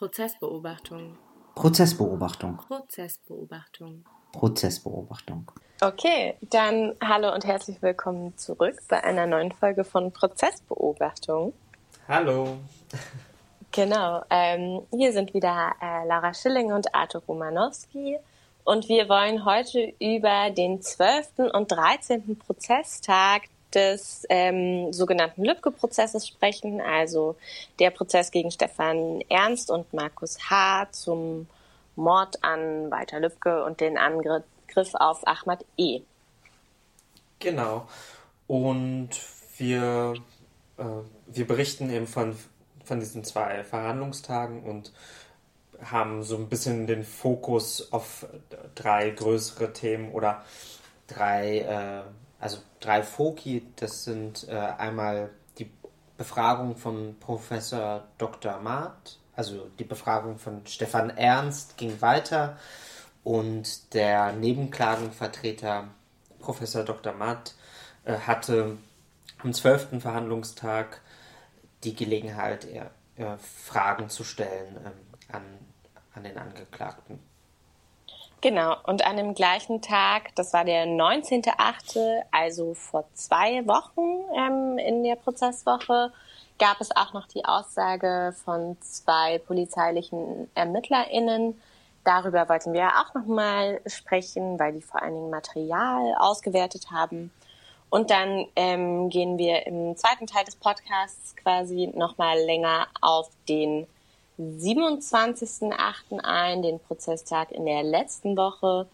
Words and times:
Prozessbeobachtung. 0.00 1.18
Prozessbeobachtung. 1.54 2.56
Prozessbeobachtung. 2.56 4.06
Prozessbeobachtung. 4.32 5.52
Okay, 5.82 6.38
dann 6.48 6.94
hallo 7.04 7.34
und 7.34 7.44
herzlich 7.44 7.82
willkommen 7.82 8.34
zurück 8.38 8.80
bei 8.88 9.04
einer 9.04 9.26
neuen 9.26 9.52
Folge 9.52 9.84
von 9.84 10.10
Prozessbeobachtung. 10.10 11.52
Hallo. 12.08 12.56
Genau, 13.72 14.24
ähm, 14.30 14.86
hier 14.90 15.12
sind 15.12 15.34
wieder 15.34 15.72
äh, 15.82 16.06
Laura 16.08 16.32
Schilling 16.32 16.72
und 16.72 16.94
Arthur 16.94 17.22
Romanowski 17.28 18.16
und 18.64 18.88
wir 18.88 19.06
wollen 19.10 19.44
heute 19.44 19.92
über 20.00 20.48
den 20.48 20.80
12. 20.80 21.52
und 21.52 21.70
13. 21.70 22.38
Prozesstag 22.38 23.42
des 23.74 24.26
ähm, 24.28 24.92
sogenannten 24.92 25.44
Lübcke-Prozesses 25.44 26.26
sprechen, 26.26 26.80
also 26.80 27.36
der 27.78 27.90
Prozess 27.90 28.30
gegen 28.30 28.50
Stefan 28.50 29.22
Ernst 29.28 29.70
und 29.70 29.92
Markus 29.92 30.50
H. 30.50 30.88
zum 30.92 31.46
Mord 31.96 32.42
an 32.42 32.90
Walter 32.90 33.20
Lübcke 33.20 33.64
und 33.64 33.80
den 33.80 33.98
Angriff 33.98 34.94
auf 34.94 35.26
Ahmad 35.26 35.64
E. 35.76 36.00
Genau. 37.38 37.88
Und 38.46 39.10
wir, 39.56 40.14
äh, 40.78 40.84
wir 41.26 41.46
berichten 41.46 41.90
eben 41.90 42.06
von, 42.06 42.36
von 42.84 43.00
diesen 43.00 43.24
zwei 43.24 43.64
Verhandlungstagen 43.64 44.62
und 44.62 44.92
haben 45.82 46.22
so 46.22 46.36
ein 46.36 46.48
bisschen 46.48 46.86
den 46.86 47.04
Fokus 47.04 47.92
auf 47.92 48.26
drei 48.74 49.10
größere 49.10 49.72
Themen 49.72 50.12
oder 50.12 50.44
drei 51.06 51.60
äh, 51.60 52.02
also 52.40 52.58
drei 52.80 53.02
Foki, 53.02 53.66
das 53.76 54.04
sind 54.04 54.48
äh, 54.48 54.56
einmal 54.56 55.30
die 55.58 55.70
Befragung 56.16 56.76
von 56.76 57.16
Professor 57.20 58.04
Dr. 58.18 58.58
Maat, 58.58 59.18
also 59.36 59.68
die 59.78 59.84
Befragung 59.84 60.38
von 60.38 60.66
Stefan 60.66 61.10
Ernst 61.10 61.76
ging 61.76 62.00
weiter 62.00 62.58
und 63.22 63.94
der 63.94 64.32
Nebenklagenvertreter 64.32 65.88
Professor 66.38 66.82
Dr. 66.84 67.12
Maat 67.12 67.54
äh, 68.04 68.14
hatte 68.14 68.78
am 69.38 69.52
zwölften 69.52 70.00
Verhandlungstag 70.00 71.00
die 71.84 71.94
Gelegenheit, 71.94 72.66
äh, 72.66 72.86
Fragen 73.38 74.08
zu 74.08 74.24
stellen 74.24 74.76
ähm, 74.84 74.92
an, 75.30 75.42
an 76.14 76.24
den 76.24 76.38
Angeklagten. 76.38 77.18
Genau, 78.42 78.74
und 78.84 79.04
an 79.04 79.18
dem 79.18 79.34
gleichen 79.34 79.82
Tag, 79.82 80.34
das 80.34 80.54
war 80.54 80.64
der 80.64 80.86
19.8., 80.86 82.22
also 82.30 82.72
vor 82.72 83.04
zwei 83.12 83.66
Wochen 83.66 84.24
ähm, 84.34 84.78
in 84.78 85.04
der 85.04 85.16
Prozesswoche, 85.16 86.10
gab 86.58 86.80
es 86.80 86.94
auch 86.96 87.12
noch 87.12 87.26
die 87.26 87.44
Aussage 87.44 88.34
von 88.44 88.78
zwei 88.80 89.38
polizeilichen 89.38 90.50
ErmittlerInnen. 90.54 91.60
Darüber 92.04 92.48
wollten 92.48 92.72
wir 92.72 92.88
auch 92.88 93.12
nochmal 93.12 93.82
sprechen, 93.86 94.58
weil 94.58 94.72
die 94.72 94.80
vor 94.80 95.02
allen 95.02 95.14
Dingen 95.14 95.30
Material 95.30 96.14
ausgewertet 96.18 96.90
haben. 96.90 97.30
Und 97.90 98.10
dann 98.10 98.46
ähm, 98.56 99.10
gehen 99.10 99.36
wir 99.36 99.66
im 99.66 99.96
zweiten 99.96 100.26
Teil 100.26 100.44
des 100.44 100.56
Podcasts 100.56 101.36
quasi 101.36 101.90
nochmal 101.94 102.38
länger 102.38 102.86
auf 103.02 103.28
den 103.48 103.86
27.08. 104.40 106.18
ein, 106.22 106.62
den 106.62 106.80
Prozesstag 106.80 107.52
in 107.52 107.66
der 107.66 107.82
letzten 107.82 108.36
Woche, 108.36 108.86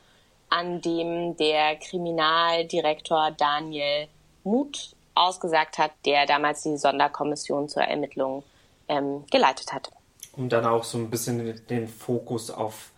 an 0.49 0.81
dem 0.81 1.37
der 1.37 1.77
Kriminaldirektor 1.77 3.31
Daniel 3.33 4.09
Muth 4.45 4.95
ausgesagt 5.15 5.79
hat, 5.79 5.93
der 6.05 6.27
damals 6.27 6.63
die 6.63 6.77
Sonderkommission 6.77 7.69
zur 7.69 7.83
Ermittlung 7.83 8.43
ähm, 8.89 9.25
geleitet 9.31 9.73
hat. 9.73 9.91
Um 10.33 10.49
dann 10.49 10.67
auch 10.67 10.85
so 10.85 10.99
ein 10.99 11.11
bisschen 11.11 11.65
den 11.69 11.89
Fokus 11.89 12.51
auf 12.51 12.91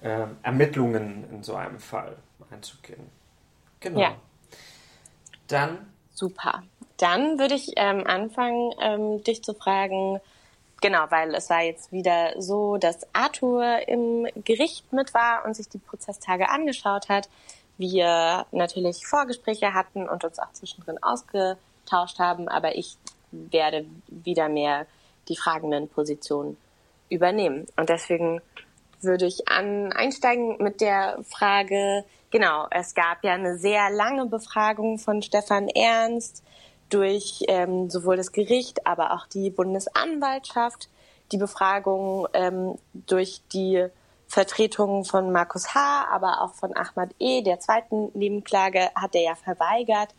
äh, 0.00 0.26
Ermittlungen 0.42 1.28
in 1.30 1.42
so 1.42 1.54
einem 1.54 1.78
Fall 1.78 2.16
einzugehen. 2.50 3.10
Genau. 3.80 4.00
Ja. 4.00 4.14
Dann. 5.48 5.92
Super. 6.14 6.62
Dann 6.96 7.38
würde 7.38 7.54
ich 7.54 7.72
ähm, 7.76 8.06
anfangen, 8.06 8.72
ähm, 8.80 9.22
dich 9.22 9.44
zu 9.44 9.54
fragen, 9.54 10.20
Genau, 10.80 11.06
weil 11.10 11.34
es 11.34 11.50
war 11.50 11.62
jetzt 11.62 11.90
wieder 11.90 12.40
so, 12.40 12.76
dass 12.76 13.06
Arthur 13.12 13.88
im 13.88 14.28
Gericht 14.44 14.92
mit 14.92 15.12
war 15.12 15.44
und 15.44 15.54
sich 15.54 15.68
die 15.68 15.78
Prozesstage 15.78 16.48
angeschaut 16.48 17.08
hat. 17.08 17.28
Wir 17.78 18.46
natürlich 18.52 19.06
Vorgespräche 19.06 19.74
hatten 19.74 20.08
und 20.08 20.24
uns 20.24 20.38
auch 20.38 20.52
zwischendrin 20.52 21.02
ausgetauscht 21.02 22.18
haben, 22.18 22.48
aber 22.48 22.76
ich 22.76 22.96
werde 23.30 23.86
wieder 24.06 24.48
mehr 24.48 24.86
die 25.28 25.36
fragenden 25.36 25.88
Positionen 25.88 26.56
übernehmen. 27.08 27.66
Und 27.76 27.88
deswegen 27.88 28.40
würde 29.00 29.26
ich 29.26 29.48
an, 29.48 29.92
einsteigen 29.92 30.56
mit 30.58 30.80
der 30.80 31.18
Frage, 31.24 32.04
genau, 32.30 32.66
es 32.70 32.94
gab 32.94 33.24
ja 33.24 33.32
eine 33.32 33.58
sehr 33.58 33.90
lange 33.90 34.26
Befragung 34.26 34.98
von 34.98 35.22
Stefan 35.22 35.68
Ernst 35.68 36.44
durch 36.88 37.44
ähm, 37.48 37.90
sowohl 37.90 38.16
das 38.16 38.32
Gericht, 38.32 38.86
aber 38.86 39.12
auch 39.12 39.26
die 39.26 39.50
Bundesanwaltschaft, 39.50 40.88
die 41.32 41.36
Befragung 41.36 42.26
ähm, 42.32 42.78
durch 42.92 43.42
die 43.52 43.86
Vertretung 44.26 45.04
von 45.04 45.32
Markus 45.32 45.74
H., 45.74 46.06
aber 46.10 46.42
auch 46.42 46.54
von 46.54 46.76
Ahmad 46.76 47.10
E., 47.18 47.42
der 47.42 47.60
zweiten 47.60 48.10
Nebenklage, 48.14 48.90
hat 48.94 49.14
er 49.14 49.22
ja 49.22 49.34
verweigert. 49.34 50.14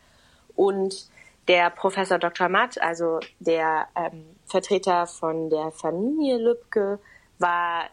Und 0.56 1.08
der 1.48 1.70
Professor 1.70 2.18
Dr. 2.18 2.48
Matt, 2.48 2.80
also 2.80 3.20
der 3.38 3.86
ähm, 3.96 4.36
Vertreter 4.46 5.06
von 5.06 5.48
der 5.48 5.70
Familie 5.70 6.38
Lübcke, 6.38 6.98
war 7.38 7.84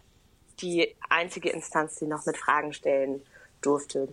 die 0.60 0.96
einzige 1.10 1.50
Instanz, 1.50 1.96
die 1.96 2.08
noch 2.08 2.26
mit 2.26 2.38
Fragen 2.38 2.74
stellen 2.74 3.22
durfte 3.62 4.10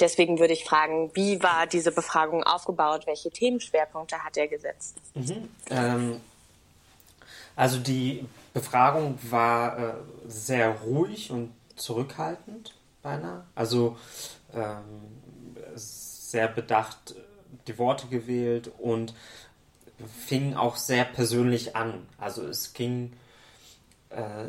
deswegen 0.00 0.38
würde 0.38 0.52
ich 0.52 0.64
fragen, 0.64 1.10
wie 1.14 1.42
war 1.42 1.66
diese 1.66 1.92
Befragung 1.92 2.42
aufgebaut? 2.44 3.06
Welche 3.06 3.30
Themenschwerpunkte 3.30 4.22
hat 4.24 4.36
er 4.36 4.48
gesetzt? 4.48 4.96
Mhm. 5.14 5.48
Ähm, 5.70 6.20
also 7.54 7.78
die 7.78 8.26
Befragung 8.52 9.18
war 9.22 9.78
äh, 9.78 9.94
sehr 10.26 10.70
ruhig 10.70 11.30
und 11.30 11.52
zurückhaltend 11.76 12.74
beinahe. 13.02 13.44
Also 13.54 13.96
ähm, 14.54 14.82
sehr 15.74 16.48
bedacht 16.48 17.14
die 17.66 17.78
Worte 17.78 18.06
gewählt 18.08 18.70
und 18.78 19.14
fing 20.26 20.54
auch 20.54 20.76
sehr 20.76 21.04
persönlich 21.04 21.76
an. 21.76 22.06
Also 22.18 22.46
es 22.46 22.74
ging 22.74 23.12
äh, 24.10 24.48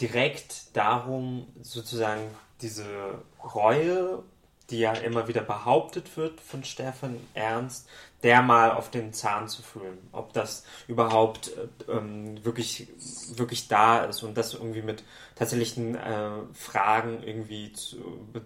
direkt 0.00 0.76
darum, 0.76 1.46
sozusagen 1.62 2.22
diese 2.60 3.22
Reue 3.54 4.22
die 4.70 4.80
ja 4.80 4.92
immer 4.92 5.28
wieder 5.28 5.42
behauptet 5.42 6.16
wird 6.16 6.40
von 6.40 6.62
Stefan 6.62 7.18
Ernst, 7.34 7.88
der 8.22 8.42
mal 8.42 8.72
auf 8.72 8.90
den 8.90 9.12
Zahn 9.12 9.48
zu 9.48 9.62
fühlen. 9.62 9.98
Ob 10.12 10.32
das 10.32 10.64
überhaupt 10.88 11.52
äh, 11.56 11.92
ähm, 11.92 12.44
wirklich, 12.44 12.88
wirklich 13.34 13.68
da 13.68 14.04
ist 14.04 14.22
und 14.22 14.36
das 14.36 14.54
irgendwie 14.54 14.82
mit 14.82 15.04
tatsächlichen 15.36 15.94
äh, 15.94 16.30
Fragen 16.52 17.22
irgendwie 17.22 17.72
zu, 17.72 17.96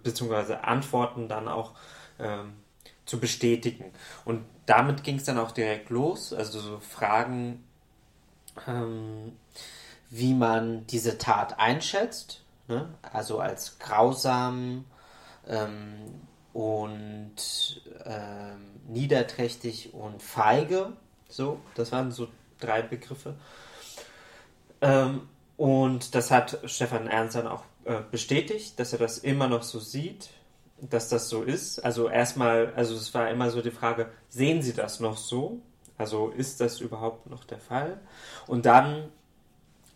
beziehungsweise 0.03 0.65
Antworten 0.65 1.28
dann 1.28 1.49
auch 1.49 1.72
ähm, 2.19 2.53
zu 3.06 3.19
bestätigen. 3.19 3.93
Und 4.25 4.44
damit 4.66 5.03
ging 5.03 5.16
es 5.16 5.25
dann 5.25 5.38
auch 5.38 5.50
direkt 5.50 5.91
los. 5.91 6.32
Also 6.32 6.61
so 6.61 6.78
Fragen, 6.81 7.65
ähm, 8.66 9.32
wie 10.11 10.34
man 10.34 10.87
diese 10.87 11.19
Tat 11.19 11.59
einschätzt, 11.59 12.43
ne? 12.69 12.94
also 13.03 13.41
als 13.41 13.78
grausam, 13.78 14.84
ähm, 15.48 16.20
und 16.53 17.82
ähm, 18.04 18.80
niederträchtig 18.88 19.94
und 19.94 20.22
feige. 20.22 20.92
So, 21.28 21.60
das 21.75 21.92
waren 21.92 22.10
so 22.10 22.28
drei 22.61 22.82
Begriffe. 22.82 23.34
Ähm, 24.81 25.28
und 25.56 26.14
das 26.14 26.31
hat 26.31 26.58
Stefan 26.67 27.06
Ernst 27.06 27.37
dann 27.37 27.46
auch 27.46 27.64
äh, 27.84 28.00
bestätigt, 28.11 28.78
dass 28.78 28.93
er 28.93 28.99
das 28.99 29.19
immer 29.19 29.49
noch 29.49 29.62
so 29.62 29.78
sieht, 29.78 30.31
dass 30.81 31.08
das 31.08 31.28
so 31.28 31.43
ist. 31.43 31.78
Also 31.84 32.08
erstmal, 32.08 32.72
also 32.75 32.94
es 32.94 33.14
war 33.14 33.31
immer 33.31 33.50
so 33.50 33.62
die 33.62 33.70
Frage, 33.70 34.11
sehen 34.28 34.62
Sie 34.62 34.75
das 34.75 35.00
noch 35.00 35.17
so? 35.17 35.61
Also 35.96 36.31
ist 36.31 36.61
das 36.61 36.81
überhaupt 36.81 37.28
noch 37.31 37.44
der 37.44 37.58
Fall? 37.58 38.00
Und 38.46 38.67
dann 38.67 39.11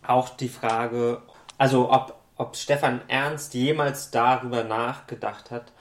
auch 0.05 0.29
die 0.29 0.47
Frage, 0.47 1.21
also 1.57 1.91
ob 1.91 2.16
ob 2.37 2.55
Stefan 2.55 3.01
Ernst 3.07 3.53
jemals 3.53 4.11
darüber 4.11 4.63
nachgedacht 4.63 5.51
hat, 5.51 5.71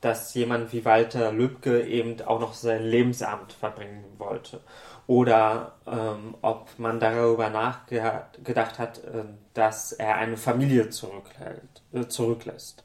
dass 0.00 0.34
jemand 0.34 0.72
wie 0.72 0.84
Walter 0.84 1.32
Lübcke 1.32 1.82
eben 1.86 2.20
auch 2.22 2.38
noch 2.38 2.52
sein 2.52 2.82
Lebensamt 2.82 3.54
verbringen 3.54 4.04
wollte. 4.18 4.60
Oder 5.06 5.72
ähm, 5.86 6.34
ob 6.42 6.78
man 6.78 7.00
darüber 7.00 7.48
nachgedacht 7.48 8.78
hat, 8.78 8.98
äh, 8.98 9.24
dass 9.54 9.92
er 9.92 10.16
eine 10.16 10.36
Familie 10.36 10.82
äh, 10.82 12.06
zurücklässt. 12.06 12.84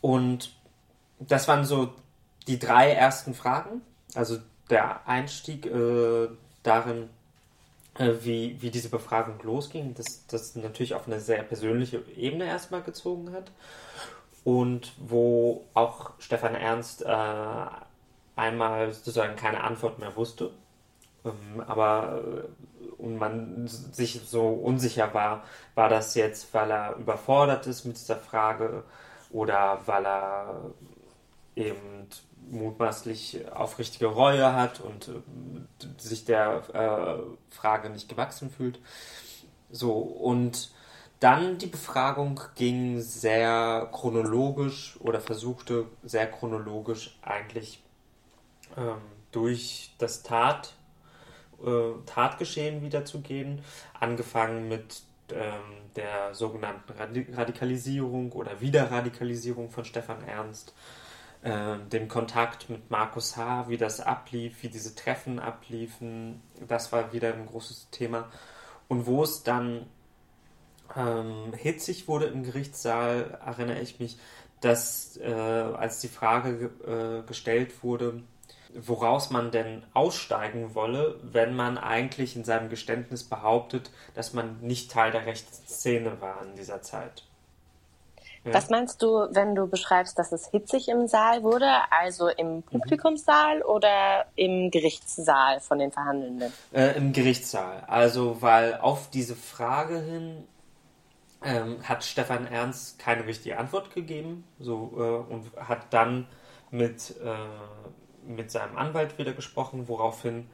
Und 0.00 0.54
das 1.18 1.46
waren 1.48 1.64
so 1.64 1.92
die 2.46 2.58
drei 2.58 2.92
ersten 2.92 3.34
Fragen. 3.34 3.82
Also 4.14 4.38
der 4.70 5.06
Einstieg 5.06 5.66
äh, 5.66 6.28
darin, 6.62 7.10
äh, 8.02 8.24
wie, 8.24 8.60
wie 8.60 8.70
diese 8.70 8.88
Befragung 8.88 9.38
losging, 9.42 9.94
das, 9.94 10.26
das 10.26 10.56
natürlich 10.56 10.94
auf 10.94 11.06
eine 11.06 11.20
sehr 11.20 11.42
persönliche 11.42 12.02
Ebene 12.16 12.46
erstmal 12.46 12.82
gezogen 12.82 13.32
hat. 13.32 13.50
Und 14.44 14.92
wo 14.98 15.64
auch 15.74 16.10
Stefan 16.18 16.54
Ernst 16.54 17.02
äh, 17.02 17.66
einmal 18.36 18.92
sozusagen 18.92 19.36
keine 19.36 19.62
Antwort 19.62 19.98
mehr 19.98 20.16
wusste, 20.16 20.50
ähm, 21.24 21.62
aber 21.66 22.22
äh, 22.24 23.02
und 23.02 23.18
man 23.18 23.66
sich 23.66 24.20
so 24.26 24.48
unsicher 24.48 25.12
war, 25.14 25.44
war 25.74 25.88
das 25.88 26.14
jetzt, 26.14 26.52
weil 26.54 26.70
er 26.70 26.96
überfordert 26.96 27.66
ist 27.66 27.84
mit 27.84 27.96
dieser 27.96 28.16
Frage 28.16 28.84
oder 29.30 29.80
weil 29.86 30.06
er 30.06 30.60
eben 31.56 32.08
mutmaßlich 32.50 33.50
aufrichtige 33.52 34.06
Reue 34.06 34.54
hat 34.54 34.80
und 34.80 35.08
äh, 35.08 35.86
sich 35.98 36.24
der 36.24 36.62
äh, 36.74 37.54
Frage 37.54 37.90
nicht 37.90 38.08
gewachsen 38.08 38.50
fühlt. 38.50 38.78
So, 39.70 39.92
und 39.92 40.70
dann 41.20 41.58
die 41.58 41.66
Befragung 41.66 42.40
ging 42.56 43.00
sehr 43.00 43.88
chronologisch 43.92 44.96
oder 45.00 45.20
versuchte 45.20 45.86
sehr 46.02 46.30
chronologisch 46.30 47.16
eigentlich 47.22 47.80
ähm, 48.76 48.98
durch 49.30 49.94
das 49.98 50.22
Tat, 50.22 50.74
äh, 51.64 51.92
Tatgeschehen 52.06 52.82
wiederzugehen, 52.82 53.62
angefangen 53.98 54.68
mit 54.68 55.02
ähm, 55.30 55.60
der 55.94 56.34
sogenannten 56.34 56.92
Radikalisierung 57.32 58.32
oder 58.32 58.60
Wiederradikalisierung 58.60 59.70
von 59.70 59.84
Stefan 59.84 60.22
Ernst, 60.24 60.74
äh, 61.42 61.78
dem 61.90 62.08
Kontakt 62.08 62.70
mit 62.70 62.90
Markus 62.90 63.36
H., 63.36 63.68
wie 63.68 63.76
das 63.76 64.00
ablief, 64.00 64.62
wie 64.62 64.68
diese 64.68 64.94
Treffen 64.94 65.38
abliefen, 65.38 66.42
das 66.66 66.92
war 66.92 67.12
wieder 67.12 67.34
ein 67.34 67.46
großes 67.46 67.90
Thema. 67.90 68.30
Und 68.88 69.06
wo 69.06 69.22
es 69.22 69.42
dann 69.42 69.86
ähm, 70.96 71.52
hitzig 71.56 72.08
wurde 72.08 72.26
im 72.26 72.42
Gerichtssaal, 72.42 73.38
erinnere 73.44 73.80
ich 73.80 73.98
mich, 73.98 74.18
dass 74.60 75.16
äh, 75.16 75.32
als 75.32 76.00
die 76.00 76.08
Frage 76.08 76.70
äh, 76.86 77.26
gestellt 77.26 77.82
wurde, 77.82 78.22
woraus 78.74 79.30
man 79.30 79.50
denn 79.50 79.82
aussteigen 79.92 80.74
wolle, 80.74 81.18
wenn 81.22 81.54
man 81.54 81.76
eigentlich 81.76 82.36
in 82.36 82.44
seinem 82.44 82.70
Geständnis 82.70 83.24
behauptet, 83.24 83.90
dass 84.14 84.32
man 84.32 84.60
nicht 84.60 84.90
Teil 84.90 85.10
der 85.10 85.26
Rechtsszene 85.26 86.20
war 86.20 86.42
in 86.44 86.54
dieser 86.54 86.82
Zeit. 86.82 87.24
Ja. 88.44 88.54
Was 88.54 88.70
meinst 88.70 89.02
du, 89.02 89.28
wenn 89.30 89.54
du 89.54 89.68
beschreibst, 89.68 90.18
dass 90.18 90.32
es 90.32 90.48
hitzig 90.48 90.88
im 90.88 91.06
Saal 91.06 91.42
wurde, 91.42 91.70
also 91.90 92.28
im 92.28 92.56
mhm. 92.56 92.62
Publikumssaal 92.62 93.58
mhm. 93.58 93.62
oder 93.62 94.26
im 94.34 94.70
Gerichtssaal 94.70 95.60
von 95.60 95.78
den 95.78 95.92
Verhandelnden? 95.92 96.52
Äh, 96.72 96.96
Im 96.96 97.12
Gerichtssaal. 97.12 97.84
Also, 97.86 98.42
weil 98.42 98.78
auf 98.78 99.10
diese 99.10 99.36
Frage 99.36 100.00
hin 100.00 100.46
ähm, 101.44 101.88
hat 101.88 102.02
Stefan 102.04 102.46
Ernst 102.46 102.98
keine 102.98 103.26
richtige 103.26 103.58
Antwort 103.58 103.94
gegeben 103.94 104.44
so, 104.58 104.92
äh, 104.96 105.32
und 105.32 105.50
hat 105.56 105.92
dann 105.92 106.26
mit 106.70 107.14
äh, 107.22 107.34
mit 108.26 108.50
seinem 108.50 108.76
Anwalt 108.76 109.18
wieder 109.18 109.32
gesprochen, 109.32 109.88
woraufhin 109.88 110.48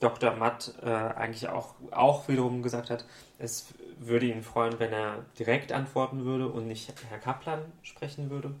Dr. 0.00 0.32
Matt 0.32 0.74
äh, 0.82 0.88
eigentlich 0.88 1.48
auch, 1.48 1.74
auch 1.90 2.28
wiederum 2.28 2.62
gesagt 2.62 2.90
hat, 2.90 3.04
es 3.38 3.72
würde 4.06 4.26
ihn 4.26 4.42
freuen, 4.42 4.78
wenn 4.78 4.92
er 4.92 5.24
direkt 5.38 5.72
antworten 5.72 6.24
würde 6.24 6.48
und 6.48 6.66
nicht 6.66 6.92
Herr 7.08 7.18
Kaplan 7.18 7.60
sprechen 7.82 8.30
würde. 8.30 8.54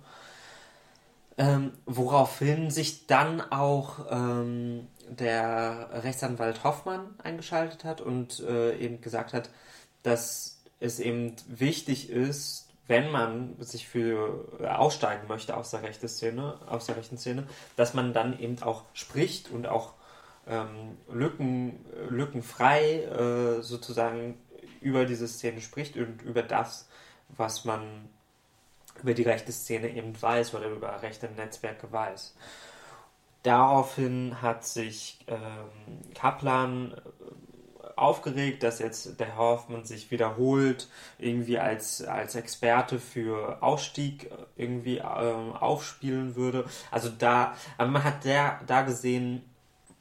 Ähm, 1.36 1.72
woraufhin 1.84 2.70
sich 2.70 3.08
dann 3.08 3.40
auch 3.40 4.06
ähm, 4.08 4.86
der 5.08 5.88
Rechtsanwalt 6.04 6.62
Hoffmann 6.62 7.14
eingeschaltet 7.22 7.84
hat 7.84 8.00
und 8.00 8.38
äh, 8.40 8.76
eben 8.76 9.00
gesagt 9.00 9.32
hat, 9.32 9.50
dass 10.04 10.62
es 10.78 11.00
eben 11.00 11.34
wichtig 11.48 12.08
ist, 12.08 12.68
wenn 12.86 13.10
man 13.10 13.56
sich 13.60 13.88
für 13.88 14.48
äh, 14.60 14.66
aussteigen 14.66 15.26
möchte 15.26 15.56
aus 15.56 15.70
der 15.70 15.82
rechten 15.82 16.06
Szene, 16.08 16.58
aus 16.68 16.86
der 16.86 16.96
rechten 16.96 17.18
Szene, 17.18 17.46
dass 17.76 17.94
man 17.94 18.12
dann 18.12 18.38
eben 18.38 18.62
auch 18.62 18.84
spricht 18.92 19.50
und 19.50 19.66
auch 19.66 19.94
ähm, 20.46 20.98
Lücken, 21.10 21.84
lückenfrei 22.10 23.04
äh, 23.04 23.62
sozusagen 23.62 24.38
über 24.84 25.04
diese 25.04 25.26
Szene 25.26 25.60
spricht 25.60 25.96
und 25.96 26.22
über 26.22 26.42
das, 26.42 26.88
was 27.28 27.64
man 27.64 28.08
über 29.02 29.14
die 29.14 29.22
rechte 29.22 29.52
Szene 29.52 29.88
eben 29.88 30.20
weiß 30.20 30.54
oder 30.54 30.68
über 30.68 31.02
rechte 31.02 31.28
Netzwerke 31.28 31.90
weiß. 31.90 32.34
Daraufhin 33.42 34.40
hat 34.40 34.64
sich 34.64 35.18
ähm, 35.26 36.14
Kaplan 36.14 36.94
aufgeregt, 37.96 38.62
dass 38.62 38.78
jetzt 38.78 39.20
der 39.20 39.36
Hoffmann 39.36 39.84
sich 39.84 40.10
wiederholt 40.10 40.88
irgendwie 41.18 41.58
als, 41.58 42.02
als 42.02 42.34
Experte 42.34 42.98
für 42.98 43.62
Ausstieg 43.62 44.30
irgendwie 44.56 44.98
ähm, 44.98 45.52
aufspielen 45.52 46.34
würde. 46.36 46.64
Also 46.90 47.10
da, 47.10 47.54
aber 47.78 47.90
man 47.90 48.04
hat 48.04 48.24
der, 48.24 48.60
da 48.66 48.82
gesehen, 48.82 49.42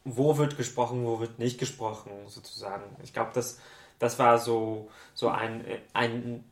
wo 0.06 0.38
wird 0.38 0.58
gesprochen, 0.58 1.06
wo 1.06 1.20
wird 1.20 1.40
nicht 1.40 1.60
gesprochen, 1.60 2.12
sozusagen. 2.28 2.84
Ich 3.04 3.14
glaube, 3.14 3.32
das, 3.34 3.60
das 4.00 4.20
war 4.20 4.38
so, 4.40 4.90
so 5.14 5.30
ein, 5.30 5.66
ein, 5.94 6.44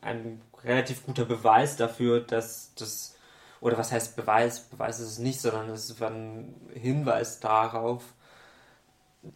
ein 0.00 0.40
relativ 0.64 1.04
guter 1.04 1.24
Beweis 1.24 1.76
dafür, 1.76 2.20
dass 2.20 2.74
das, 2.74 3.16
oder 3.60 3.78
was 3.78 3.92
heißt 3.92 4.16
Beweis? 4.16 4.60
Beweis 4.60 5.00
ist 5.00 5.12
es 5.12 5.18
nicht, 5.18 5.40
sondern 5.40 5.70
es 5.70 6.00
war 6.00 6.10
ein 6.10 6.54
Hinweis 6.74 7.40
darauf, 7.40 8.02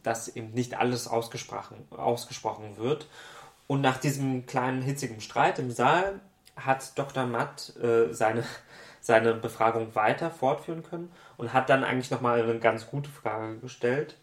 dass 0.02 0.28
eben 0.28 0.50
nicht 0.52 0.78
alles 0.78 1.08
ausgesprochen, 1.08 1.86
ausgesprochen 1.90 2.76
wird. 2.76 3.06
Und 3.66 3.80
nach 3.80 3.98
diesem 3.98 4.46
kleinen 4.46 4.82
hitzigen 4.82 5.20
Streit 5.20 5.58
im 5.58 5.70
Saal 5.70 6.20
hat 6.56 6.98
Dr. 6.98 7.26
Matt 7.26 7.74
äh, 7.76 8.12
seine, 8.12 8.44
seine 9.00 9.34
Befragung 9.34 9.94
weiter 9.94 10.30
fortführen 10.30 10.82
können 10.82 11.10
und 11.36 11.52
hat 11.52 11.68
dann 11.70 11.84
eigentlich 11.84 12.10
nochmal 12.10 12.42
eine 12.42 12.58
ganz 12.58 12.86
gute 12.86 13.10
Frage 13.10 13.58
gestellt, 13.58 14.16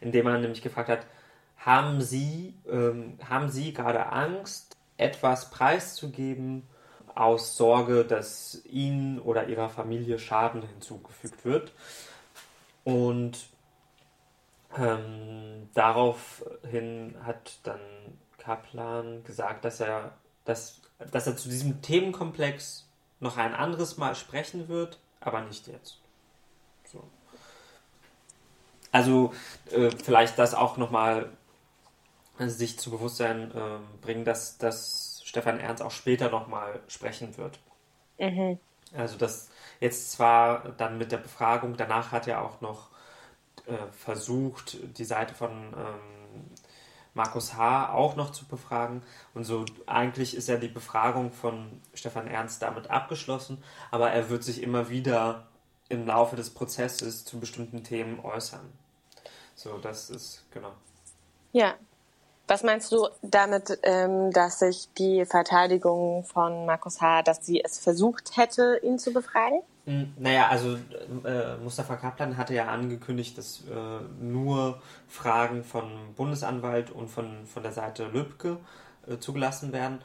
indem 0.00 0.26
er 0.26 0.38
nämlich 0.38 0.62
gefragt 0.62 0.88
hat, 0.88 1.06
haben 1.60 2.00
Sie, 2.00 2.54
ähm, 2.68 3.18
haben 3.28 3.50
Sie 3.50 3.72
gerade 3.72 4.06
Angst, 4.06 4.76
etwas 4.96 5.50
preiszugeben 5.50 6.66
aus 7.14 7.56
Sorge, 7.56 8.04
dass 8.04 8.64
Ihnen 8.64 9.20
oder 9.20 9.48
Ihrer 9.48 9.68
Familie 9.68 10.18
Schaden 10.18 10.62
hinzugefügt 10.62 11.44
wird? 11.44 11.72
Und 12.84 13.38
ähm, 14.76 15.68
daraufhin 15.74 17.14
hat 17.24 17.58
dann 17.62 17.80
Kaplan 18.38 19.22
gesagt, 19.24 19.64
dass 19.64 19.80
er, 19.80 20.12
dass, 20.44 20.80
dass 21.12 21.26
er 21.26 21.36
zu 21.36 21.48
diesem 21.48 21.82
Themenkomplex 21.82 22.86
noch 23.20 23.36
ein 23.36 23.54
anderes 23.54 23.98
Mal 23.98 24.14
sprechen 24.14 24.68
wird, 24.68 24.98
aber 25.20 25.42
nicht 25.42 25.66
jetzt. 25.66 25.98
So. 26.84 27.02
Also 28.92 29.34
äh, 29.70 29.90
vielleicht 29.90 30.38
das 30.38 30.54
auch 30.54 30.78
nochmal 30.78 31.30
sich 32.48 32.78
zu 32.78 32.90
Bewusstsein 32.90 33.50
äh, 33.50 33.78
bringen, 34.00 34.24
dass, 34.24 34.56
dass 34.56 35.22
Stefan 35.24 35.60
Ernst 35.60 35.82
auch 35.82 35.90
später 35.90 36.30
nochmal 36.30 36.80
sprechen 36.88 37.36
wird. 37.36 37.58
Mhm. 38.18 38.58
Also 38.96 39.16
das 39.16 39.48
jetzt 39.80 40.12
zwar 40.12 40.70
dann 40.72 40.98
mit 40.98 41.12
der 41.12 41.18
Befragung, 41.18 41.76
danach 41.76 42.12
hat 42.12 42.26
er 42.26 42.42
auch 42.42 42.60
noch 42.60 42.88
äh, 43.66 43.76
versucht, 43.92 44.78
die 44.98 45.04
Seite 45.04 45.34
von 45.34 45.50
ähm, 45.50 46.50
Markus 47.14 47.54
H. 47.54 47.92
auch 47.92 48.16
noch 48.16 48.30
zu 48.30 48.46
befragen. 48.46 49.02
Und 49.34 49.44
so 49.44 49.64
eigentlich 49.86 50.34
ist 50.36 50.48
ja 50.48 50.56
die 50.56 50.68
Befragung 50.68 51.32
von 51.32 51.80
Stefan 51.94 52.26
Ernst 52.26 52.62
damit 52.62 52.90
abgeschlossen, 52.90 53.62
aber 53.90 54.10
er 54.10 54.30
wird 54.30 54.44
sich 54.44 54.62
immer 54.62 54.88
wieder 54.88 55.46
im 55.88 56.06
Laufe 56.06 56.36
des 56.36 56.50
Prozesses 56.50 57.24
zu 57.24 57.40
bestimmten 57.40 57.82
Themen 57.82 58.20
äußern. 58.20 58.72
So, 59.54 59.78
das 59.78 60.08
ist 60.08 60.44
genau. 60.52 60.72
Ja. 61.52 61.74
Was 62.50 62.64
meinst 62.64 62.90
du 62.90 63.06
damit, 63.22 63.78
ähm, 63.84 64.32
dass 64.32 64.58
sich 64.58 64.88
die 64.98 65.24
Verteidigung 65.24 66.24
von 66.24 66.66
Markus 66.66 67.00
H., 67.00 67.22
dass 67.22 67.46
sie 67.46 67.62
es 67.62 67.78
versucht 67.78 68.36
hätte, 68.36 68.80
ihn 68.82 68.98
zu 68.98 69.12
befragen? 69.12 69.60
Hm, 69.84 70.12
naja, 70.18 70.48
also 70.48 70.74
äh, 71.24 71.56
Mustafa 71.62 71.94
Kaplan 71.94 72.36
hatte 72.36 72.54
ja 72.54 72.66
angekündigt, 72.66 73.38
dass 73.38 73.60
äh, 73.70 74.00
nur 74.20 74.82
Fragen 75.06 75.62
von 75.62 75.92
Bundesanwalt 76.16 76.90
und 76.90 77.08
von, 77.08 77.46
von 77.46 77.62
der 77.62 77.70
Seite 77.70 78.08
Lübcke 78.08 78.56
äh, 79.06 79.18
zugelassen 79.18 79.72
werden. 79.72 80.00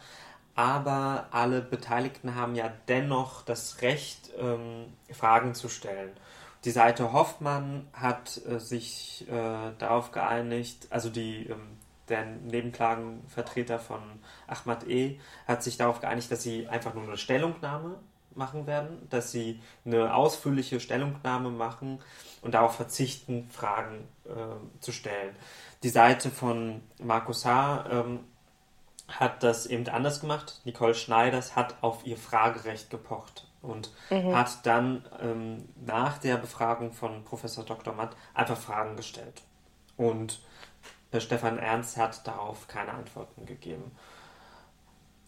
Aber 0.54 1.26
alle 1.32 1.62
Beteiligten 1.62 2.36
haben 2.36 2.54
ja 2.54 2.72
dennoch 2.88 3.42
das 3.42 3.82
Recht, 3.82 4.30
ähm, 4.38 4.94
Fragen 5.12 5.56
zu 5.56 5.68
stellen. 5.68 6.12
Die 6.64 6.70
Seite 6.70 7.12
Hoffmann 7.12 7.88
hat 7.92 8.40
äh, 8.48 8.60
sich 8.60 9.26
äh, 9.32 9.72
darauf 9.80 10.12
geeinigt, 10.12 10.90
also 10.92 11.10
die, 11.10 11.48
ähm, 11.48 11.80
der 12.10 12.26
Nebenklagenvertreter 12.26 13.80
von 13.80 14.02
Ahmad 14.48 14.88
E. 14.88 15.20
hat 15.48 15.64
sich 15.64 15.78
darauf 15.78 16.02
geeinigt, 16.02 16.32
dass 16.32 16.44
sie 16.44 16.68
einfach 16.68 16.94
nur 16.94 17.04
eine 17.04 17.18
Stellungnahme 17.18 17.96
machen 18.36 18.68
werden, 18.68 19.08
dass 19.10 19.32
sie 19.32 19.62
eine 19.86 20.14
ausführliche 20.14 20.80
Stellungnahme 20.80 21.50
machen 21.50 22.00
und 22.42 22.54
darauf 22.54 22.76
verzichten, 22.76 23.50
Fragen 23.50 24.08
äh, 24.26 24.82
zu 24.82 24.92
stellen. 24.92 25.36
Die 25.84 25.90
Seite 25.90 26.30
von 26.30 26.82
Markus 27.00 27.46
H. 27.46 27.86
Ähm, 27.90 28.20
hat 29.08 29.44
das 29.44 29.68
eben 29.68 29.88
anders 29.88 30.20
gemacht. 30.20 30.62
Nicole 30.66 30.96
Schneiders 30.96 31.56
hat 31.56 31.76
auf 31.82 32.06
ihr 32.06 32.18
Fragerecht 32.18 32.90
gepocht 32.90 33.48
und 33.62 33.92
mhm. 34.10 34.36
hat 34.36 34.66
dann 34.66 35.06
ähm, 35.22 35.70
nach 35.86 36.18
der 36.18 36.38
Befragung 36.38 36.92
von 36.92 37.24
Professor 37.24 37.64
Dr. 37.64 37.94
Matt 37.94 38.16
einfach 38.34 38.58
Fragen 38.58 38.96
gestellt. 38.96 39.44
Und 39.98 40.40
Stefan 41.22 41.58
Ernst 41.58 41.98
hat 41.98 42.26
darauf 42.28 42.68
keine 42.68 42.94
Antworten 42.94 43.46
gegeben. 43.46 43.92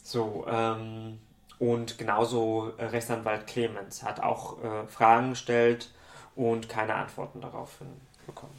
So, 0.03 0.45
ähm, 0.49 1.19
und 1.59 1.97
genauso 1.97 2.71
äh, 2.77 2.85
Rechtsanwalt 2.85 3.47
Clemens 3.47 4.03
hat 4.03 4.19
auch 4.19 4.63
äh, 4.63 4.87
Fragen 4.87 5.31
gestellt 5.31 5.89
und 6.35 6.69
keine 6.69 6.95
Antworten 6.95 7.41
daraufhin 7.41 7.87
bekommen. 8.25 8.57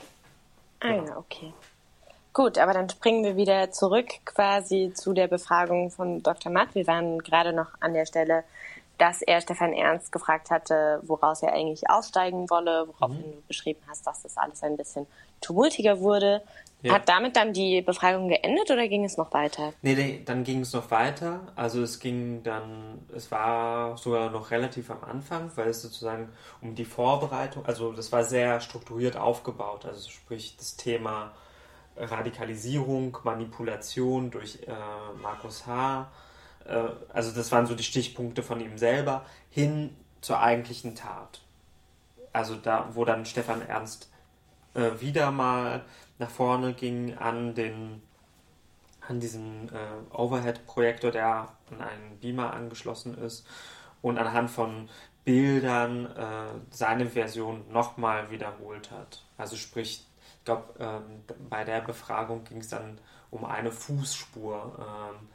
Ah 0.81 0.93
ja, 0.93 1.17
okay. 1.17 1.53
Gut, 2.33 2.59
aber 2.59 2.73
dann 2.73 2.89
springen 2.89 3.25
wir 3.25 3.37
wieder 3.37 3.71
zurück 3.71 4.07
quasi 4.25 4.93
zu 4.95 5.13
der 5.13 5.27
Befragung 5.27 5.91
von 5.91 6.23
Dr. 6.23 6.53
Matt. 6.53 6.75
Wir 6.75 6.87
waren 6.87 7.19
gerade 7.19 7.53
noch 7.53 7.69
an 7.81 7.95
der 7.95 8.07
Stelle, 8.07 8.45
dass 8.99 9.23
er 9.23 9.41
Stefan 9.41 9.73
Ernst 9.73 10.13
gefragt 10.13 10.51
hatte, 10.51 11.01
woraus 11.05 11.43
er 11.43 11.53
eigentlich 11.53 11.89
aussteigen 11.89 12.51
wolle, 12.51 12.89
worauf 12.89 13.13
mhm. 13.13 13.23
du 13.23 13.43
beschrieben 13.47 13.81
hast, 13.89 14.07
dass 14.07 14.23
das 14.23 14.37
alles 14.37 14.63
ein 14.63 14.77
bisschen 14.77 15.07
tumultiger 15.41 16.01
wurde. 16.01 16.43
Ja. 16.83 16.95
Hat 16.95 17.09
damit 17.09 17.35
dann 17.37 17.53
die 17.53 17.83
Befragung 17.83 18.29
geendet 18.29 18.71
oder 18.71 18.87
ging 18.87 19.05
es 19.05 19.17
noch 19.17 19.33
weiter? 19.33 19.73
Nee, 19.83 19.95
nee, 19.95 20.23
dann 20.25 20.45
ging 20.45 20.61
es 20.61 20.73
noch 20.73 20.91
weiter. 20.93 21.41
Also 21.57 21.83
es 21.83 21.99
ging 21.99 22.43
dann, 22.45 23.07
es 23.15 23.33
war 23.33 23.97
sogar 23.97 24.31
noch 24.31 24.53
relativ 24.53 24.91
am 24.91 25.03
Anfang, 25.03 25.51
weil 25.57 25.69
es 25.69 25.83
sozusagen 25.83 26.29
um 26.61 26.77
die 26.77 26.85
Vorbereitung, 26.85 27.67
also 27.67 27.93
das 27.93 28.13
war 28.13 28.23
sehr 28.23 28.61
strukturiert 28.61 29.17
aufgebaut. 29.17 29.87
Also 29.87 30.09
sprich 30.09 30.57
das 30.57 30.77
Thema 30.77 31.33
Radikalisierung, 31.97 33.17
Manipulation 33.25 34.31
durch 34.31 34.61
äh, 34.67 34.73
Markus 35.21 35.67
H., 35.67 36.09
also 37.13 37.33
das 37.33 37.51
waren 37.53 37.67
so 37.67 37.75
die 37.75 37.85
Stichpunkte 37.85 38.43
von 38.43 38.61
ihm 38.61 38.79
selber, 38.79 39.25
hin 39.51 39.97
zur 40.21 40.41
eigentlichen 40.41 40.95
Tat. 40.95 41.41
Also 42.33 42.57
da, 42.57 42.91
wo 42.93 43.05
dann 43.05 43.25
Stefan 43.25 43.63
Ernst 43.63 44.11
äh, 44.75 45.01
wieder 45.01 45.31
mal 45.31 45.85
nach 46.19 46.31
vorne 46.31 46.75
ging 46.75 47.17
an 47.17 47.55
den 47.55 48.03
an 49.09 49.21
diesen 49.21 49.71
äh, 49.71 50.15
Overhead-Projektor, 50.15 51.11
der 51.11 51.49
an 51.71 51.81
einen 51.81 52.19
Beamer 52.21 52.53
angeschlossen 52.53 53.17
ist 53.17 53.47
und 54.03 54.19
anhand 54.19 54.51
von 54.51 54.91
Bildern 55.25 56.07
äh, 56.07 56.49
seine 56.71 57.07
Version 57.07 57.65
nochmal 57.71 58.31
wiederholt 58.31 58.91
hat. 58.91 59.25
Also 59.39 59.57
sprich, 59.57 60.07
ich 60.39 60.45
glaube, 60.45 60.75
ähm, 60.79 61.25
bei 61.49 61.65
der 61.65 61.81
Befragung 61.81 62.45
ging 62.45 62.59
es 62.59 62.69
dann 62.69 62.99
um 63.31 63.45
eine 63.45 63.73
Fußspur, 63.73 64.79
ähm, 64.79 65.29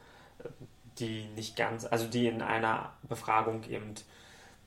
die 0.98 1.26
nicht 1.34 1.56
ganz, 1.56 1.84
also 1.84 2.06
die 2.06 2.26
in 2.26 2.42
einer 2.42 2.92
Befragung 3.02 3.64
eben 3.64 3.94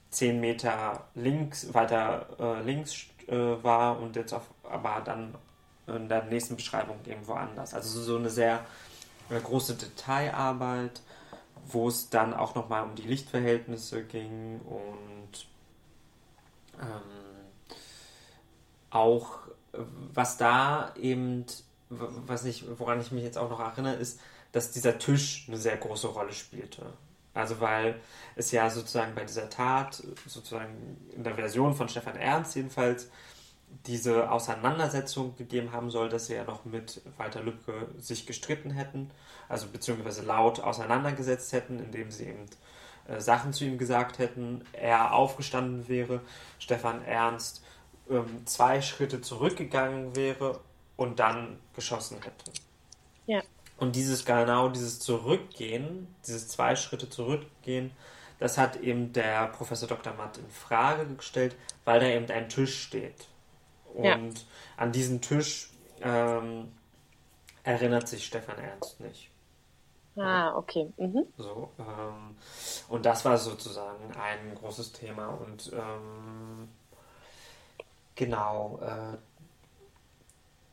zehn 0.09 0.39
Meter 0.39 1.07
links, 1.15 1.73
weiter 1.73 2.27
äh, 2.39 2.63
links 2.63 3.07
äh, 3.27 3.63
war 3.63 3.99
und 3.99 4.15
jetzt 4.15 4.33
auf, 4.33 4.49
aber 4.63 5.01
dann 5.03 5.35
in 5.87 6.09
der 6.09 6.23
nächsten 6.23 6.55
Beschreibung 6.55 6.97
irgendwo 7.05 7.33
anders. 7.33 7.73
Also 7.73 8.01
so 8.01 8.17
eine 8.17 8.29
sehr 8.29 8.65
äh, 9.29 9.39
große 9.39 9.75
Detailarbeit, 9.75 11.01
wo 11.67 11.87
es 11.87 12.09
dann 12.09 12.33
auch 12.33 12.55
nochmal 12.55 12.83
um 12.83 12.95
die 12.95 13.03
Lichtverhältnisse 13.03 14.03
ging 14.03 14.59
und 14.61 15.47
ähm, 16.81 17.01
auch 18.89 19.39
was 20.13 20.37
da 20.37 20.93
eben, 20.95 21.45
was 21.89 22.45
ich, 22.45 22.65
woran 22.77 22.99
ich 22.99 23.11
mich 23.11 23.23
jetzt 23.23 23.37
auch 23.37 23.49
noch 23.49 23.59
erinnere, 23.59 23.95
ist, 23.95 24.19
dass 24.51 24.71
dieser 24.71 24.97
Tisch 24.97 25.45
eine 25.47 25.57
sehr 25.57 25.77
große 25.77 26.07
Rolle 26.07 26.33
spielte. 26.33 26.85
Also 27.33 27.59
weil 27.61 27.99
es 28.35 28.51
ja 28.51 28.69
sozusagen 28.69 29.13
bei 29.13 29.23
dieser 29.23 29.49
Tat, 29.49 30.01
sozusagen 30.25 30.97
in 31.15 31.23
der 31.23 31.35
Version 31.35 31.75
von 31.75 31.87
Stefan 31.87 32.15
Ernst 32.15 32.55
jedenfalls, 32.55 33.09
diese 33.85 34.31
Auseinandersetzung 34.31 35.35
gegeben 35.35 35.71
haben 35.71 35.91
soll, 35.91 36.09
dass 36.09 36.27
sie 36.27 36.35
ja 36.35 36.45
noch 36.45 36.65
mit 36.65 37.01
Walter 37.17 37.43
Lübcke 37.43 37.89
sich 37.99 38.25
gestritten 38.25 38.71
hätten, 38.71 39.11
also 39.49 39.67
beziehungsweise 39.67 40.23
laut 40.23 40.61
auseinandergesetzt 40.61 41.51
hätten, 41.53 41.79
indem 41.79 42.09
sie 42.09 42.25
eben 42.27 42.45
äh, 43.07 43.19
Sachen 43.19 43.53
zu 43.53 43.65
ihm 43.65 43.77
gesagt 43.77 44.19
hätten, 44.19 44.63
er 44.71 45.13
aufgestanden 45.13 45.87
wäre, 45.87 46.21
Stefan 46.59 47.03
Ernst 47.03 47.63
ähm, 48.09 48.45
zwei 48.45 48.81
Schritte 48.81 49.21
zurückgegangen 49.21 50.15
wäre 50.15 50.61
und 50.97 51.19
dann 51.19 51.59
geschossen 51.73 52.21
hätte. 52.21 52.51
Ja. 53.25 53.41
Und 53.77 53.95
dieses 53.95 54.25
genau 54.25 54.69
dieses 54.69 54.99
Zurückgehen, 54.99 56.13
dieses 56.25 56.47
zwei 56.49 56.75
Schritte 56.75 57.09
zurückgehen, 57.09 57.91
das 58.39 58.57
hat 58.57 58.77
eben 58.77 59.13
der 59.13 59.47
Professor 59.47 59.87
Dr. 59.87 60.13
Matt 60.13 60.37
in 60.37 60.49
Frage 60.49 61.05
gestellt, 61.15 61.55
weil 61.85 61.99
da 61.99 62.07
eben 62.07 62.29
ein 62.29 62.49
Tisch 62.49 62.83
steht. 62.83 63.27
Und 63.93 64.05
ja. 64.05 64.17
an 64.77 64.91
diesen 64.91 65.21
Tisch 65.21 65.71
ähm, 66.01 66.71
erinnert 67.63 68.07
sich 68.07 68.25
Stefan 68.25 68.59
Ernst 68.59 68.99
nicht. 68.99 69.31
Ah, 70.15 70.55
okay. 70.55 70.91
Mhm. 70.97 71.27
So, 71.37 71.71
ähm, 71.79 72.35
und 72.89 73.05
das 73.05 73.23
war 73.25 73.37
sozusagen 73.37 74.11
ein 74.19 74.55
großes 74.55 74.93
Thema. 74.93 75.27
Und 75.27 75.71
ähm, 75.73 76.69
genau, 78.15 78.79
äh, 78.81 79.17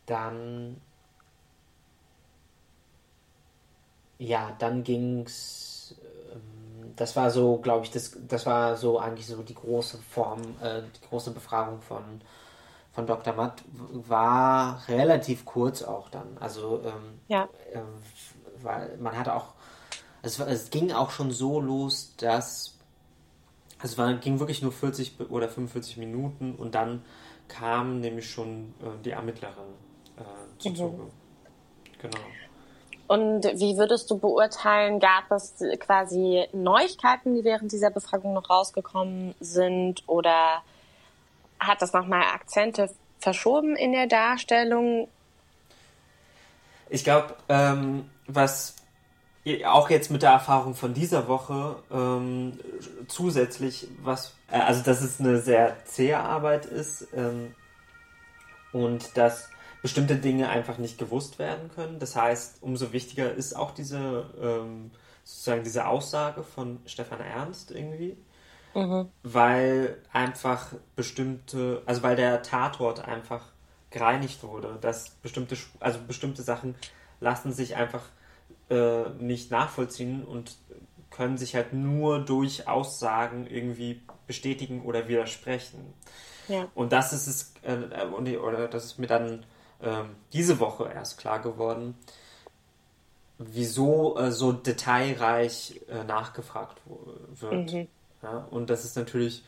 dann 0.06 0.80
ja, 4.18 4.54
dann 4.58 4.84
ging's. 4.84 5.96
Ähm, 6.32 6.92
das 6.96 7.16
war 7.16 7.30
so, 7.30 7.58
glaube 7.58 7.84
ich, 7.84 7.90
das, 7.90 8.16
das 8.28 8.46
war 8.46 8.76
so 8.76 8.98
eigentlich 8.98 9.26
so 9.26 9.42
die 9.42 9.54
große 9.54 9.98
Form, 9.98 10.40
äh, 10.62 10.82
die 10.82 11.08
große 11.08 11.32
Befragung 11.32 11.80
von, 11.82 12.20
von 12.92 13.06
Dr. 13.06 13.34
Matt 13.34 13.62
war 13.92 14.82
relativ 14.88 15.44
kurz 15.44 15.82
auch 15.82 16.08
dann. 16.08 16.36
Also 16.40 16.82
ähm, 16.84 17.20
ja. 17.28 17.48
äh, 17.72 17.80
weil 18.62 18.96
man 18.98 19.18
hatte 19.18 19.34
auch, 19.34 19.54
es, 20.22 20.38
es 20.38 20.70
ging 20.70 20.92
auch 20.92 21.10
schon 21.10 21.30
so 21.30 21.60
los, 21.60 22.14
dass 22.16 22.78
also 23.78 23.92
es 23.92 23.98
war, 23.98 24.14
ging 24.14 24.38
wirklich 24.38 24.62
nur 24.62 24.72
40 24.72 25.30
oder 25.30 25.48
45 25.48 25.98
Minuten 25.98 26.54
und 26.54 26.74
dann 26.74 27.02
kam 27.48 28.00
nämlich 28.00 28.30
schon 28.30 28.72
äh, 28.80 29.02
die 29.04 29.10
Ermittlerin 29.10 29.83
äh, 30.18 30.58
zu 30.58 30.70
mhm. 30.70 30.76
Zuge. 30.76 31.10
Genau. 32.00 32.18
Und 33.06 33.44
wie 33.44 33.76
würdest 33.76 34.10
du 34.10 34.18
beurteilen, 34.18 34.98
gab 34.98 35.30
es 35.30 35.54
quasi 35.78 36.46
Neuigkeiten, 36.52 37.34
die 37.34 37.44
während 37.44 37.70
dieser 37.70 37.90
Befragung 37.90 38.32
noch 38.32 38.48
rausgekommen 38.48 39.34
sind 39.40 40.02
oder 40.06 40.62
hat 41.60 41.82
das 41.82 41.92
nochmal 41.92 42.22
Akzente 42.34 42.90
verschoben 43.18 43.76
in 43.76 43.92
der 43.92 44.06
Darstellung? 44.06 45.08
Ich 46.88 47.04
glaube, 47.04 47.36
ähm, 47.48 48.10
was 48.26 48.76
auch 49.66 49.90
jetzt 49.90 50.10
mit 50.10 50.22
der 50.22 50.30
Erfahrung 50.30 50.74
von 50.74 50.94
dieser 50.94 51.28
Woche 51.28 51.76
ähm, 51.90 52.58
zusätzlich, 53.08 53.88
was, 54.02 54.34
äh, 54.50 54.58
also 54.58 54.82
dass 54.82 55.02
es 55.02 55.20
eine 55.20 55.40
sehr 55.40 55.84
zähe 55.84 56.18
Arbeit 56.18 56.64
ist 56.64 57.08
ähm, 57.14 57.54
und 58.72 59.16
dass 59.16 59.50
bestimmte 59.84 60.16
Dinge 60.16 60.48
einfach 60.48 60.78
nicht 60.78 60.96
gewusst 60.96 61.38
werden 61.38 61.70
können. 61.74 61.98
Das 61.98 62.16
heißt, 62.16 62.62
umso 62.62 62.94
wichtiger 62.94 63.30
ist 63.34 63.54
auch 63.54 63.70
diese, 63.70 64.30
ähm, 64.40 64.90
sozusagen 65.24 65.62
diese 65.62 65.86
Aussage 65.86 66.42
von 66.42 66.80
Stefan 66.86 67.20
Ernst 67.20 67.70
irgendwie. 67.70 68.16
Mhm. 68.74 69.10
Weil 69.22 69.98
einfach 70.10 70.72
bestimmte, 70.96 71.82
also 71.84 72.02
weil 72.02 72.16
der 72.16 72.40
Tatort 72.40 73.06
einfach 73.06 73.44
gereinigt 73.90 74.42
wurde, 74.42 74.78
dass 74.80 75.10
bestimmte, 75.10 75.54
also 75.80 75.98
bestimmte 76.08 76.40
Sachen 76.40 76.76
lassen 77.20 77.52
sich 77.52 77.76
einfach 77.76 78.04
äh, 78.70 79.10
nicht 79.18 79.50
nachvollziehen 79.50 80.24
und 80.24 80.56
können 81.10 81.36
sich 81.36 81.54
halt 81.54 81.74
nur 81.74 82.24
durch 82.24 82.66
Aussagen 82.66 83.46
irgendwie 83.46 84.00
bestätigen 84.26 84.80
oder 84.86 85.08
widersprechen. 85.08 85.92
Ja. 86.48 86.68
Und 86.74 86.92
das 86.92 87.12
ist 87.12 87.26
es, 87.26 87.52
äh, 87.64 88.06
oder 88.38 88.66
das 88.66 88.86
ist 88.86 88.98
mir 88.98 89.08
dann 89.08 89.44
ähm, 89.82 90.16
diese 90.32 90.60
Woche 90.60 90.90
erst 90.92 91.18
klar 91.18 91.40
geworden, 91.40 91.96
wieso 93.38 94.16
äh, 94.18 94.30
so 94.30 94.52
detailreich 94.52 95.80
äh, 95.88 96.04
nachgefragt 96.04 96.80
wird. 97.34 97.72
Mhm. 97.72 97.88
Ja, 98.22 98.46
und 98.50 98.70
das 98.70 98.84
ist 98.84 98.96
natürlich, 98.96 99.44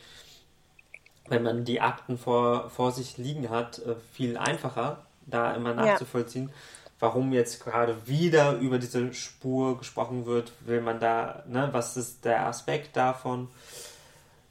wenn 1.29 1.43
man 1.43 1.65
die 1.65 1.81
Akten 1.81 2.19
vor, 2.19 2.71
vor 2.71 2.93
sich 2.93 3.17
liegen 3.17 3.49
hat, 3.49 3.79
äh, 3.79 3.95
viel 4.13 4.37
einfacher, 4.37 5.07
da 5.27 5.55
immer 5.55 5.75
nachzuvollziehen. 5.75 6.49
Ja. 6.49 6.55
Warum 6.99 7.33
jetzt 7.33 7.63
gerade 7.63 8.07
wieder 8.07 8.55
über 8.55 8.79
diese 8.79 9.13
Spur 9.13 9.79
gesprochen 9.79 10.25
wird, 10.25 10.53
will 10.61 10.81
man 10.81 10.99
da, 10.99 11.43
ne, 11.47 11.69
was 11.73 11.97
ist 11.97 12.25
der 12.25 12.47
Aspekt 12.47 12.97
davon? 12.97 13.49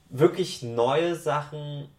wirklich 0.09 0.63
neue 0.63 1.15
Sachen 1.15 1.89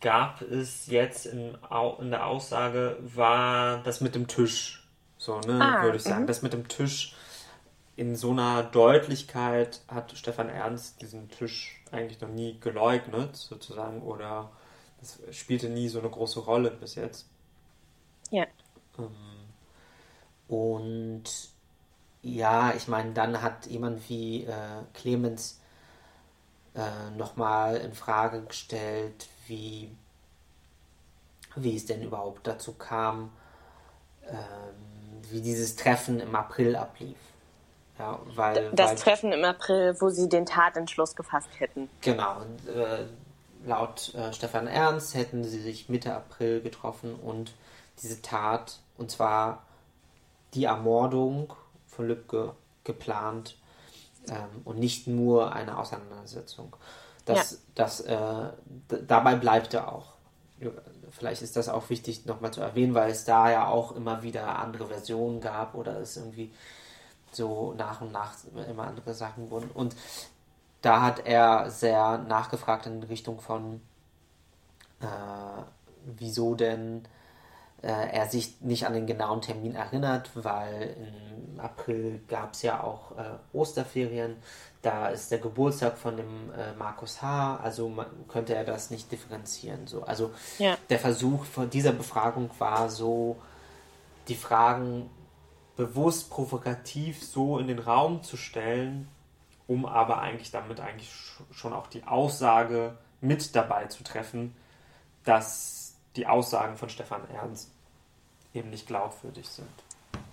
gab 0.00 0.42
es 0.42 0.86
jetzt 0.86 1.26
in, 1.26 1.56
in 2.00 2.10
der 2.10 2.26
Aussage, 2.26 2.98
war 3.00 3.82
das 3.82 4.00
mit 4.00 4.14
dem 4.14 4.26
Tisch. 4.26 4.86
So, 5.18 5.40
ne, 5.40 5.58
ah, 5.60 5.82
würde 5.82 5.96
ich 5.96 6.02
sagen. 6.02 6.24
-hmm. 6.24 6.26
Das 6.26 6.42
mit 6.42 6.52
dem 6.52 6.68
Tisch 6.68 7.14
in 7.96 8.14
so 8.14 8.30
einer 8.30 8.62
Deutlichkeit 8.62 9.80
hat 9.88 10.12
Stefan 10.16 10.50
Ernst 10.50 11.00
diesen 11.00 11.30
Tisch 11.30 11.82
eigentlich 11.90 12.20
noch 12.20 12.28
nie 12.28 12.60
geleugnet, 12.60 13.36
sozusagen, 13.36 14.02
oder 14.02 14.50
das 15.00 15.18
spielte 15.30 15.68
nie 15.70 15.88
so 15.88 15.98
eine 15.98 16.10
große 16.10 16.40
Rolle 16.40 16.70
bis 16.70 16.94
jetzt. 16.94 17.26
Ja. 18.30 18.46
Ähm, 18.98 19.14
und 20.48 21.24
ja, 22.22 22.74
ich 22.74 22.86
meine, 22.88 23.12
dann 23.12 23.40
hat 23.40 23.66
jemand 23.66 24.08
wie 24.08 24.44
äh, 24.44 24.82
Clemens 24.92 25.60
äh, 26.74 27.10
nochmal 27.16 27.76
in 27.76 27.94
Frage 27.94 28.42
gestellt, 28.42 29.28
wie, 29.46 29.90
wie 31.54 31.76
es 31.76 31.86
denn 31.86 32.02
überhaupt 32.02 32.46
dazu 32.46 32.72
kam, 32.72 33.30
ähm, 34.28 34.36
wie 35.30 35.40
dieses 35.40 35.76
Treffen 35.76 36.20
im 36.20 36.34
April 36.34 36.76
ablief. 36.76 37.16
Ja, 37.98 38.20
weil, 38.34 38.70
das 38.72 38.90
weil, 38.90 38.96
Treffen 38.96 39.32
im 39.32 39.44
April, 39.44 39.96
wo 40.00 40.10
sie 40.10 40.28
den 40.28 40.44
Tatentschluss 40.44 41.16
gefasst 41.16 41.48
hätten. 41.58 41.88
Genau. 42.02 42.42
Äh, 42.66 43.04
laut 43.66 44.14
äh, 44.14 44.32
Stefan 44.32 44.66
Ernst 44.66 45.14
hätten 45.14 45.44
sie 45.44 45.60
sich 45.60 45.88
Mitte 45.88 46.14
April 46.14 46.60
getroffen 46.60 47.14
und 47.14 47.54
diese 48.02 48.20
Tat, 48.20 48.80
und 48.98 49.10
zwar 49.10 49.64
die 50.54 50.64
Ermordung 50.64 51.54
von 51.86 52.06
Lübcke, 52.06 52.54
geplant 52.84 53.56
ähm, 54.28 54.62
und 54.64 54.78
nicht 54.78 55.06
nur 55.06 55.52
eine 55.52 55.78
Auseinandersetzung. 55.78 56.76
Das, 57.26 57.50
ja. 57.52 57.58
das, 57.74 58.00
äh, 58.00 58.48
dabei 59.06 59.34
bleibt 59.34 59.74
er 59.74 59.92
auch. 59.92 60.14
Vielleicht 61.10 61.42
ist 61.42 61.56
das 61.56 61.68
auch 61.68 61.90
wichtig 61.90 62.24
nochmal 62.24 62.52
zu 62.52 62.62
erwähnen, 62.62 62.94
weil 62.94 63.10
es 63.10 63.24
da 63.24 63.50
ja 63.50 63.68
auch 63.68 63.92
immer 63.92 64.22
wieder 64.22 64.58
andere 64.58 64.86
Versionen 64.86 65.40
gab 65.40 65.74
oder 65.74 66.00
es 66.00 66.16
irgendwie 66.16 66.52
so 67.32 67.74
nach 67.74 68.00
und 68.00 68.12
nach 68.12 68.34
immer 68.68 68.84
andere 68.84 69.12
Sachen 69.12 69.50
wurden. 69.50 69.70
Und 69.70 69.94
da 70.80 71.02
hat 71.02 71.26
er 71.26 71.70
sehr 71.70 72.18
nachgefragt 72.18 72.86
in 72.86 73.02
Richtung 73.02 73.40
von, 73.40 73.80
äh, 75.00 75.06
wieso 76.04 76.54
denn 76.54 77.06
äh, 77.82 77.88
er 77.88 78.26
sich 78.26 78.60
nicht 78.60 78.86
an 78.86 78.94
den 78.94 79.06
genauen 79.06 79.42
Termin 79.42 79.74
erinnert, 79.74 80.30
weil 80.34 80.96
im 81.54 81.60
April 81.60 82.20
gab 82.28 82.54
es 82.54 82.62
ja 82.62 82.82
auch 82.82 83.12
äh, 83.18 83.38
Osterferien. 83.52 84.36
Da 84.86 85.08
ist 85.08 85.32
der 85.32 85.38
Geburtstag 85.38 85.98
von 85.98 86.16
dem 86.16 86.52
äh, 86.52 86.72
Markus 86.78 87.20
H., 87.20 87.56
also 87.56 87.88
man, 87.88 88.06
könnte 88.28 88.54
er 88.54 88.62
das 88.62 88.90
nicht 88.90 89.10
differenzieren. 89.10 89.88
So. 89.88 90.04
Also 90.04 90.32
ja. 90.60 90.78
der 90.88 91.00
Versuch 91.00 91.44
von 91.44 91.68
dieser 91.68 91.90
Befragung 91.90 92.50
war 92.60 92.88
so, 92.88 93.36
die 94.28 94.36
Fragen 94.36 95.10
bewusst 95.74 96.30
provokativ 96.30 97.24
so 97.24 97.58
in 97.58 97.66
den 97.66 97.80
Raum 97.80 98.22
zu 98.22 98.36
stellen, 98.36 99.08
um 99.66 99.86
aber 99.86 100.20
eigentlich 100.20 100.52
damit 100.52 100.78
eigentlich 100.78 101.10
schon 101.50 101.72
auch 101.72 101.88
die 101.88 102.04
Aussage 102.04 102.96
mit 103.20 103.56
dabei 103.56 103.86
zu 103.86 104.04
treffen, 104.04 104.54
dass 105.24 105.96
die 106.14 106.28
Aussagen 106.28 106.76
von 106.76 106.90
Stefan 106.90 107.28
Ernst 107.34 107.72
eben 108.54 108.70
nicht 108.70 108.86
glaubwürdig 108.86 109.48
sind. 109.48 109.66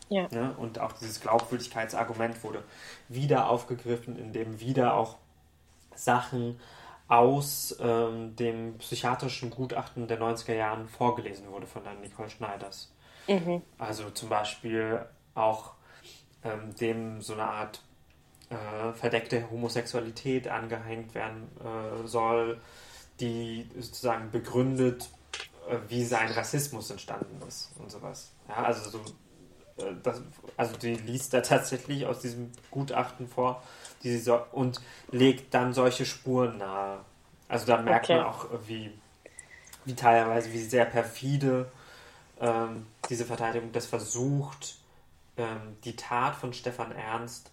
Ja. 0.10 0.28
ja. 0.32 0.50
Und 0.58 0.80
auch 0.80 0.94
dieses 0.94 1.20
Glaubwürdigkeitsargument 1.22 2.44
wurde 2.44 2.64
wieder 3.10 3.50
aufgegriffen, 3.50 4.18
indem 4.18 4.60
wieder 4.60 4.96
auch 4.96 5.18
Sachen 5.96 6.60
aus 7.08 7.76
ähm, 7.80 8.36
dem 8.36 8.78
psychiatrischen 8.78 9.50
Gutachten 9.50 10.08
der 10.08 10.20
90er 10.20 10.54
Jahren 10.54 10.88
vorgelesen 10.88 11.48
wurde 11.50 11.68
von 11.68 11.84
der 11.84 11.94
Nicole 11.96 12.30
Schneiders. 12.30 12.92
Mhm. 13.28 13.62
Also 13.78 14.10
zum 14.10 14.30
Beispiel 14.30 15.06
auch 15.36 15.74
ähm, 16.44 16.76
dem 16.76 17.22
so 17.22 17.34
eine 17.34 17.44
Art 17.44 17.82
äh, 18.50 18.94
verdeckte 18.94 19.50
Homosexualität 19.50 20.48
angehängt 20.48 21.16
werden 21.16 21.50
äh, 21.60 22.08
soll, 22.08 22.60
die 23.20 23.70
sozusagen 23.76 24.32
begründet, 24.32 25.10
äh, 25.70 25.78
wie 25.88 26.04
sein 26.04 26.32
Rassismus 26.32 26.90
entstanden 26.90 27.42
ist 27.48 27.72
und 27.80 27.92
sowas. 27.92 28.32
Ja, 28.48 28.64
also 28.64 28.90
so, 28.90 29.00
das, 30.04 30.22
also 30.58 30.76
die 30.78 30.96
liest 30.96 31.34
da 31.34 31.42
tatsächlich 31.42 32.06
aus 32.06 32.20
diesem 32.20 32.52
Gutachten 32.72 33.28
vor 33.28 33.64
die 34.04 34.18
so, 34.18 34.40
und 34.52 34.82
legt 35.12 35.54
dann 35.54 35.74
solche 35.74 36.06
Spuren 36.06 36.58
nahe. 36.58 37.00
Also 37.48 37.66
da 37.66 37.82
merkt 37.82 38.06
okay. 38.06 38.18
man 38.18 38.26
auch, 38.26 38.48
wie, 38.68 38.92
wie 39.86 39.96
teilweise, 39.96 40.52
wie 40.52 40.62
sehr 40.62 40.86
perfide 40.86 41.72
ähm, 42.40 42.86
diese 43.10 43.26
Verteidigung 43.26 43.72
das 43.72 43.86
versucht, 43.86 44.76
ähm, 45.38 45.78
die 45.84 45.96
Tat 45.96 46.36
von 46.36 46.54
Stefan 46.54 46.92
Ernst 46.92 47.52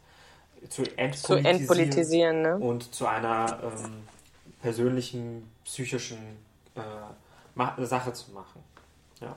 zu 0.68 0.82
entpolitisieren, 0.82 1.14
zu 1.14 1.48
entpolitisieren 1.48 2.42
ne? 2.42 2.56
und 2.56 2.94
zu 2.94 3.06
einer 3.06 3.60
ähm, 3.62 4.02
persönlichen 4.60 5.50
psychischen 5.64 6.18
äh, 6.74 7.84
Sache 7.84 8.12
zu 8.12 8.32
machen. 8.32 8.62
Ja. 9.20 9.36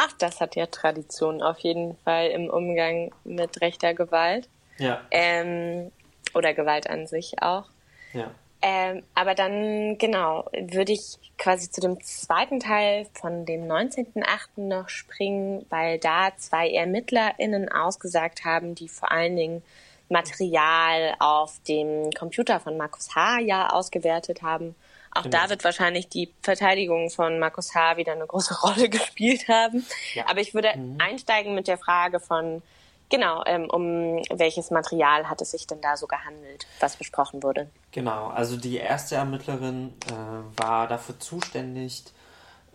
Ach, 0.00 0.12
das 0.18 0.40
hat 0.40 0.54
ja 0.54 0.66
Tradition 0.66 1.42
auf 1.42 1.58
jeden 1.58 1.96
Fall 2.04 2.28
im 2.28 2.48
Umgang 2.48 3.10
mit 3.24 3.60
rechter 3.60 3.94
Gewalt. 3.94 4.48
Ja. 4.78 5.00
Ähm, 5.10 5.90
oder 6.34 6.54
Gewalt 6.54 6.88
an 6.88 7.08
sich 7.08 7.42
auch. 7.42 7.64
Ja. 8.12 8.30
Ähm, 8.62 9.02
aber 9.16 9.34
dann, 9.34 9.98
genau, 9.98 10.48
würde 10.56 10.92
ich 10.92 11.18
quasi 11.36 11.68
zu 11.68 11.80
dem 11.80 12.00
zweiten 12.00 12.60
Teil 12.60 13.06
von 13.12 13.44
dem 13.44 13.64
19.8. 13.66 14.68
noch 14.68 14.88
springen, 14.88 15.66
weil 15.68 15.98
da 15.98 16.30
zwei 16.36 16.70
ErmittlerInnen 16.70 17.68
ausgesagt 17.68 18.44
haben, 18.44 18.76
die 18.76 18.88
vor 18.88 19.10
allen 19.10 19.34
Dingen 19.34 19.64
Material 20.08 21.16
auf 21.18 21.60
dem 21.66 22.12
Computer 22.12 22.60
von 22.60 22.76
Markus 22.76 23.16
H. 23.16 23.40
ja 23.40 23.70
ausgewertet 23.70 24.42
haben. 24.42 24.76
Auch 25.18 25.22
genau. 25.24 25.38
da 25.38 25.50
wird 25.50 25.64
wahrscheinlich 25.64 26.08
die 26.08 26.32
Verteidigung 26.42 27.10
von 27.10 27.38
Markus 27.38 27.74
H. 27.74 27.96
wieder 27.96 28.12
eine 28.12 28.26
große 28.26 28.54
Rolle 28.62 28.88
gespielt 28.88 29.48
haben. 29.48 29.84
Ja. 30.14 30.28
Aber 30.28 30.40
ich 30.40 30.54
würde 30.54 30.76
mhm. 30.76 30.98
einsteigen 31.00 31.54
mit 31.54 31.68
der 31.68 31.78
Frage 31.78 32.20
von, 32.20 32.62
Genau, 33.10 33.42
ähm, 33.46 33.70
um 33.70 34.22
welches 34.30 34.70
Material 34.70 35.30
hat 35.30 35.40
es 35.40 35.52
sich 35.52 35.66
denn 35.66 35.80
da 35.80 35.96
so 35.96 36.06
gehandelt, 36.06 36.66
was 36.78 36.96
besprochen 36.96 37.42
wurde? 37.42 37.70
Genau, 37.90 38.28
also 38.28 38.58
die 38.58 38.76
erste 38.76 39.14
Ermittlerin 39.14 39.94
äh, 40.08 40.60
war 40.60 40.86
dafür 40.88 41.18
zuständig, 41.18 42.04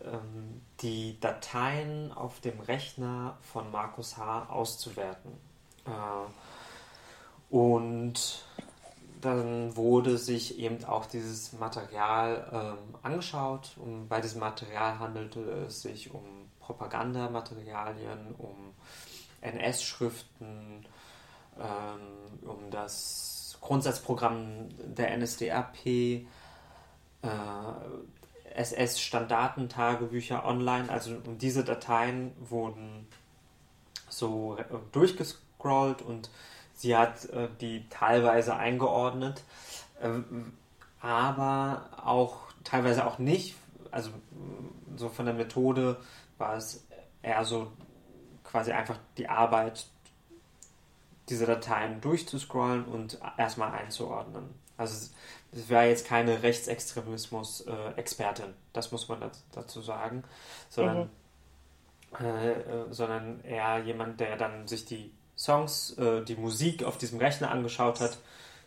ähm, 0.04 0.62
die 0.82 1.20
Dateien 1.20 2.12
auf 2.12 2.40
dem 2.40 2.60
Rechner 2.62 3.38
von 3.42 3.72
Markus 3.72 4.18
H. 4.18 4.48
auszuwerten. 4.50 5.32
Äh, 5.86 5.92
und 7.56 8.44
dann 9.24 9.76
wurde 9.76 10.18
sich 10.18 10.60
eben 10.60 10.84
auch 10.86 11.06
dieses 11.06 11.54
Material 11.54 12.48
ähm, 12.52 12.96
angeschaut. 13.02 13.72
Und 13.78 14.08
bei 14.08 14.22
diesem 14.22 14.40
Material 14.40 15.00
handelte 15.00 15.40
es 15.68 15.82
sich 15.82 16.14
um 16.14 16.24
Propagandamaterialien, 16.60 18.36
um 18.38 18.74
NS-Schriften, 19.42 20.86
ähm, 21.60 22.48
um 22.48 22.72
das 22.72 23.58
Grundsatzprogramm 23.62 24.70
der 24.78 25.18
NSDAP, 25.18 25.86
äh, 25.86 26.26
SS-Standartentagebücher 28.56 30.46
online. 30.46 30.90
Also 30.90 31.16
und 31.16 31.42
diese 31.42 31.64
Dateien 31.64 32.34
wurden 32.40 33.08
so 34.10 34.58
durchgescrollt 34.92 36.02
und 36.02 36.30
sie 36.84 36.96
hat 36.98 37.30
äh, 37.30 37.48
die 37.62 37.88
teilweise 37.90 38.58
eingeordnet, 38.58 39.42
äh, 40.02 40.10
aber 41.00 41.88
auch 42.04 42.40
teilweise 42.66 43.08
auch 43.08 43.20
nicht. 43.20 43.56
Also 43.90 44.10
so 44.98 45.08
von 45.08 45.26
der 45.26 45.34
Methode 45.34 45.96
war 46.38 46.58
es 46.58 46.86
eher 47.22 47.46
so 47.46 47.72
quasi 48.44 48.74
einfach 48.74 48.98
die 49.18 49.30
Arbeit, 49.30 49.86
diese 51.30 51.46
Dateien 51.46 52.02
durchzuscrollen 52.02 52.84
und 52.84 53.18
erstmal 53.38 53.72
einzuordnen. 53.72 54.50
Also 54.76 55.10
es 55.54 55.70
wäre 55.70 55.88
jetzt 55.88 56.06
keine 56.06 56.44
Rechtsextremismus-Expertin, 56.44 58.54
das 58.74 58.92
muss 58.92 59.08
man 59.08 59.32
dazu 59.54 59.80
sagen, 59.80 60.26
sondern, 60.68 61.10
mhm. 62.20 62.26
äh, 62.26 62.56
sondern 62.90 63.42
eher 63.46 63.80
jemand, 63.80 64.20
der 64.20 64.36
dann 64.36 64.68
sich 64.68 64.84
die 64.84 65.14
Songs, 65.44 65.92
äh, 65.98 66.24
die 66.24 66.36
Musik 66.36 66.84
auf 66.84 66.98
diesem 66.98 67.20
Rechner 67.20 67.52
angeschaut 67.52 68.00
hat, 68.00 68.18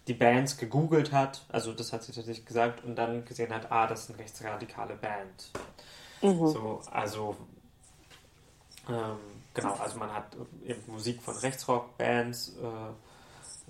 die 0.07 0.15
Bands 0.15 0.57
gegoogelt 0.57 1.13
hat, 1.13 1.45
also 1.49 1.73
das 1.73 1.93
hat 1.93 2.03
sie 2.05 2.13
tatsächlich 2.13 2.47
gesagt, 2.47 2.85
und 2.85 2.97
dann 2.97 3.25
gesehen 3.25 3.53
hat, 3.53 3.73
ah, 3.73 3.87
das 3.87 4.03
ist 4.03 4.11
eine 4.11 4.19
rechtsradikale 4.21 4.95
Band. 4.95 5.51
Mhm. 6.23 6.47
So, 6.47 6.81
also 6.91 7.37
ähm, 8.89 9.17
genau, 9.53 9.75
also 9.75 9.99
man 9.99 10.13
hat 10.13 10.37
eben 10.65 10.83
Musik 10.87 11.23
von 11.23 11.37
Rechtsrock-Bands 11.37 12.57
äh, 12.63 12.91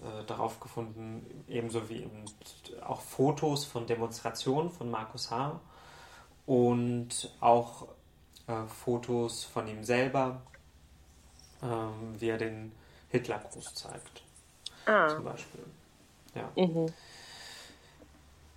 äh, 0.07 0.25
darauf 0.27 0.61
gefunden, 0.61 1.45
ebenso 1.49 1.89
wie 1.89 2.03
eben 2.03 2.25
auch 2.85 3.01
Fotos 3.01 3.65
von 3.65 3.87
Demonstrationen 3.87 4.71
von 4.71 4.91
Markus 4.91 5.31
H. 5.31 5.59
und 6.45 7.35
auch 7.41 7.89
äh, 8.47 8.67
Fotos 8.67 9.45
von 9.45 9.67
ihm 9.69 9.85
selber, 9.85 10.43
ähm, 11.63 12.15
wie 12.19 12.29
er 12.29 12.39
den 12.39 12.73
Hitlergruß 13.09 13.75
zeigt. 13.75 14.23
Ah. 14.87 15.09
Zum 15.09 15.25
Beispiel. 15.25 15.65
Ja. 16.35 16.51
Mhm. 16.57 16.87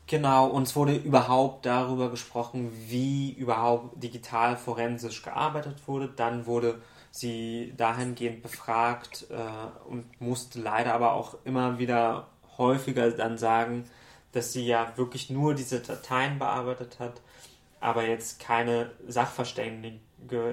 Genau, 0.07 0.47
uns 0.47 0.75
wurde 0.75 0.95
überhaupt 0.95 1.67
darüber 1.67 2.09
gesprochen, 2.09 2.71
wie 2.87 3.31
überhaupt 3.33 4.01
digital 4.01 4.57
forensisch 4.57 5.21
gearbeitet 5.21 5.87
wurde. 5.87 6.07
Dann 6.07 6.47
wurde 6.47 6.81
sie 7.11 7.73
dahingehend 7.77 8.41
befragt 8.41 9.27
äh, 9.29 9.89
und 9.89 10.19
musste 10.19 10.59
leider 10.59 10.93
aber 10.93 11.13
auch 11.13 11.35
immer 11.45 11.77
wieder 11.77 12.27
häufiger 12.57 13.11
dann 13.11 13.37
sagen, 13.37 13.85
dass 14.31 14.53
sie 14.53 14.65
ja 14.65 14.93
wirklich 14.95 15.29
nur 15.29 15.55
diese 15.55 15.79
Dateien 15.79 16.39
bearbeitet 16.39 16.99
hat, 16.99 17.21
aber 17.79 18.05
jetzt 18.05 18.39
keine 18.39 18.91
Sachverständige 19.07 19.99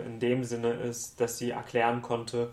in 0.05 0.21
dem 0.21 0.45
Sinne 0.45 0.73
ist, 0.73 1.21
dass 1.21 1.39
sie 1.39 1.51
erklären 1.51 2.01
konnte, 2.01 2.53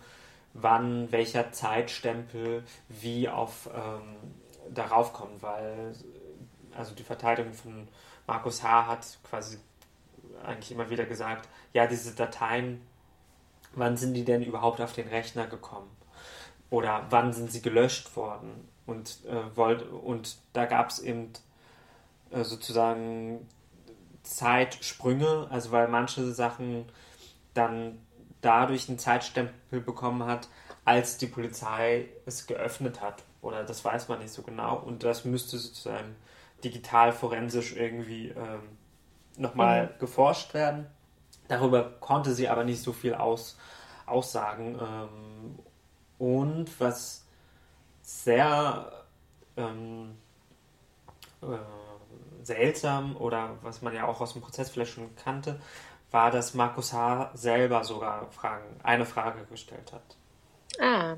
wann 0.53 1.11
welcher 1.11 1.51
Zeitstempel 1.51 2.63
wie 2.87 3.27
auf 3.27 3.69
ähm, 3.73 4.15
darauf 4.73 5.13
kommt, 5.13 5.41
weil 5.41 5.93
also 6.75 6.95
die 6.95 7.03
Verteidigung 7.03 7.53
von 7.53 7.87
Markus 8.27 8.63
H. 8.63 8.87
hat 8.87 9.19
quasi 9.29 9.57
eigentlich 10.43 10.71
immer 10.71 10.89
wieder 10.89 11.05
gesagt, 11.05 11.47
ja, 11.73 11.87
diese 11.87 12.13
Dateien, 12.15 12.81
wann 13.73 13.97
sind 13.97 14.13
die 14.13 14.25
denn 14.25 14.43
überhaupt 14.43 14.81
auf 14.81 14.93
den 14.93 15.07
Rechner 15.07 15.47
gekommen? 15.47 15.89
Oder 16.69 17.05
wann 17.09 17.33
sind 17.33 17.51
sie 17.51 17.61
gelöscht 17.61 18.15
worden? 18.15 18.67
Und, 18.85 19.23
äh, 19.25 19.55
wollt, 19.55 19.83
und 19.83 20.37
da 20.53 20.65
gab 20.65 20.89
es 20.89 20.99
eben 20.99 21.31
äh, 22.31 22.43
sozusagen 22.43 23.47
Zeitsprünge, 24.23 25.47
also 25.49 25.71
weil 25.71 25.87
manche 25.87 26.31
Sachen 26.33 26.85
dann 27.53 27.99
dadurch 28.43 28.89
einen 28.89 28.99
Zeitstempel 28.99 29.81
bekommen 29.81 30.25
hat, 30.25 30.49
als 30.85 31.17
die 31.17 31.27
Polizei 31.27 32.09
es 32.25 32.45
geöffnet 32.45 33.01
hat. 33.01 33.23
Oder 33.41 33.63
das 33.63 33.83
weiß 33.83 34.09
man 34.09 34.19
nicht 34.19 34.31
so 34.31 34.41
genau. 34.41 34.77
Und 34.77 35.03
das 35.03 35.25
müsste 35.25 35.57
sozusagen 35.57 36.15
digital 36.63 37.11
forensisch 37.11 37.75
irgendwie 37.75 38.29
ähm, 38.29 38.77
nochmal 39.37 39.87
mhm. 39.87 39.99
geforscht 39.99 40.53
werden. 40.53 40.87
Darüber 41.47 41.83
konnte 41.99 42.33
sie 42.33 42.47
aber 42.47 42.63
nicht 42.63 42.81
so 42.81 42.93
viel 42.93 43.15
aus, 43.15 43.57
aussagen. 44.05 44.79
Ähm, 44.79 45.59
und 46.17 46.79
was 46.79 47.25
sehr 48.01 49.03
ähm, 49.57 50.15
äh, 51.41 52.45
seltsam 52.45 53.15
oder 53.17 53.57
was 53.61 53.81
man 53.81 53.93
ja 53.93 54.05
auch 54.05 54.21
aus 54.21 54.33
dem 54.33 54.41
Prozess 54.41 54.69
vielleicht 54.69 54.93
schon 54.93 55.15
kannte, 55.15 55.59
war, 56.13 56.31
dass 56.31 56.53
Markus 56.53 56.93
H. 56.93 57.31
selber 57.33 57.83
sogar 57.83 58.27
Fragen, 58.31 58.79
eine 58.83 59.05
Frage 59.05 59.45
gestellt 59.45 59.91
hat. 59.91 60.15
Ah. 60.79 61.15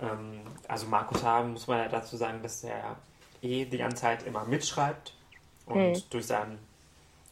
Ähm, 0.00 0.40
also 0.66 0.86
Markus 0.86 1.22
H. 1.22 1.44
muss 1.44 1.68
man 1.68 1.78
ja 1.78 1.88
dazu 1.88 2.16
sagen, 2.16 2.42
dass 2.42 2.64
er 2.64 2.96
eh 3.42 3.64
die 3.64 3.78
ganze 3.78 4.02
Zeit 4.02 4.24
immer 4.24 4.44
mitschreibt 4.44 5.14
und 5.66 5.94
hm. 5.94 6.02
durch 6.10 6.26
sein 6.26 6.58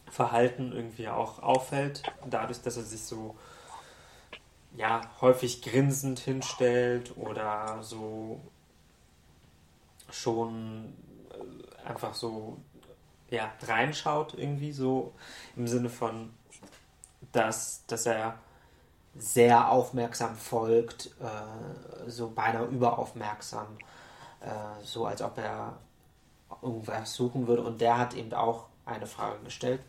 Verhalten 0.09 0.71
irgendwie 0.71 1.09
auch 1.09 1.43
auffällt. 1.43 2.03
Dadurch, 2.25 2.61
dass 2.61 2.77
er 2.77 2.83
sich 2.83 3.01
so 3.03 3.35
ja, 4.75 5.01
häufig 5.21 5.61
grinsend 5.61 6.19
hinstellt 6.19 7.15
oder 7.17 7.79
so 7.81 8.39
schon 10.09 10.93
äh, 11.31 11.87
einfach 11.87 12.13
so 12.13 12.57
ja, 13.29 13.51
reinschaut 13.63 14.35
irgendwie 14.35 14.71
so 14.71 15.13
im 15.55 15.67
Sinne 15.67 15.89
von, 15.89 16.31
dass, 17.33 17.85
dass 17.87 18.05
er 18.05 18.39
sehr 19.15 19.69
aufmerksam 19.69 20.35
folgt, 20.35 21.07
äh, 21.21 22.09
so 22.09 22.29
beinahe 22.29 22.65
überaufmerksam, 22.65 23.67
äh, 24.41 24.83
so 24.83 25.05
als 25.05 25.21
ob 25.21 25.37
er 25.37 25.77
irgendwas 26.61 27.13
suchen 27.13 27.47
würde. 27.47 27.63
Und 27.63 27.81
der 27.81 27.97
hat 27.97 28.13
eben 28.13 28.33
auch 28.33 28.67
eine 28.85 29.05
Frage 29.05 29.39
gestellt, 29.43 29.81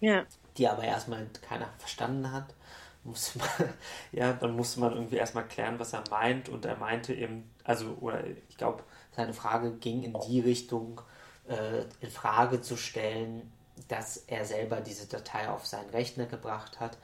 ja. 0.00 0.24
die 0.56 0.68
aber 0.68 0.84
erstmal 0.84 1.26
keiner 1.48 1.68
verstanden 1.78 2.30
hat. 2.30 2.54
Muss 3.02 3.34
man, 3.34 3.48
ja, 4.12 4.32
dann 4.32 4.54
musste 4.56 4.80
man 4.80 4.92
irgendwie 4.92 5.16
erstmal 5.16 5.46
klären, 5.46 5.78
was 5.78 5.92
er 5.92 6.04
meint. 6.10 6.48
Und 6.48 6.64
er 6.64 6.76
meinte 6.76 7.12
eben, 7.12 7.50
also, 7.64 7.96
oder 8.00 8.24
ich 8.48 8.56
glaube, 8.56 8.82
seine 9.16 9.34
Frage 9.34 9.72
ging 9.72 10.02
in 10.02 10.16
die 10.28 10.40
Richtung, 10.40 11.00
äh, 11.48 11.82
in 12.00 12.10
Frage 12.10 12.60
zu 12.60 12.76
stellen, 12.76 13.52
dass 13.88 14.16
er 14.16 14.44
selber 14.44 14.80
diese 14.80 15.06
Datei 15.06 15.48
auf 15.48 15.66
seinen 15.66 15.90
Rechner 15.90 16.26
gebracht 16.26 16.80
hat, 16.80 16.98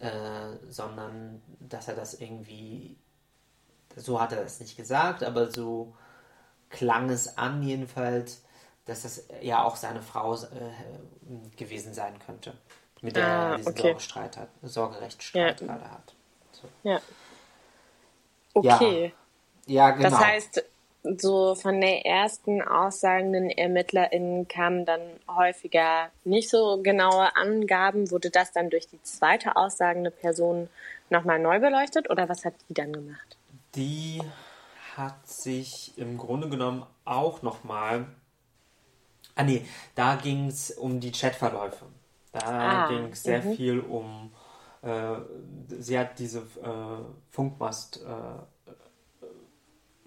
äh, 0.00 0.56
sondern 0.68 1.42
dass 1.60 1.88
er 1.88 1.94
das 1.94 2.14
irgendwie, 2.14 2.96
so 3.96 4.20
hat 4.20 4.32
er 4.32 4.42
es 4.42 4.60
nicht 4.60 4.76
gesagt, 4.76 5.22
aber 5.22 5.50
so 5.50 5.94
klang 6.68 7.10
es 7.10 7.36
an 7.36 7.62
jedenfalls, 7.62 8.42
dass 8.84 9.02
das 9.02 9.26
ja 9.42 9.62
auch 9.62 9.76
seine 9.76 10.02
Frau 10.02 10.34
äh, 10.34 11.56
gewesen 11.56 11.94
sein 11.94 12.18
könnte, 12.18 12.56
mit 13.02 13.16
der 13.16 13.26
ah, 13.26 13.50
er 13.50 13.56
diesen 13.58 13.72
okay. 13.72 13.82
Sorgestreit 13.82 14.36
hat, 14.36 14.48
Sorgerechtsstreit 14.62 15.60
ja. 15.60 15.66
gerade 15.66 15.90
hat. 15.90 16.14
So. 16.52 16.68
Ja. 16.82 17.00
Okay. 18.54 19.12
Ja. 19.66 19.86
ja, 19.86 19.90
genau. 19.92 20.10
Das 20.10 20.18
heißt, 20.18 20.64
so 21.02 21.54
von 21.54 21.80
den 21.80 22.04
ersten 22.04 22.60
aussagenden 22.60 23.50
ErmittlerInnen 23.50 24.48
kamen 24.48 24.84
dann 24.84 25.00
häufiger 25.28 26.10
nicht 26.24 26.50
so 26.50 26.80
genaue 26.82 27.34
Angaben. 27.36 28.10
Wurde 28.10 28.30
das 28.30 28.52
dann 28.52 28.70
durch 28.70 28.86
die 28.86 29.02
zweite 29.02 29.56
aussagende 29.56 30.10
Person 30.10 30.68
nochmal 31.08 31.38
neu 31.38 31.58
beleuchtet 31.58 32.10
oder 32.10 32.28
was 32.28 32.44
hat 32.44 32.54
die 32.68 32.74
dann 32.74 32.92
gemacht? 32.92 33.36
Die 33.74 34.20
hat 34.96 35.26
sich 35.26 35.96
im 35.96 36.18
Grunde 36.18 36.48
genommen 36.48 36.84
auch 37.04 37.42
nochmal. 37.42 38.06
Ah 39.34 39.44
nee, 39.44 39.64
da 39.94 40.16
ging 40.16 40.48
es 40.48 40.70
um 40.70 41.00
die 41.00 41.12
Chatverläufe. 41.12 41.86
Da 42.32 42.40
ah, 42.40 42.88
ging 42.88 43.10
es 43.12 43.22
sehr 43.22 43.42
-hmm. 43.42 43.56
viel 43.56 43.80
um. 43.80 44.32
Äh, 44.82 45.16
sie 45.78 45.98
hat 45.98 46.18
diese 46.18 46.40
äh, 46.40 47.04
Funkmast, 47.30 48.00
äh, 48.06 48.59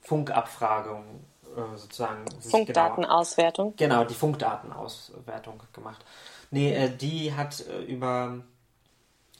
Funkabfragung 0.04 1.26
äh, 1.56 1.78
sozusagen. 1.78 2.26
Funkdatenauswertung. 2.40 3.76
Genau, 3.76 3.96
genau, 3.96 4.08
die 4.08 4.16
Funkdatenauswertung 4.16 5.62
gemacht. 5.74 6.04
Nee, 6.52 6.74
äh, 6.74 6.96
die 6.96 7.34
hat 7.34 7.66
äh, 7.68 7.84
über 7.84 8.28
ein 8.30 8.44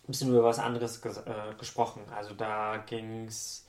bisschen 0.08 0.30
über 0.30 0.44
was 0.44 0.60
anderes 0.60 1.02
ges 1.02 1.22
gesprochen. 1.58 2.02
Also 2.14 2.34
da 2.34 2.78
ging 2.78 3.26
es 3.28 3.66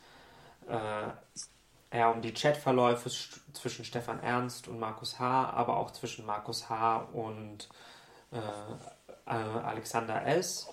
eher 1.94 2.10
um 2.10 2.22
die 2.22 2.34
Chatverläufe 2.34 3.08
zwischen 3.52 3.84
Stefan 3.84 4.20
Ernst 4.20 4.66
und 4.66 4.80
Markus 4.80 5.20
H., 5.20 5.50
aber 5.50 5.76
auch 5.76 5.92
zwischen 5.92 6.26
Markus 6.26 6.68
H. 6.68 7.08
und 7.12 7.68
äh, 8.32 8.38
äh, 9.26 9.30
Alexander 9.30 10.26
S. 10.26 10.68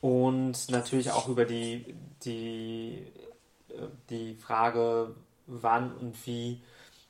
Und 0.00 0.70
natürlich 0.70 1.10
auch 1.10 1.28
über 1.28 1.44
die, 1.44 1.96
die, 2.24 3.12
äh, 3.14 3.31
die 4.10 4.34
Frage, 4.34 5.14
wann 5.46 5.92
und 5.96 6.26
wie 6.26 6.62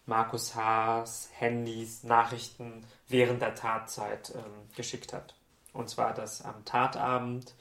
Markus 0.06 0.54
H.'s 0.54 1.30
Handys 1.34 2.02
Nachrichten 2.02 2.84
während 3.08 3.40
der 3.42 3.54
Tatzeit 3.54 4.32
ähm, 4.34 4.68
geschickt 4.74 5.12
hat. 5.12 5.34
Und 5.72 5.88
zwar, 5.88 6.12
dass 6.12 6.42
am 6.42 6.64
Tatabend 6.64 7.54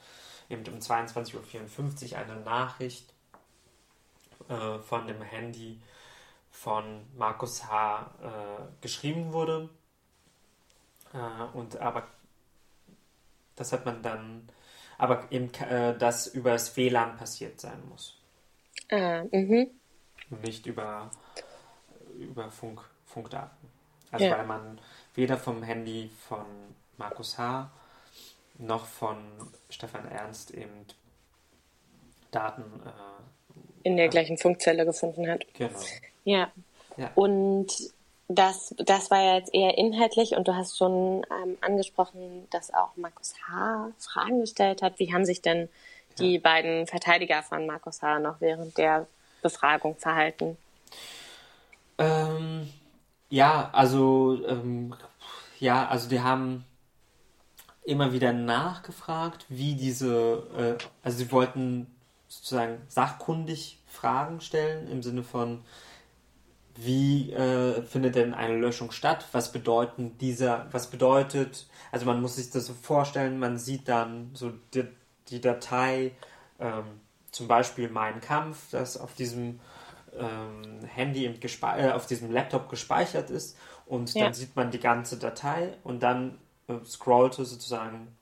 eben 0.48 0.66
um 0.66 0.78
22.54 0.78 2.12
Uhr 2.12 2.18
eine 2.18 2.36
Nachricht 2.40 3.12
äh, 4.48 4.78
von 4.78 5.06
dem 5.06 5.22
Handy 5.22 5.80
von 6.50 7.06
Markus 7.16 7.64
H. 7.64 8.10
Äh, 8.22 8.82
geschrieben 8.82 9.32
wurde. 9.32 9.68
Äh, 11.14 11.56
und 11.56 11.76
aber 11.78 12.08
das 13.56 13.72
hat 13.72 13.84
man 13.84 14.02
dann, 14.02 14.48
aber 14.98 15.30
eben 15.30 15.52
äh, 15.54 15.96
das 15.96 16.26
über 16.26 16.50
das 16.50 16.76
WLAN 16.76 17.16
passiert 17.16 17.60
sein 17.60 17.88
muss. 17.88 18.21
Ah, 18.92 19.24
mhm. 19.32 19.70
Nicht 20.42 20.66
über, 20.66 21.10
über 22.18 22.50
Funk, 22.50 22.80
Funkdaten. 23.06 23.68
Also 24.10 24.26
ja. 24.26 24.38
weil 24.38 24.46
man 24.46 24.78
weder 25.14 25.38
vom 25.38 25.62
Handy 25.62 26.10
von 26.28 26.44
Markus 26.98 27.38
H. 27.38 27.70
noch 28.58 28.84
von 28.84 29.16
Stefan 29.70 30.06
Ernst 30.06 30.50
eben 30.50 30.86
Daten 32.30 32.62
äh, 32.84 33.88
in 33.88 33.96
der 33.96 34.08
gleichen 34.08 34.36
Funkzelle 34.36 34.84
gefunden 34.84 35.28
hat. 35.28 35.46
Genau. 35.54 35.78
Ja. 36.24 36.52
ja. 36.98 37.10
Und 37.14 37.68
das, 38.28 38.74
das 38.78 39.10
war 39.10 39.22
ja 39.22 39.36
jetzt 39.36 39.54
eher 39.54 39.76
inhaltlich 39.78 40.36
und 40.36 40.48
du 40.48 40.54
hast 40.54 40.76
schon 40.76 41.24
ähm, 41.42 41.56
angesprochen, 41.62 42.46
dass 42.50 42.72
auch 42.72 42.96
Markus 42.96 43.34
H. 43.48 43.90
Fragen 43.98 44.40
gestellt 44.40 44.82
hat. 44.82 44.98
Wie 44.98 45.12
haben 45.12 45.24
sich 45.24 45.40
denn 45.40 45.68
die 46.18 46.34
ja. 46.34 46.40
beiden 46.40 46.86
Verteidiger 46.86 47.42
von 47.42 47.66
Markus 47.66 48.02
H. 48.02 48.18
noch 48.18 48.40
während 48.40 48.76
der 48.78 49.06
Befragung 49.42 49.96
verhalten? 49.96 50.56
Ähm, 51.98 52.72
ja, 53.28 53.70
also 53.72 54.38
ähm, 54.46 54.94
ja, 55.58 55.86
also 55.86 56.08
die 56.08 56.20
haben 56.20 56.64
immer 57.84 58.12
wieder 58.12 58.32
nachgefragt, 58.32 59.46
wie 59.48 59.74
diese, 59.74 60.42
äh, 60.56 60.84
also 61.02 61.18
sie 61.18 61.32
wollten 61.32 61.86
sozusagen 62.28 62.78
sachkundig 62.88 63.78
Fragen 63.86 64.40
stellen 64.40 64.88
im 64.88 65.02
Sinne 65.02 65.22
von, 65.22 65.62
wie 66.74 67.32
äh, 67.32 67.82
findet 67.82 68.14
denn 68.14 68.32
eine 68.34 68.56
Löschung 68.56 68.92
statt? 68.92 69.26
Was 69.32 69.52
bedeuten 69.52 70.16
dieser, 70.18 70.66
was 70.72 70.88
bedeutet, 70.88 71.66
also 71.90 72.06
man 72.06 72.22
muss 72.22 72.36
sich 72.36 72.50
das 72.50 72.66
so 72.66 72.74
vorstellen, 72.74 73.38
man 73.38 73.58
sieht 73.58 73.88
dann 73.88 74.30
so 74.34 74.52
die, 74.72 74.86
die 75.28 75.40
Datei, 75.40 76.12
ähm, 76.58 76.84
zum 77.30 77.48
Beispiel 77.48 77.88
Mein 77.88 78.20
Kampf, 78.20 78.70
das 78.70 78.96
auf 78.96 79.14
diesem 79.14 79.60
ähm, 80.18 80.84
Handy, 80.86 81.24
im 81.24 81.34
äh, 81.34 81.90
auf 81.90 82.06
diesem 82.06 82.30
Laptop 82.30 82.68
gespeichert 82.68 83.30
ist 83.30 83.56
und 83.86 84.12
ja. 84.14 84.24
dann 84.24 84.34
sieht 84.34 84.54
man 84.56 84.70
die 84.70 84.80
ganze 84.80 85.16
Datei 85.16 85.74
und 85.84 86.02
dann 86.02 86.38
äh, 86.68 86.74
scrollte 86.84 87.44
sozusagen 87.44 88.16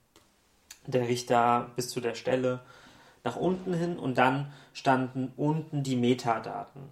der 0.86 1.08
Richter 1.08 1.70
bis 1.76 1.90
zu 1.90 2.00
der 2.00 2.14
Stelle 2.14 2.60
nach 3.24 3.36
unten 3.36 3.74
hin 3.74 3.98
und 3.98 4.16
dann 4.16 4.52
standen 4.72 5.32
unten 5.36 5.82
die 5.82 5.96
Metadaten. 5.96 6.82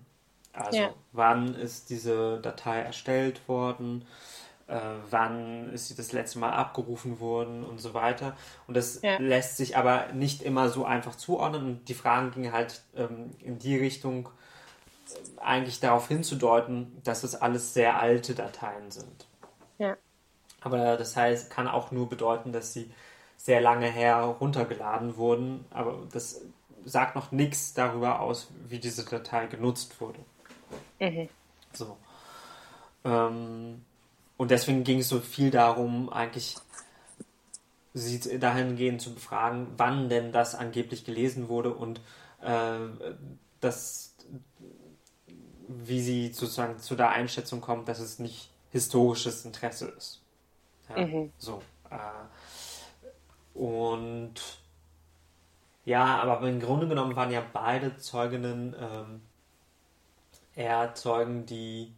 Also 0.53 0.79
ja. 0.79 0.90
wann 1.12 1.55
ist 1.55 1.90
diese 1.90 2.40
Datei 2.40 2.81
erstellt 2.81 3.49
worden, 3.49 4.05
wann 5.11 5.72
ist 5.72 5.88
sie 5.88 5.96
das 5.96 6.12
letzte 6.12 6.38
Mal 6.38 6.52
abgerufen 6.52 7.20
worden 7.20 7.64
und 7.64 7.81
so 7.81 7.94
weiter. 7.94 8.37
Und 8.66 8.76
das 8.76 9.00
ja. 9.02 9.16
lässt 9.18 9.57
sich 9.57 9.76
aber 9.76 10.12
nicht 10.12 10.42
immer 10.42 10.68
so 10.68 10.85
einfach 10.85 11.14
zuordnen. 11.14 11.64
Und 11.64 11.88
die 11.88 11.94
Fragen 11.94 12.31
gingen 12.31 12.52
halt 12.52 12.83
ähm, 12.94 13.31
in 13.40 13.59
die 13.59 13.76
Richtung, 13.76 14.26
äh, 14.26 15.40
eigentlich 15.40 15.81
darauf 15.81 16.09
hinzudeuten, 16.09 17.00
dass 17.04 17.24
es 17.24 17.35
alles 17.35 17.74
sehr 17.74 18.00
alte 18.00 18.35
Dateien 18.35 18.90
sind. 18.90 19.26
Ja. 19.78 19.96
Aber 20.61 20.96
das 20.96 21.16
heißt, 21.16 21.50
kann 21.50 21.68
auch 21.68 21.90
nur 21.90 22.09
bedeuten, 22.09 22.52
dass 22.52 22.72
sie 22.72 22.92
sehr 23.37 23.61
lange 23.61 23.87
her 23.87 24.16
runtergeladen 24.40 25.16
wurden. 25.16 25.64
Aber 25.70 26.07
das 26.12 26.42
sagt 26.85 27.14
noch 27.14 27.33
nichts 27.33 27.74
darüber 27.74 28.20
aus, 28.20 28.48
wie 28.66 28.78
diese 28.78 29.04
Datei 29.04 29.46
genutzt 29.46 30.00
wurde. 30.00 30.18
Mhm. 30.98 31.28
So. 31.72 31.96
Ähm, 33.04 33.85
und 34.38 34.51
deswegen 34.51 34.85
ging 34.85 35.01
es 35.01 35.09
so 35.09 35.20
viel 35.20 35.51
darum, 35.51 36.11
eigentlich 36.11 36.57
sie 37.92 38.38
dahingehend 38.38 39.03
zu 39.03 39.12
befragen, 39.12 39.66
wann 39.77 40.09
denn 40.09 40.33
das 40.33 40.55
angeblich 40.55 41.05
gelesen 41.05 41.48
wurde 41.48 41.74
und 41.74 42.01
äh, 42.40 42.79
das, 43.61 44.14
wie 45.66 46.01
sie 46.01 46.33
sozusagen 46.33 46.79
zu 46.79 46.94
der 46.94 47.11
Einschätzung 47.11 47.61
kommt, 47.61 47.88
dass 47.88 47.98
es 47.98 48.20
nicht 48.20 48.48
historisches 48.70 49.44
Interesse 49.44 49.88
ist. 49.88 50.22
Ja, 50.88 51.05
mhm. 51.05 51.33
So. 51.38 51.61
Äh, 51.90 53.59
und 53.59 54.35
ja, 55.85 56.22
aber 56.22 56.48
im 56.48 56.61
Grunde 56.61 56.87
genommen 56.87 57.16
waren 57.16 57.33
ja 57.33 57.42
beide 57.53 57.96
Zeuginnen 57.96 58.77
ähm, 58.79 59.20
eher 60.55 60.94
Zeugen, 60.94 61.44
die 61.44 61.92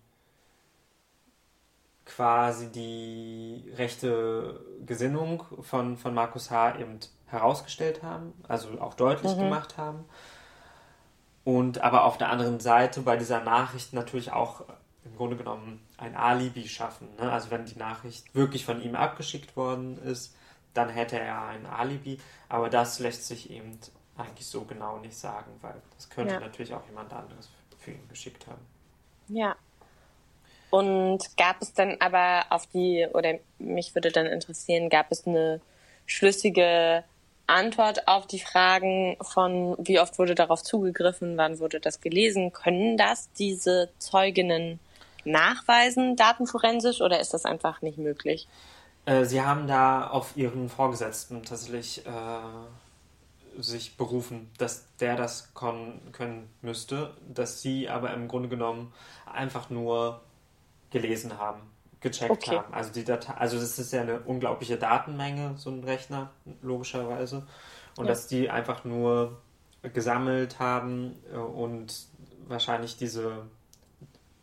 quasi 2.17 2.71
die 2.71 3.73
rechte 3.77 4.61
Gesinnung 4.85 5.45
von, 5.61 5.97
von 5.97 6.13
Markus 6.13 6.51
H. 6.51 6.79
eben 6.79 6.99
herausgestellt 7.27 8.03
haben, 8.03 8.33
also 8.49 8.81
auch 8.81 8.95
deutlich 8.95 9.37
mhm. 9.37 9.43
gemacht 9.43 9.79
haben. 9.79 10.05
Und 11.45 11.81
aber 11.81 12.05
auf 12.05 12.19
der 12.19 12.31
anderen 12.31 12.61
Seite 12.61 13.01
bei 13.01 13.17
dieser 13.17 13.41
Nachricht 13.41 13.93
natürlich 13.93 14.33
auch 14.33 14.65
im 15.05 15.17
Grunde 15.17 15.37
genommen 15.37 15.81
ein 15.97 16.15
Alibi 16.17 16.69
schaffen. 16.69 17.09
Ne? 17.19 17.31
Also 17.31 17.51
wenn 17.51 17.65
die 17.65 17.79
Nachricht 17.79 18.35
wirklich 18.35 18.65
von 18.65 18.83
ihm 18.83 18.95
abgeschickt 18.95 19.57
worden 19.57 19.99
ist, 20.03 20.37
dann 20.75 20.89
hätte 20.89 21.19
er 21.19 21.45
ein 21.47 21.67
Alibi. 21.67 22.19
Aber 22.49 22.69
das 22.69 22.99
lässt 22.99 23.27
sich 23.27 23.51
eben 23.51 23.79
eigentlich 24.17 24.47
so 24.47 24.63
genau 24.63 24.99
nicht 24.99 25.17
sagen, 25.17 25.51
weil 25.63 25.81
das 25.97 26.11
könnte 26.11 26.35
ja. 26.35 26.41
natürlich 26.41 26.75
auch 26.75 26.87
jemand 26.87 27.13
anderes 27.13 27.49
für 27.79 27.93
ihn 27.93 28.09
geschickt 28.09 28.47
haben. 28.47 28.61
Ja. 29.29 29.57
Und 30.71 31.37
gab 31.37 31.61
es 31.61 31.73
dann 31.73 31.97
aber 32.01 32.47
auf 32.51 32.67
die, 32.67 33.07
oder 33.13 33.35
mich 33.59 33.95
würde 33.95 34.11
dann 34.11 34.27
interessieren, 34.27 34.89
gab 34.89 35.11
es 35.11 35.27
eine 35.27 35.61
schlüssige 36.07 37.05
Antwort 37.47 38.07
auf 38.07 38.27
die 38.27 38.39
Fragen 38.39 39.17
von, 39.21 39.77
wie 39.81 39.99
oft 39.99 40.19
wurde 40.19 40.35
darauf 40.35 40.63
zugegriffen, 40.63 41.37
wann 41.37 41.59
wurde 41.59 41.81
das 41.81 42.01
gelesen? 42.01 42.53
Können 42.53 42.97
das 42.97 43.31
diese 43.33 43.91
Zeuginnen 43.99 44.79
nachweisen, 45.25 46.17
datenforensisch, 46.17 47.01
oder 47.01 47.21
ist 47.21 47.35
das 47.35 47.45
einfach 47.45 47.83
nicht 47.83 47.99
möglich? 47.99 48.47
Äh, 49.05 49.25
sie 49.25 49.43
haben 49.43 49.67
da 49.67 50.09
auf 50.09 50.37
ihren 50.37 50.69
Vorgesetzten 50.69 51.43
tatsächlich 51.43 52.07
äh, 52.07 53.61
sich 53.61 53.97
berufen, 53.97 54.51
dass 54.59 54.87
der 55.01 55.17
das 55.17 55.53
können 55.55 56.49
müsste, 56.63 57.15
dass 57.29 57.61
sie 57.61 57.89
aber 57.89 58.15
im 58.15 58.29
Grunde 58.29 58.49
genommen 58.49 58.93
einfach 59.27 59.71
nur 59.71 60.21
gelesen 60.91 61.39
haben, 61.39 61.63
gecheckt 62.01 62.31
okay. 62.31 62.59
haben. 62.59 62.73
Also 62.73 62.93
die 62.93 63.05
Datei, 63.05 63.35
also 63.35 63.59
das 63.59 63.79
ist 63.79 63.93
ja 63.93 64.03
eine 64.03 64.21
unglaubliche 64.21 64.77
Datenmenge, 64.77 65.55
so 65.57 65.71
ein 65.71 65.85
Rechner, 65.85 66.31
logischerweise. 66.63 67.47
Und 67.97 68.05
ja. 68.05 68.11
dass 68.11 68.27
die 68.27 68.51
einfach 68.51 68.85
nur 68.85 69.41
gesammelt 69.83 70.59
haben 70.59 71.17
äh, 71.33 71.37
und 71.37 72.07
wahrscheinlich 72.47 72.97
diese 72.97 73.47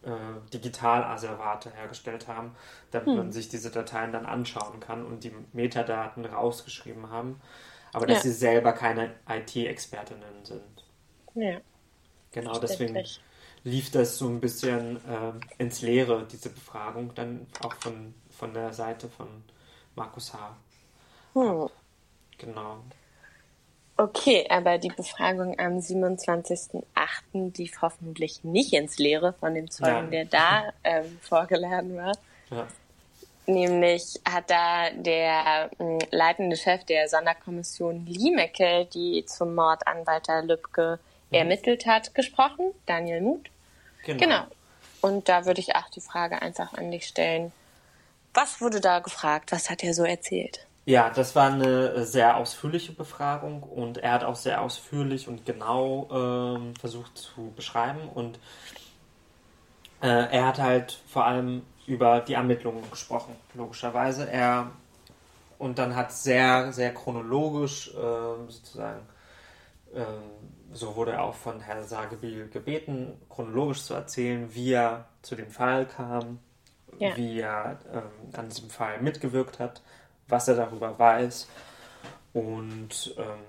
äh, 0.04 0.10
Digitalasservate 0.54 1.72
hergestellt 1.72 2.28
haben, 2.28 2.56
damit 2.92 3.08
hm. 3.08 3.18
man 3.18 3.32
sich 3.32 3.50
diese 3.50 3.70
Dateien 3.70 4.12
dann 4.12 4.26
anschauen 4.26 4.80
kann 4.80 5.06
und 5.06 5.24
die 5.24 5.34
Metadaten 5.54 6.26
rausgeschrieben 6.26 7.10
haben 7.10 7.42
aber 7.94 8.06
dass 8.06 8.18
ja. 8.18 8.24
sie 8.24 8.32
selber 8.32 8.74
keine 8.74 9.16
IT-Expertinnen 9.28 10.44
sind. 10.46 10.86
Ja. 11.36 11.60
Genau, 12.32 12.60
deswegen 12.60 12.96
lief 13.68 13.92
das 13.92 14.18
so 14.18 14.28
ein 14.28 14.40
bisschen 14.40 14.98
äh, 14.98 15.62
ins 15.62 15.82
Leere, 15.82 16.26
diese 16.32 16.50
Befragung, 16.50 17.14
dann 17.16 17.48
auch 17.62 17.74
von, 17.76 18.14
von 18.30 18.54
der 18.54 18.72
Seite 18.74 19.10
von 19.10 19.28
Markus 19.96 20.34
H. 20.34 20.56
Hm. 21.34 21.70
Genau. 22.38 22.78
Okay, 23.98 24.46
aber 24.50 24.78
die 24.78 24.90
Befragung 24.90 25.60
am 25.60 25.80
27.08. 25.80 27.58
lief 27.58 27.82
hoffentlich 27.82 28.44
nicht 28.44 28.74
ins 28.74 29.00
Leere 29.00 29.34
von 29.34 29.54
dem 29.56 29.70
Zeugen, 29.70 30.14
ja. 30.14 30.24
der 30.24 30.26
da 30.26 30.64
ähm, 30.84 31.18
vorgeladen 31.22 31.98
war. 31.98 32.14
Ja. 32.52 32.68
Nämlich 33.48 34.20
hat 34.30 34.50
da 34.50 34.92
der 34.92 35.72
äh, 35.80 35.98
leitende 36.12 36.56
Chef 36.56 36.84
der 36.86 37.10
Sonderkommission 37.10 38.06
Liemecke, 38.06 38.88
die 38.94 39.26
zum 39.26 39.56
Mord 39.56 39.88
an 39.88 40.06
Walter 40.06 40.44
Lübcke 40.44 41.00
mhm. 41.32 41.36
ermittelt 41.36 41.86
hat, 41.86 42.14
gesprochen, 42.14 42.72
Daniel 42.86 43.22
Muth. 43.22 43.50
Genau. 44.08 44.20
genau. 44.20 44.43
Und 45.02 45.30
da 45.30 45.46
würde 45.46 45.62
ich 45.62 45.76
auch 45.76 45.89
die 45.89 46.02
Frage 46.02 46.41
einfach 46.41 46.74
an 46.74 46.89
dich 46.89 47.08
stellen. 47.08 47.52
Was 48.34 48.62
wurde 48.62 48.82
da 48.82 49.00
gefragt? 49.00 49.52
Was 49.52 49.70
hat 49.70 49.84
er 49.84 49.93
so 49.93 50.04
erzählt? 50.04 50.65
Ja, 50.86 51.10
das 51.10 51.36
war 51.36 51.52
eine 51.52 52.06
sehr 52.06 52.38
ausführliche 52.38 52.93
Befragung 52.93 53.62
und 53.62 53.98
er 53.98 54.13
hat 54.13 54.24
auch 54.24 54.36
sehr 54.36 54.62
ausführlich 54.62 55.28
und 55.28 55.46
genau 55.46 56.08
ähm, 56.12 56.74
versucht 56.78 57.17
zu 57.17 57.52
beschreiben. 57.56 58.08
Und 58.08 58.39
äh, 60.02 60.08
er 60.08 60.48
hat 60.48 60.60
halt 60.60 60.98
vor 61.08 61.26
allem 61.26 61.63
über 61.86 62.22
die 62.22 62.34
Ermittlungen 62.34 62.89
gesprochen, 62.89 63.36
logischerweise. 63.54 64.30
Er 64.30 64.72
und 65.58 65.80
dann 65.80 65.96
hat 65.96 66.12
sehr, 66.12 66.72
sehr 66.72 66.93
chronologisch 66.93 67.89
äh, 67.89 68.52
sozusagen, 68.52 69.02
äh, 69.93 70.04
so 70.78 70.96
wurde 70.96 71.13
er 71.13 71.24
auch 71.24 71.36
von 71.36 71.60
Herrn 71.60 71.88
Sagebiel 71.88 72.50
gebeten, 72.50 73.20
chronologisch 73.30 73.84
zu 73.84 73.94
erzählen, 73.94 74.54
wie 74.54 74.74
er 74.74 75.06
zu 75.22 75.36
dem 75.36 75.50
Fall 75.50 75.86
kam, 75.86 76.40
ja. 77.00 77.16
wie 77.18 77.40
er 77.40 77.80
äh, 77.92 78.38
an 78.38 78.50
diesem 78.50 78.70
Fall 78.70 79.02
mitgewirkt 79.02 79.60
hat, 79.60 79.82
was 80.28 80.48
er 80.48 80.56
darüber 80.56 80.98
weiß 80.98 81.48
und 82.34 83.16
ähm, 83.18 83.40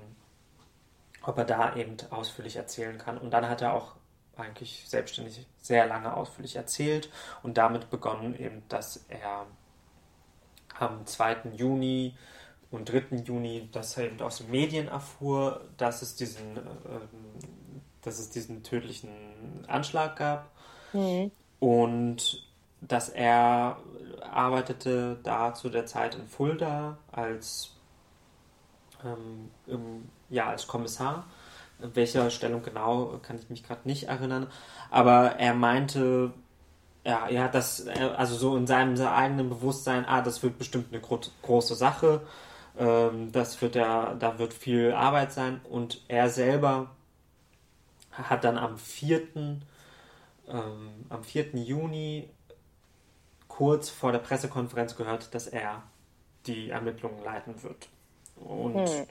ob 1.22 1.36
er 1.38 1.44
da 1.44 1.76
eben 1.76 1.96
ausführlich 2.10 2.56
erzählen 2.56 2.96
kann. 2.96 3.18
Und 3.18 3.30
dann 3.30 3.48
hat 3.48 3.60
er 3.60 3.74
auch 3.74 3.94
eigentlich 4.36 4.84
selbstständig 4.86 5.46
sehr 5.60 5.86
lange 5.86 6.16
ausführlich 6.16 6.56
erzählt 6.56 7.10
und 7.42 7.58
damit 7.58 7.90
begonnen 7.90 8.38
eben, 8.38 8.62
dass 8.68 9.04
er 9.08 9.46
am 10.78 11.04
2. 11.04 11.50
Juni 11.56 12.16
und 12.70 12.90
3. 12.90 13.16
Juni, 13.24 13.68
dass 13.72 13.96
er 13.96 14.06
eben 14.06 14.20
aus 14.20 14.38
den 14.38 14.50
Medien 14.50 14.88
erfuhr, 14.88 15.62
dass 15.76 16.02
es 16.02 16.16
diesen, 16.16 16.56
äh, 16.56 16.60
dass 18.02 18.18
es 18.18 18.30
diesen 18.30 18.62
tödlichen 18.62 19.10
Anschlag 19.66 20.16
gab 20.16 20.50
mhm. 20.92 21.30
und 21.60 22.44
dass 22.80 23.08
er 23.08 23.78
arbeitete 24.22 25.18
da 25.22 25.54
zu 25.54 25.68
der 25.68 25.86
Zeit 25.86 26.14
in 26.14 26.26
Fulda 26.28 26.98
als 27.10 27.74
ähm, 29.04 29.50
im, 29.66 30.08
ja 30.28 30.48
als 30.48 30.66
Kommissar 30.66 31.24
welcher 31.78 32.30
Stellung 32.30 32.62
genau, 32.62 33.18
kann 33.22 33.38
ich 33.38 33.48
mich 33.50 33.62
gerade 33.62 33.82
nicht 33.84 34.04
erinnern. 34.04 34.48
Aber 34.90 35.36
er 35.36 35.54
meinte, 35.54 36.32
ja, 37.04 37.28
ja, 37.28 37.48
das, 37.48 37.86
also 37.86 38.34
so 38.34 38.56
in 38.56 38.66
seinem 38.66 39.00
eigenen 39.00 39.48
Bewusstsein, 39.48 40.04
ah, 40.06 40.20
das 40.20 40.42
wird 40.42 40.58
bestimmt 40.58 40.92
eine 40.92 41.00
gro 41.00 41.20
große 41.42 41.74
Sache. 41.74 42.22
Ähm, 42.78 43.32
das 43.32 43.60
wird 43.60 43.74
ja, 43.74 44.14
da 44.14 44.38
wird 44.38 44.54
viel 44.54 44.92
Arbeit 44.92 45.32
sein. 45.32 45.60
Und 45.68 46.02
er 46.08 46.30
selber 46.30 46.90
hat 48.12 48.44
dann 48.44 48.56
am 48.56 48.78
4. 48.78 49.22
Ähm, 49.34 49.60
am 51.08 51.24
4. 51.24 51.56
Juni 51.56 52.30
kurz 53.48 53.90
vor 53.90 54.12
der 54.12 54.20
Pressekonferenz 54.20 54.96
gehört, 54.96 55.34
dass 55.34 55.48
er 55.48 55.82
die 56.46 56.70
Ermittlungen 56.70 57.22
leiten 57.24 57.62
wird. 57.62 57.88
Und 58.36 58.88
hm. 58.88 59.06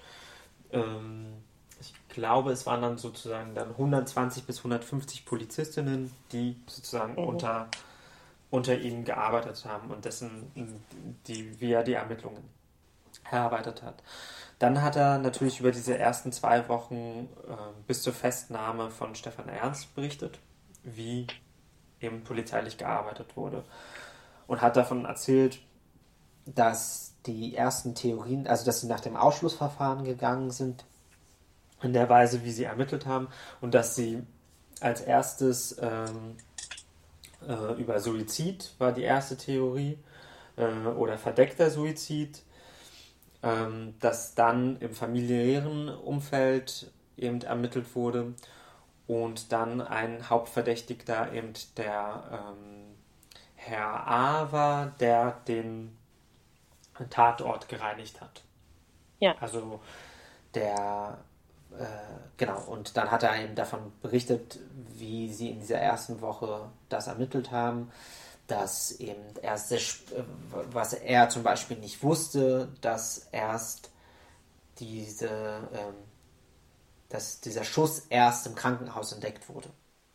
ähm, 0.72 1.34
ich 1.80 1.94
glaube, 2.10 2.52
es 2.52 2.66
waren 2.66 2.82
dann 2.82 2.98
sozusagen 2.98 3.54
dann 3.54 3.70
120 3.70 4.46
bis 4.46 4.60
150 4.60 5.26
Polizistinnen, 5.26 6.12
die 6.32 6.56
sozusagen 6.66 7.14
mhm. 7.14 7.28
unter, 7.28 7.68
unter 8.50 8.76
ihm 8.76 9.04
gearbeitet 9.04 9.64
haben 9.66 9.92
und 9.92 10.04
dessen, 10.06 10.80
die, 11.28 11.56
er 11.62 11.84
die 11.84 11.94
Ermittlungen 11.94 12.57
erarbeitet 13.32 13.84
hat. 13.84 14.04
Dann 14.60 14.82
hat 14.82 14.96
er 14.96 15.20
natürlich 15.20 15.60
über 15.60 15.72
diese 15.72 15.98
ersten 15.98 16.32
zwei 16.32 16.68
Wochen 16.68 17.30
äh, 17.48 17.56
bis 17.86 18.02
zur 18.02 18.14
Festnahme 18.14 18.90
von 18.90 19.14
Stefan 19.16 19.50
Ernst 19.50 19.94
berichtet, 19.94 20.40
wie 20.84 21.28
eben 22.02 22.24
polizeilich 22.24 22.78
gearbeitet 22.78 23.38
wurde. 23.38 23.64
Und 24.48 24.62
hat 24.62 24.76
davon 24.78 25.06
erzählt, 25.06 25.60
dass 26.46 27.14
die 27.26 27.56
ersten 27.56 27.94
Theorien, 27.94 28.48
also 28.48 28.66
dass 28.66 28.82
sie 28.82 28.88
nach 28.88 29.02
dem 29.02 29.16
Ausschlussverfahren 29.16 30.06
gegangen 30.06 30.52
sind, 30.52 30.86
in 31.82 31.94
der 31.94 32.10
Weise, 32.10 32.44
wie 32.44 32.52
sie 32.52 32.64
ermittelt 32.64 33.06
haben, 33.06 33.28
und 33.62 33.74
dass 33.74 33.96
sie 33.96 34.24
als 34.80 35.02
erstes 35.02 35.78
ähm, 35.82 36.38
äh, 37.48 37.80
über 37.80 38.00
Suizid 38.00 38.74
war 38.80 38.92
die 38.92 39.04
erste 39.04 39.38
Theorie 39.38 40.00
äh, 40.56 40.88
oder 40.88 41.18
verdeckter 41.18 41.70
Suizid, 41.70 42.42
ähm, 43.44 43.96
dass 44.00 44.36
dann 44.36 44.78
im 44.78 44.94
familiären 44.94 45.90
Umfeld 45.90 46.92
eben 47.18 47.42
ermittelt 47.42 47.96
wurde 47.96 48.34
und 49.08 49.52
dann 49.52 49.82
ein 49.82 50.30
Hauptverdächtigter 50.30 51.32
eben 51.34 51.54
der 51.78 52.24
ähm, 52.32 52.96
Herr 53.56 54.08
A 54.08 54.52
war, 54.52 54.88
der 55.00 55.32
den 55.48 55.98
Tatort 57.10 57.70
gereinigt 57.70 58.22
hat. 58.22 58.44
Ja. 59.20 59.36
Also 59.40 59.82
der, 60.54 61.18
äh, 61.78 61.86
genau, 62.38 62.60
und 62.62 62.98
dann 62.98 63.12
hat 63.12 63.24
er 63.24 63.42
eben 63.42 63.56
davon 63.56 63.92
berichtet, 64.02 64.60
wie 64.96 65.32
sie 65.32 65.52
in 65.52 65.60
dieser 65.60 65.78
ersten 65.78 66.22
Woche 66.22 66.70
das 66.90 67.08
ermittelt 67.08 67.52
haben, 67.52 67.92
dass 68.48 68.92
eben 68.92 69.22
erst, 69.42 69.70
sehr, 69.70 69.80
was 70.72 70.94
er 70.94 71.30
zum 71.30 71.44
Beispiel 71.44 71.78
nicht 71.78 72.02
wusste, 72.02 72.70
dass 72.82 73.28
erst 73.32 73.92
diese, 74.80 75.30
ähm, 75.30 75.96
dass 77.10 77.42
dieser 77.42 77.64
Schuss 77.64 78.06
erst 78.10 78.48
im 78.48 78.56
Krankenhaus 78.56 79.12
entdeckt 79.12 79.50
wurde. 79.50 79.70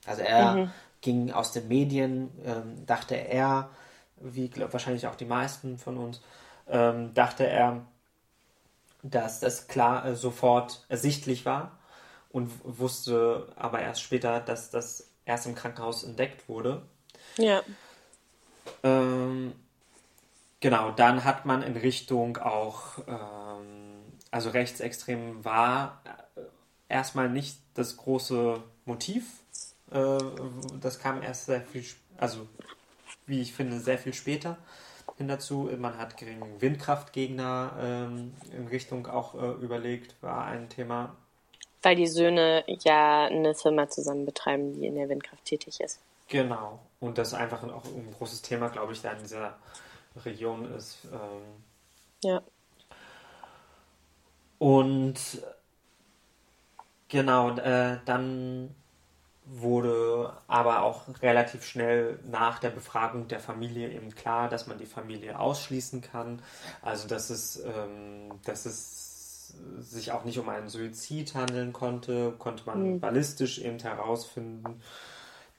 Also 0.07 0.23
er 0.23 0.55
mhm. 0.55 0.71
ging 1.01 1.31
aus 1.31 1.53
den 1.53 1.69
Medien, 1.69 2.31
ähm, 2.45 2.87
dachte 2.87 3.15
er, 3.15 3.71
wie 4.17 4.49
glaub, 4.49 4.73
wahrscheinlich 4.73 5.07
auch 5.07 5.17
die 5.17 5.25
meisten 5.25 5.79
von 5.79 5.99
uns, 5.99 6.21
ähm, 6.69 7.13
dachte 7.15 7.47
er, 7.47 7.85
dass 9.03 9.41
das 9.41 9.67
klar 9.67 10.07
äh, 10.07 10.15
sofort 10.15 10.85
ersichtlich 10.89 11.45
war 11.45 11.79
und 12.31 12.51
wusste 12.65 13.53
aber 13.57 13.81
erst 13.81 14.01
später, 14.01 14.41
dass 14.41 14.71
das 14.71 15.09
erst 15.25 15.47
im 15.47 15.55
Krankenhaus 15.55 16.05
entdeckt 16.05 16.49
wurde. 16.49 16.83
Ja. 17.37 17.63
Ähm, 18.83 19.53
genau, 20.61 20.91
dann 20.93 21.25
hat 21.25 21.47
man 21.47 21.63
in 21.63 21.77
Richtung 21.77 22.37
auch, 22.39 22.99
ähm, 23.07 24.01
also 24.31 24.51
rechtsextrem 24.51 25.45
war 25.45 26.03
äh, 26.37 26.41
erstmal 26.89 27.29
nicht 27.29 27.59
das 27.75 27.97
große 27.97 28.63
Motiv. 28.85 29.25
Äh, 29.91 30.19
das 30.81 30.99
kam 30.99 31.23
erst 31.23 31.47
sehr 31.47 31.63
viel, 31.63 31.85
also 32.17 32.47
wie 33.27 33.41
ich 33.41 33.53
finde, 33.53 33.79
sehr 33.81 33.99
viel 33.99 34.15
später 34.15 34.59
hin 35.17 35.29
dazu. 35.29 35.71
Man 35.79 35.99
hat 35.99 36.17
gegen 36.17 36.61
Windkraftgegner 36.61 37.73
ähm, 37.81 38.35
in 38.57 38.67
Richtung 38.69 39.07
auch 39.07 39.35
äh, 39.35 39.63
überlegt, 39.63 40.15
war 40.23 40.47
ein 40.47 40.69
Thema. 40.69 41.17
Weil 41.83 41.97
die 41.97 42.07
Söhne 42.07 42.65
ja 42.67 43.27
eine 43.27 43.55
Firma 43.55 43.89
zusammen 43.89 44.25
betreiben, 44.25 44.75
die 44.75 44.87
in 44.87 44.95
der 44.95 45.09
Windkraft 45.09 45.45
tätig 45.45 45.81
ist. 45.81 45.99
Genau. 46.33 46.81
Und 46.99 47.19
das 47.19 47.35
einfach 47.35 47.63
auch 47.65 47.85
ein 47.85 48.11
großes 48.17 48.41
Thema, 48.41 48.69
glaube 48.69 48.95
ich, 48.95 49.03
da 49.03 49.13
in 49.13 49.19
dieser 49.19 49.59
Region 50.25 50.65
ist. 50.75 51.01
Ähm, 51.13 51.63
ja. 52.25 52.43
Und 54.59 55.21
genau, 57.09 57.51
äh, 57.59 57.99
dann 58.07 58.75
wurde 59.45 60.33
aber 60.47 60.85
auch 60.85 61.03
relativ 61.21 61.67
schnell 61.67 62.19
nach 62.25 62.61
der 62.61 62.71
Befragung 62.71 63.29
der 63.29 63.41
Familie 63.41 63.93
eben 63.93 64.15
klar, 64.15 64.49
dass 64.49 64.67
man 64.67 64.79
die 64.79 64.87
Familie 64.87 65.39
ausschließen 65.39 66.01
kann. 66.01 66.41
Also 66.81 67.09
dass 67.09 67.29
es, 67.29 67.63
ähm, 67.63 68.41
dass 68.47 68.65
es 68.65 69.53
sich 69.81 70.13
auch 70.13 70.25
nicht 70.25 70.39
um 70.39 70.49
einen 70.49 70.71
Suizid 70.71 71.35
handeln 71.35 71.75
konnte, 71.75 72.33
konnte 72.39 72.63
man 72.65 72.95
mhm. 72.95 73.01
ballistisch 73.01 73.59
eben 73.59 73.79
herausfinden. 73.81 74.81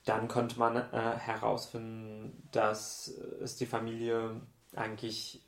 Dann 0.06 0.28
konnte 0.28 0.60
man 0.60 0.76
äh, 0.76 1.18
herausfinden, 1.18 2.48
dass 2.52 3.08
es 3.42 3.56
die 3.56 3.66
Familie 3.66 4.42
eigentlich 4.76 5.42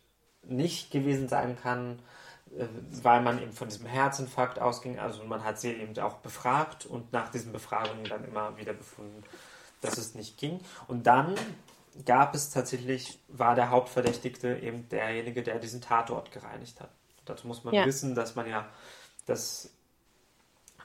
nicht 0.44 0.92
gewesen 0.92 1.28
sein 1.28 1.58
kann, 1.62 2.00
äh, 2.58 2.68
weil 3.04 3.22
man 3.22 3.42
eben 3.42 3.52
von 3.52 3.68
diesem 3.68 3.86
Herzinfarkt 3.86 4.60
ausging. 4.60 5.00
Also 5.00 5.24
man 5.24 5.44
hat 5.44 5.60
sie 5.60 5.74
eben 5.74 5.98
auch 6.00 6.16
befragt 6.16 6.86
und 6.86 7.12
nach 7.12 7.30
diesen 7.30 7.52
Befragungen 7.52 8.06
dann 8.06 8.24
immer 8.24 8.58
wieder 8.58 8.74
befunden, 8.74 9.24
dass 9.82 9.98
es 9.98 10.16
nicht 10.16 10.38
ging. 10.38 10.60
Und 10.88 11.08
dann 11.08 11.36
gab 12.06 12.36
es 12.36 12.50
tatsächlich, 12.50 13.20
war 13.28 13.56
der 13.56 13.70
Hauptverdächtigte 13.70 14.58
eben 14.58 14.88
derjenige, 14.90 15.44
der 15.44 15.60
diesen 15.60 15.82
Tatort 15.82 16.32
gereinigt 16.32 16.82
hat. 16.82 16.90
Dazu 17.26 17.48
muss 17.48 17.64
man 17.64 17.74
ja. 17.74 17.86
wissen, 17.86 18.16
dass 18.16 18.36
man 18.36 18.48
ja, 18.48 18.68
dass 19.26 19.75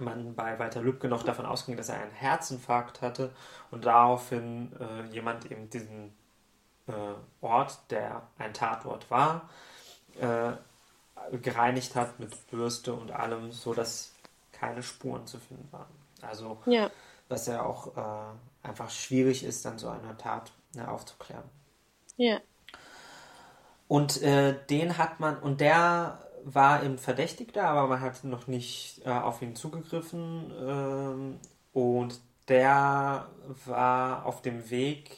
man 0.01 0.35
bei 0.35 0.59
Walter 0.59 0.81
Lübcke 0.83 1.09
noch 1.09 1.23
davon 1.23 1.47
ausging, 1.47 1.77
dass 1.77 1.89
er 1.89 2.01
einen 2.01 2.13
Herzinfarkt 2.13 3.03
hatte 3.03 3.31
und 3.71 3.85
daraufhin 3.85 4.73
äh, 4.79 5.07
jemand 5.13 5.51
eben 5.51 5.71
diesen 5.71 6.13
äh, 6.87 6.93
Ort, 7.41 7.79
der 7.91 8.23
ein 8.39 8.53
Tatort 8.55 9.11
war, 9.11 9.49
äh, 10.19 10.53
gereinigt 11.39 11.95
hat 11.95 12.19
mit 12.19 12.51
Bürste 12.51 12.95
und 12.95 13.13
allem, 13.13 13.53
so 13.53 13.75
dass 13.75 14.13
keine 14.53 14.83
Spuren 14.83 15.27
zu 15.27 15.39
finden 15.39 15.69
waren. 15.71 15.87
Also, 16.23 16.59
ja. 16.67 16.91
was 17.29 17.47
ja 17.47 17.63
auch 17.63 17.97
äh, 17.97 18.67
einfach 18.67 18.91
schwierig 18.91 19.45
ist, 19.45 19.65
dann 19.65 19.79
so 19.79 19.89
eine 19.89 20.17
Tat 20.17 20.53
ne, 20.75 20.91
aufzuklären. 20.91 21.45
Ja. 22.17 22.41
Und 23.89 24.23
äh, 24.23 24.55
den 24.69 24.99
hat 24.99 25.21
man, 25.21 25.39
und 25.39 25.61
der 25.61 26.19
war 26.45 26.83
eben 26.83 26.99
Verdächtigter, 26.99 27.65
aber 27.65 27.87
man 27.87 28.01
hat 28.01 28.25
noch 28.25 28.47
nicht 28.47 29.03
äh, 29.05 29.11
auf 29.11 29.43
ihn 29.43 29.57
zugegriffen. 29.57 30.53
Ähm, 30.61 31.41
und 31.73 32.21
der 32.49 33.29
war 33.67 34.27
auf 34.27 34.43
dem 34.43 34.71
Weg. 34.71 35.17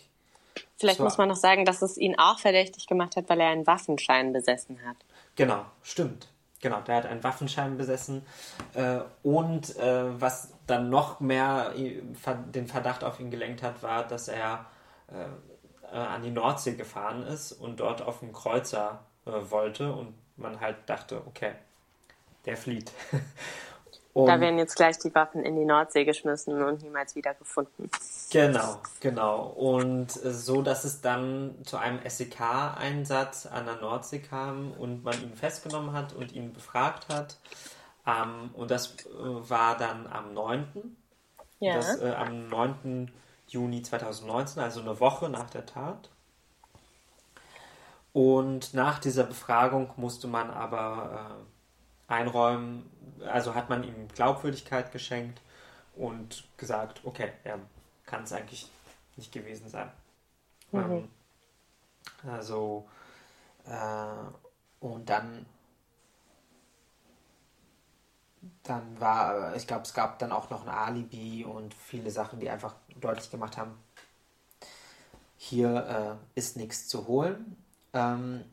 Vielleicht 0.79 1.01
muss 1.01 1.19
man 1.19 1.29
noch 1.29 1.37
sagen, 1.37 1.65
dass 1.65 1.81
es 1.81 1.97
ihn 1.97 2.19
auch 2.19 2.39
verdächtig 2.39 2.87
gemacht 2.87 3.17
hat, 3.17 3.29
weil 3.29 3.41
er 3.41 3.49
einen 3.49 3.67
Waffenschein 3.67 4.33
besessen 4.33 4.79
hat. 4.85 4.97
Genau, 5.37 5.65
stimmt. 5.83 6.29
Genau, 6.61 6.81
der 6.81 6.97
hat 6.97 7.07
einen 7.07 7.25
Waffenschein 7.25 7.77
besessen. 7.77 8.25
Äh, 8.75 9.01
und 9.23 9.77
äh, 9.77 10.21
was 10.21 10.53
dann 10.67 10.91
noch 10.91 11.21
mehr 11.21 11.73
den 11.75 12.67
Verdacht 12.67 13.03
auf 13.03 13.19
ihn 13.19 13.31
gelenkt 13.31 13.63
hat, 13.63 13.83
war, 13.83 14.07
dass 14.07 14.29
er 14.29 14.67
äh, 15.09 15.25
äh, 15.93 15.97
an 15.97 16.23
die 16.23 16.31
Nordsee 16.31 16.75
gefahren 16.75 17.23
ist 17.23 17.53
und 17.53 17.81
dort 17.81 18.03
auf 18.03 18.21
dem 18.21 18.33
Kreuzer 18.33 19.05
äh, 19.27 19.31
wollte 19.51 19.93
und 19.93 20.15
man 20.43 20.61
halt 20.61 20.77
dachte, 20.87 21.23
okay, 21.27 21.53
der 22.45 22.57
flieht. 22.57 22.93
Und 24.15 24.27
da 24.27 24.41
werden 24.41 24.59
jetzt 24.59 24.77
gleich 24.77 24.99
die 24.99 25.15
Waffen 25.15 25.43
in 25.43 25.57
die 25.57 25.65
Nordsee 25.65 26.05
geschmissen 26.05 26.63
und 26.63 26.83
niemals 26.83 27.17
wieder 27.17 27.33
gefunden. 27.33 27.91
Genau, 28.31 28.77
genau. 29.01 29.47
Und 29.47 30.11
so, 30.11 30.61
dass 30.61 30.85
es 30.85 31.01
dann 31.01 31.55
zu 31.65 31.79
einem 31.79 31.99
SEK-Einsatz 32.07 33.47
an 33.47 33.65
der 33.65 33.77
Nordsee 33.77 34.19
kam 34.19 34.73
und 34.73 35.03
man 35.03 35.15
ihn 35.23 35.35
festgenommen 35.35 35.95
hat 35.95 36.13
und 36.13 36.33
ihn 36.33 36.53
befragt 36.53 37.09
hat. 37.09 37.39
Ähm, 38.07 38.51
und 38.53 38.71
das 38.71 38.97
äh, 39.07 39.09
war 39.17 39.79
dann 39.79 40.07
am 40.07 40.35
9. 40.35 40.97
Ja. 41.61 41.77
Das, 41.77 41.99
äh, 41.99 42.13
am 42.13 42.49
9. 42.49 43.11
Juni 43.47 43.83
2019, 43.83 44.63
also 44.63 44.81
eine 44.81 45.01
Woche 45.01 45.31
nach 45.31 45.49
der 45.49 45.65
Tat. 45.65 46.11
Und 48.13 48.75
nach 48.75 48.99
dieser 48.99 49.25
Befragung 49.25 49.91
musste 49.97 50.29
man 50.29 50.51
aber 50.51 51.39
äh, 52.09 52.13
einräumen, 52.13 52.91
also 53.27 53.55
hat 53.55 53.71
man 53.71 53.85
ihm 53.85 54.09
Glaubwürdigkeit 54.09 54.93
geschenkt 54.93 55.41
und 55.97 56.45
gesagt, 56.57 57.01
okay, 57.05 57.33
er 57.45 57.59
kann 58.05 58.25
es 58.25 58.33
eigentlich 58.33 58.71
nicht 59.17 59.33
gewesen 59.33 59.69
sein. 59.69 59.91
Mhm. 60.73 60.81
Ähm, 60.81 61.09
also, 62.31 62.87
äh, 63.65 64.85
und 64.85 65.09
dann, 65.09 65.47
dann 68.63 69.01
war, 69.01 69.57
ich 69.57 69.67
glaube, 69.67 69.83
es 69.83 69.95
gab 69.95 70.19
dann 70.19 70.33
auch 70.33 70.51
noch 70.51 70.67
ein 70.67 70.69
Alibi 70.69 71.45
und 71.45 71.73
viele 71.73 72.11
Sachen, 72.11 72.41
die 72.41 72.51
einfach 72.51 72.75
deutlich 73.01 73.31
gemacht 73.31 73.57
haben, 73.57 73.79
hier 75.37 76.19
äh, 76.35 76.39
ist 76.39 76.57
nichts 76.57 76.89
zu 76.89 77.07
holen. 77.07 77.57
Ähm, 77.93 78.45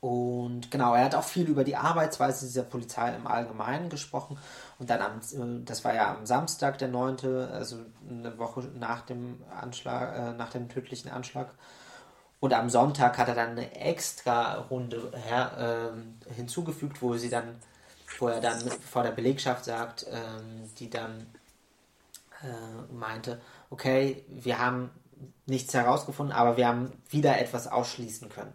und 0.00 0.70
genau, 0.70 0.94
er 0.94 1.04
hat 1.04 1.14
auch 1.14 1.24
viel 1.24 1.48
über 1.48 1.64
die 1.64 1.74
Arbeitsweise 1.74 2.46
dieser 2.46 2.62
Polizei 2.62 3.14
im 3.14 3.26
Allgemeinen 3.26 3.88
gesprochen. 3.88 4.38
Und 4.78 4.90
dann 4.90 5.00
am, 5.00 5.18
äh, 5.18 5.64
das 5.64 5.84
war 5.84 5.94
ja 5.94 6.14
am 6.14 6.26
Samstag, 6.26 6.78
der 6.78 6.88
9., 6.88 7.24
also 7.50 7.78
eine 8.08 8.38
Woche 8.38 8.60
nach 8.78 9.02
dem 9.02 9.42
Anschlag, 9.60 10.16
äh, 10.16 10.32
nach 10.34 10.50
dem 10.50 10.68
tödlichen 10.68 11.10
Anschlag. 11.10 11.48
Und 12.38 12.52
am 12.52 12.68
Sonntag 12.68 13.18
hat 13.18 13.28
er 13.28 13.34
dann 13.34 13.50
eine 13.50 13.74
extra 13.74 14.60
Runde 14.70 15.10
her, 15.14 15.92
äh, 16.28 16.34
hinzugefügt, 16.34 17.02
wo 17.02 17.16
sie 17.16 17.30
dann, 17.30 17.56
wo 18.18 18.28
er 18.28 18.40
dann 18.40 18.60
vor 18.60 19.02
der 19.02 19.10
Belegschaft 19.10 19.64
sagt, 19.64 20.06
ähm, 20.08 20.70
die 20.78 20.90
dann 20.90 21.26
äh, 22.42 22.92
meinte, 22.92 23.40
okay, 23.70 24.24
wir 24.28 24.58
haben 24.58 24.90
nichts 25.46 25.74
herausgefunden, 25.74 26.34
aber 26.34 26.56
wir 26.56 26.68
haben 26.68 26.92
wieder 27.08 27.38
etwas 27.38 27.68
ausschließen 27.68 28.28
können. 28.28 28.52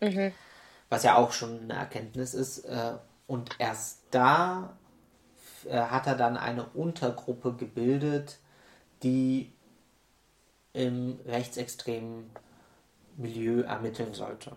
Mhm. 0.00 0.32
Was 0.88 1.02
ja 1.02 1.16
auch 1.16 1.32
schon 1.32 1.60
eine 1.62 1.74
Erkenntnis 1.74 2.34
ist. 2.34 2.60
Äh, 2.60 2.94
und 3.26 3.50
erst 3.58 4.02
da 4.10 4.76
äh, 5.64 5.78
hat 5.78 6.06
er 6.06 6.16
dann 6.16 6.36
eine 6.36 6.64
Untergruppe 6.70 7.52
gebildet, 7.54 8.38
die 9.02 9.52
im 10.72 11.20
rechtsextremen 11.26 12.30
Milieu 13.16 13.62
ermitteln 13.62 14.14
sollte. 14.14 14.56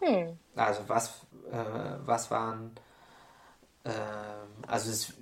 Hm. 0.00 0.38
Also 0.56 0.82
was, 0.88 1.26
äh, 1.50 1.98
was 2.04 2.30
waren, 2.30 2.72
äh, 3.84 3.90
also, 4.66 4.90
das, 4.90 5.12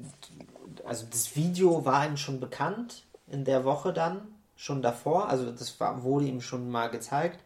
also 0.85 1.07
das 1.11 1.37
Video 1.37 1.85
war 1.85 2.07
ihm 2.07 2.16
schon 2.16 2.41
bekannt 2.41 3.05
in 3.27 3.45
der 3.45 3.64
Woche 3.64 3.93
dann, 3.93 4.23
schon 4.61 4.82
davor, 4.82 5.30
also 5.30 5.50
das 5.50 5.80
war, 5.80 6.02
wurde 6.02 6.26
ihm 6.26 6.42
schon 6.42 6.70
mal 6.70 6.90
gezeigt, 6.90 7.40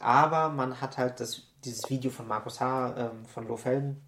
aber 0.00 0.48
man 0.48 0.80
hat 0.80 0.96
halt 0.96 1.20
das, 1.20 1.42
dieses 1.64 1.90
Video 1.90 2.10
von 2.10 2.26
Markus 2.26 2.60
H. 2.60 2.94
Ähm, 2.96 3.26
von 3.26 3.46
Lohfelden, 3.46 4.00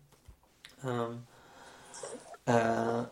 ähm, 0.83 1.27
äh, 2.47 3.05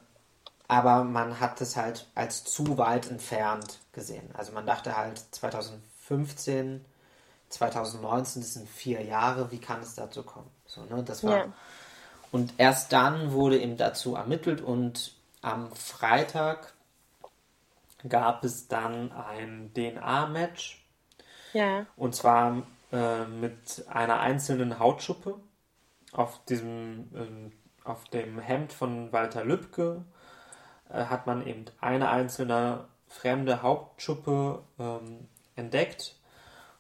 aber 0.69 1.05
man 1.05 1.39
hat 1.39 1.61
es 1.61 1.77
halt 1.77 2.09
als 2.15 2.45
zu 2.45 2.79
weit 2.79 3.11
entfernt 3.11 3.79
gesehen. 3.93 4.31
Also 4.33 4.53
man 4.53 4.65
dachte 4.65 4.97
halt 4.97 5.23
2015, 5.33 6.83
2019, 7.51 8.41
das 8.41 8.55
sind 8.55 8.69
vier 8.69 9.05
Jahre, 9.05 9.53
wie 9.53 9.61
kann 9.61 9.83
es 9.83 9.95
dazu 9.95 10.23
kommen? 10.23 10.51
So, 10.65 10.83
ne, 10.85 11.03
das 11.05 11.23
war. 11.23 11.37
Ja. 11.37 11.53
Und 12.33 12.55
erst 12.57 12.91
dann 12.93 13.33
wurde 13.33 13.59
ihm 13.59 13.77
dazu 13.77 14.15
ermittelt 14.15 14.63
und 14.63 15.15
am 15.43 15.71
Freitag 15.73 16.73
gab 18.09 18.45
es 18.45 18.69
dann 18.69 19.13
ein 19.13 19.73
DNA-Match. 19.75 20.87
Ja. 21.53 21.87
Und 21.97 22.15
zwar 22.15 22.63
äh, 22.93 23.25
mit 23.25 23.85
einer 23.89 24.21
einzelnen 24.21 24.79
Hautschuppe 24.79 25.41
auf 26.13 26.45
diesem, 26.45 27.09
äh, 27.15 27.89
auf 27.89 28.05
dem 28.05 28.39
Hemd 28.39 28.73
von 28.73 29.13
Walter 29.13 29.45
Lübcke 29.45 30.05
äh, 30.89 31.05
hat 31.05 31.27
man 31.27 31.47
eben 31.47 31.65
eine 31.81 32.11
einzelne 32.11 32.87
fremde 33.09 33.63
Hautschuppe 33.63 34.63
ähm, 34.79 35.29
entdeckt 35.55 36.17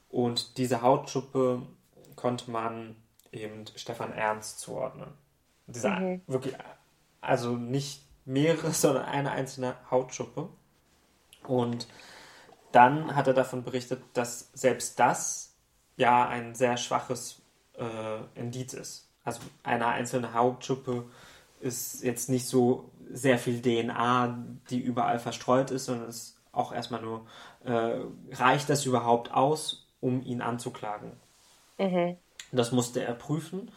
und 0.08 0.58
diese 0.58 0.82
Hautschuppe 0.82 1.62
konnte 2.14 2.50
man 2.50 2.96
eben 3.32 3.64
Stefan 3.74 4.12
Ernst 4.12 4.60
zuordnen. 4.60 5.12
Dieser 5.66 6.00
mhm. 6.00 6.22
wirklich, 6.26 6.54
also 7.20 7.56
nicht 7.56 8.06
mehrere, 8.24 8.70
sondern 8.72 9.04
eine 9.04 9.30
einzelne 9.32 9.76
Hautschuppe. 9.90 10.48
Und 11.48 11.86
dann 12.72 13.14
hat 13.16 13.26
er 13.26 13.34
davon 13.34 13.64
berichtet, 13.64 14.02
dass 14.12 14.50
selbst 14.52 14.98
das 14.98 15.54
ja 15.96 16.28
ein 16.28 16.54
sehr 16.54 16.76
schwaches 16.76 17.42
äh, 17.78 18.38
Indiz 18.38 18.74
ist. 18.74 19.08
Also 19.24 19.40
eine 19.62 19.86
einzelne 19.86 20.34
Hautschuppe 20.34 21.04
ist 21.60 22.02
jetzt 22.04 22.28
nicht 22.28 22.46
so 22.46 22.90
sehr 23.10 23.38
viel 23.38 23.62
DNA, 23.62 24.38
die 24.70 24.80
überall 24.80 25.18
verstreut 25.18 25.70
ist, 25.70 25.86
sondern 25.86 26.08
es 26.08 26.16
ist 26.16 26.40
auch 26.52 26.72
erstmal 26.72 27.02
nur, 27.02 27.26
äh, 27.64 28.00
reicht 28.32 28.68
das 28.70 28.84
überhaupt 28.86 29.32
aus, 29.32 29.86
um 30.00 30.22
ihn 30.22 30.42
anzuklagen? 30.42 31.12
Mhm. 31.78 32.16
Das 32.52 32.72
musste 32.72 33.02
er 33.02 33.14
prüfen. 33.14 33.70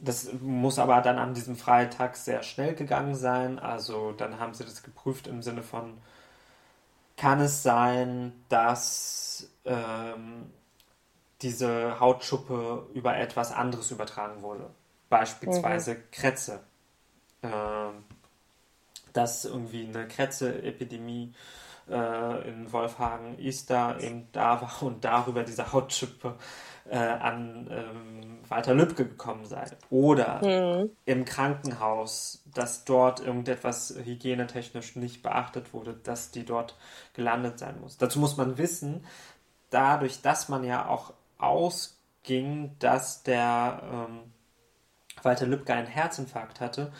Das 0.00 0.32
muss 0.40 0.78
aber 0.78 1.00
dann 1.00 1.18
an 1.18 1.34
diesem 1.34 1.56
Freitag 1.56 2.16
sehr 2.16 2.42
schnell 2.42 2.74
gegangen 2.74 3.14
sein. 3.14 3.58
Also 3.58 4.12
dann 4.12 4.40
haben 4.40 4.54
sie 4.54 4.64
das 4.64 4.82
geprüft 4.82 5.28
im 5.28 5.42
Sinne 5.42 5.62
von, 5.62 5.98
kann 7.16 7.40
es 7.40 7.62
sein, 7.62 8.32
dass 8.48 9.48
ähm, 9.64 10.50
diese 11.42 12.00
Hautschuppe 12.00 12.86
über 12.94 13.16
etwas 13.16 13.52
anderes 13.52 13.90
übertragen 13.90 14.42
wurde. 14.42 14.70
Beispielsweise 15.08 15.94
mhm. 15.94 15.98
Krätze. 16.10 16.60
Ähm, 17.42 18.04
dass 19.12 19.44
irgendwie 19.44 19.86
eine 19.86 20.08
Krätze-Epidemie 20.08 21.34
äh, 21.92 22.48
in 22.48 22.72
Wolfhagen, 22.72 23.38
Easter 23.38 23.98
eben 24.00 24.28
da 24.32 24.60
war 24.60 24.72
und 24.82 25.04
darüber 25.04 25.42
diese 25.42 25.72
Hautschuppe 25.72 26.36
äh, 26.88 26.96
an 26.96 27.68
ähm, 27.70 28.38
Walter 28.48 28.74
Lübcke 28.74 29.06
gekommen 29.06 29.44
sei. 29.44 29.64
Oder 29.90 30.40
mhm. 30.44 30.90
im 31.04 31.24
Krankenhaus, 31.24 32.42
dass 32.54 32.84
dort 32.84 33.20
irgendetwas 33.20 33.94
hygienetechnisch 34.02 34.96
nicht 34.96 35.22
beachtet 35.22 35.72
wurde, 35.72 35.94
dass 35.94 36.30
die 36.30 36.44
dort 36.44 36.76
gelandet 37.14 37.58
sein 37.58 37.80
muss. 37.80 37.98
Dazu 37.98 38.18
muss 38.18 38.36
man 38.36 38.58
wissen, 38.58 39.04
dadurch, 39.70 40.22
dass 40.22 40.48
man 40.48 40.64
ja 40.64 40.88
auch 40.88 41.12
ausging, 41.38 42.76
dass 42.78 43.22
der 43.22 43.82
ähm, 43.84 44.32
Walter 45.22 45.46
Lübcke 45.46 45.74
einen 45.74 45.86
Herzinfarkt 45.86 46.60
hatte, 46.60 46.92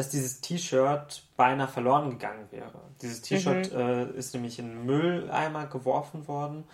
dass 0.00 0.08
dieses 0.08 0.40
T-Shirt 0.40 1.24
beinahe 1.36 1.68
verloren 1.68 2.08
gegangen 2.08 2.46
wäre. 2.50 2.80
Dieses 3.02 3.20
T-Shirt 3.20 3.70
mhm. 3.70 3.78
äh, 3.78 4.04
ist 4.12 4.32
nämlich 4.32 4.58
in 4.58 4.68
den 4.68 4.86
Mülleimer 4.86 5.66
geworfen 5.66 6.26
worden 6.26 6.64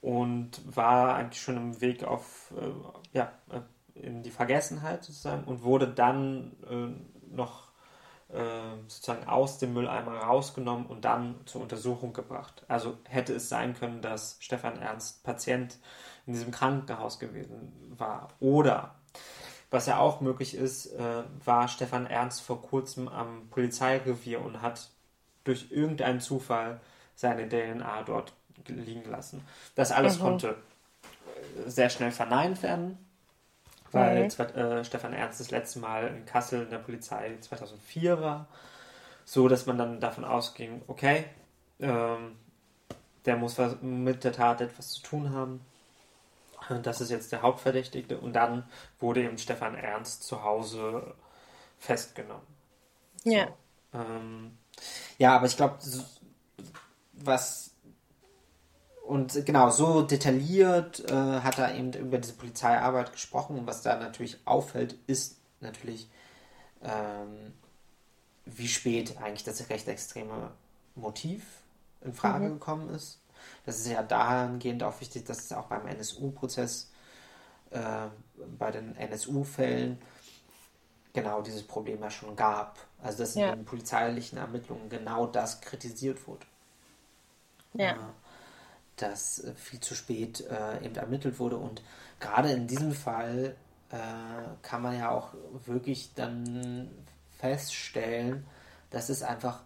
und 0.00 0.62
war 0.76 1.16
eigentlich 1.16 1.42
schon 1.42 1.56
im 1.56 1.80
Weg 1.80 2.04
auf 2.04 2.54
äh, 2.56 3.18
ja, 3.18 3.32
äh, 3.50 4.00
in 4.00 4.22
die 4.22 4.30
Vergessenheit 4.30 5.02
sozusagen 5.02 5.42
und 5.42 5.64
wurde 5.64 5.88
dann 5.88 6.52
äh, 6.70 7.34
noch 7.34 7.64
äh, 8.28 8.44
sozusagen 8.86 9.26
aus 9.26 9.58
dem 9.58 9.74
Mülleimer 9.74 10.12
rausgenommen 10.18 10.86
und 10.86 11.04
dann 11.04 11.34
zur 11.46 11.62
Untersuchung 11.62 12.12
gebracht. 12.12 12.64
Also 12.68 12.96
hätte 13.08 13.34
es 13.34 13.48
sein 13.48 13.74
können, 13.74 14.02
dass 14.02 14.36
Stefan 14.38 14.78
Ernst 14.78 15.24
Patient 15.24 15.78
in 16.26 16.32
diesem 16.32 16.52
Krankenhaus 16.52 17.18
gewesen 17.18 17.72
war. 17.96 18.28
Oder 18.38 18.94
was 19.70 19.86
ja 19.86 19.98
auch 19.98 20.20
möglich 20.20 20.54
ist, 20.54 20.86
äh, 20.86 21.22
war 21.44 21.68
Stefan 21.68 22.06
Ernst 22.06 22.42
vor 22.42 22.62
kurzem 22.62 23.08
am 23.08 23.48
Polizeirevier 23.50 24.40
und 24.40 24.62
hat 24.62 24.88
durch 25.44 25.70
irgendeinen 25.70 26.20
Zufall 26.20 26.80
seine 27.14 27.48
DNA 27.48 28.02
dort 28.04 28.32
liegen 28.66 29.08
lassen. 29.10 29.46
Das 29.74 29.92
alles 29.92 30.18
mhm. 30.18 30.22
konnte 30.22 30.48
äh, 30.48 31.68
sehr 31.68 31.90
schnell 31.90 32.12
verneint 32.12 32.62
werden, 32.62 32.98
weil 33.92 34.24
mhm. 34.24 34.56
äh, 34.56 34.84
Stefan 34.84 35.12
Ernst 35.12 35.40
das 35.40 35.50
letzte 35.50 35.80
Mal 35.80 36.08
in 36.08 36.24
Kassel 36.26 36.62
in 36.62 36.70
der 36.70 36.78
Polizei 36.78 37.36
2004 37.40 38.20
war, 38.20 38.46
so 39.24 39.48
dass 39.48 39.66
man 39.66 39.76
dann 39.76 40.00
davon 40.00 40.24
ausging, 40.24 40.82
okay, 40.86 41.24
ähm, 41.80 42.36
der 43.26 43.36
muss 43.36 43.56
mit 43.82 44.24
der 44.24 44.32
Tat 44.32 44.60
etwas 44.62 44.92
zu 44.92 45.02
tun 45.02 45.32
haben. 45.34 45.60
Das 46.82 47.00
ist 47.00 47.10
jetzt 47.10 47.32
der 47.32 47.42
Hauptverdächtige 47.42 48.18
und 48.18 48.34
dann 48.34 48.68
wurde 48.98 49.22
eben 49.22 49.38
Stefan 49.38 49.74
Ernst 49.74 50.24
zu 50.24 50.42
Hause 50.42 51.14
festgenommen. 51.78 52.46
Ja. 53.24 53.48
So, 53.92 53.98
ähm, 53.98 54.58
ja, 55.18 55.36
aber 55.36 55.46
ich 55.46 55.56
glaube, 55.56 55.78
was 57.12 57.68
und 59.08 59.46
genau, 59.46 59.70
so 59.70 60.02
detailliert 60.02 61.10
äh, 61.10 61.40
hat 61.40 61.58
er 61.58 61.74
eben 61.74 61.94
über 61.94 62.18
diese 62.18 62.34
Polizeiarbeit 62.34 63.10
gesprochen. 63.12 63.58
Und 63.58 63.66
was 63.66 63.80
da 63.80 63.98
natürlich 63.98 64.36
auffällt, 64.44 64.96
ist 65.06 65.38
natürlich, 65.60 66.10
ähm, 66.82 67.54
wie 68.44 68.68
spät 68.68 69.16
eigentlich 69.16 69.44
das 69.44 69.70
recht 69.70 69.88
extreme 69.88 70.50
Motiv 70.94 71.42
in 72.02 72.12
Frage 72.12 72.44
mhm. 72.50 72.52
gekommen 72.54 72.90
ist. 72.90 73.18
Das 73.66 73.78
ist 73.78 73.86
ja 73.88 74.02
dahingehend 74.02 74.82
auch 74.82 75.00
wichtig, 75.00 75.24
dass 75.24 75.44
es 75.44 75.52
auch 75.52 75.66
beim 75.66 75.86
NSU-Prozess, 75.86 76.90
äh, 77.70 78.06
bei 78.58 78.70
den 78.70 78.96
NSU-Fällen, 78.96 79.98
genau 81.12 81.42
dieses 81.42 81.62
Problem 81.66 82.00
ja 82.02 82.10
schon 82.10 82.36
gab. 82.36 82.78
Also 83.02 83.18
dass 83.18 83.34
Ja. 83.34 83.50
in 83.50 83.60
den 83.60 83.64
polizeilichen 83.64 84.38
Ermittlungen 84.38 84.88
genau 84.88 85.26
das 85.26 85.60
kritisiert 85.60 86.26
wurde. 86.26 86.46
Ja. 87.74 87.92
Äh, 87.92 87.96
dass 88.96 89.38
äh, 89.44 89.54
viel 89.54 89.80
zu 89.80 89.94
spät 89.94 90.40
äh, 90.40 90.84
eben 90.84 90.96
ermittelt 90.96 91.38
wurde. 91.38 91.56
Und 91.56 91.82
gerade 92.20 92.50
in 92.50 92.66
diesem 92.66 92.92
Fall 92.92 93.56
äh, 93.90 93.96
kann 94.62 94.82
man 94.82 94.98
ja 94.98 95.10
auch 95.10 95.34
wirklich 95.66 96.12
dann 96.14 96.90
feststellen, 97.38 98.46
dass 98.90 99.08
es 99.08 99.22
einfach 99.22 99.62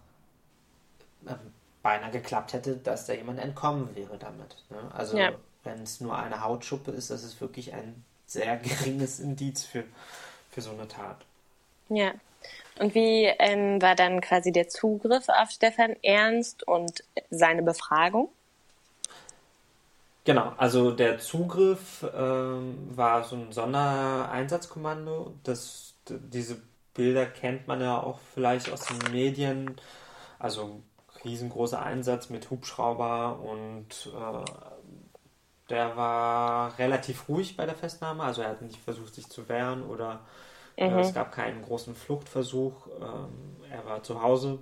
ähm, 1.27 1.53
beinahe 1.83 2.11
geklappt 2.11 2.53
hätte, 2.53 2.77
dass 2.77 3.05
da 3.05 3.13
jemand 3.13 3.39
entkommen 3.39 3.95
wäre 3.95 4.17
damit. 4.17 4.55
Ne? 4.71 4.91
Also 4.93 5.17
Ja. 5.17 5.33
wenn 5.63 5.83
es 5.83 6.01
nur 6.01 6.17
eine 6.17 6.41
Hautschuppe 6.43 6.91
ist, 6.91 7.11
das 7.11 7.23
ist 7.23 7.39
wirklich 7.41 7.73
ein 7.73 8.03
sehr 8.25 8.57
geringes 8.63 9.19
Indiz 9.19 9.63
für, 9.63 9.83
für 10.49 10.61
so 10.61 10.71
eine 10.71 10.87
Tat. 10.87 11.17
Ja. 11.89 12.13
Und 12.79 12.95
wie 12.95 13.25
ähm, 13.25 13.81
war 13.81 13.95
dann 13.95 14.19
quasi 14.21 14.51
der 14.51 14.67
Zugriff 14.67 15.29
auf 15.29 15.51
Stefan 15.51 15.95
Ernst 16.01 16.67
und 16.67 17.03
seine 17.29 17.61
Befragung? 17.61 18.29
Genau, 20.25 20.53
also 20.57 20.91
der 20.91 21.19
Zugriff 21.19 22.05
ähm, 22.15 22.89
war 22.95 23.25
so 23.25 23.35
ein 23.35 23.51
Sondereinsatzkommando. 23.51 25.33
Das, 25.43 25.95
diese 26.07 26.61
Bilder 26.93 27.25
kennt 27.25 27.67
man 27.67 27.81
ja 27.81 28.01
auch 28.01 28.19
vielleicht 28.33 28.71
aus 28.71 28.85
den 28.85 29.11
Medien. 29.11 29.75
Also 30.39 30.81
riesengroßer 31.23 31.81
Einsatz 31.81 32.29
mit 32.29 32.49
Hubschrauber 32.49 33.39
und 33.39 34.11
äh, 34.13 34.45
der 35.69 35.95
war 35.95 36.77
relativ 36.77 37.29
ruhig 37.29 37.55
bei 37.55 37.65
der 37.65 37.75
Festnahme. 37.75 38.23
Also 38.23 38.41
er 38.41 38.49
hat 38.49 38.61
nicht 38.61 38.79
versucht, 38.79 39.15
sich 39.15 39.27
zu 39.29 39.47
wehren 39.49 39.83
oder 39.83 40.21
äh, 40.75 40.99
es 40.99 41.13
gab 41.13 41.31
keinen 41.31 41.61
großen 41.61 41.95
Fluchtversuch. 41.95 42.87
Ähm, 42.99 43.57
er 43.71 43.85
war 43.85 44.03
zu 44.03 44.21
Hause 44.21 44.59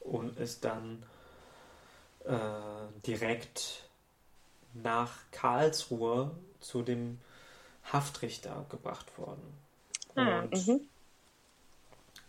und 0.00 0.38
ist 0.38 0.64
dann 0.64 1.02
äh, 2.24 2.36
direkt 3.06 3.88
nach 4.74 5.12
Karlsruhe 5.30 6.30
zu 6.60 6.82
dem 6.82 7.18
Haftrichter 7.92 8.66
gebracht 8.68 9.18
worden. 9.18 9.42
Ah, 10.14 10.40
Und 10.42 10.66
mhm. 10.66 10.80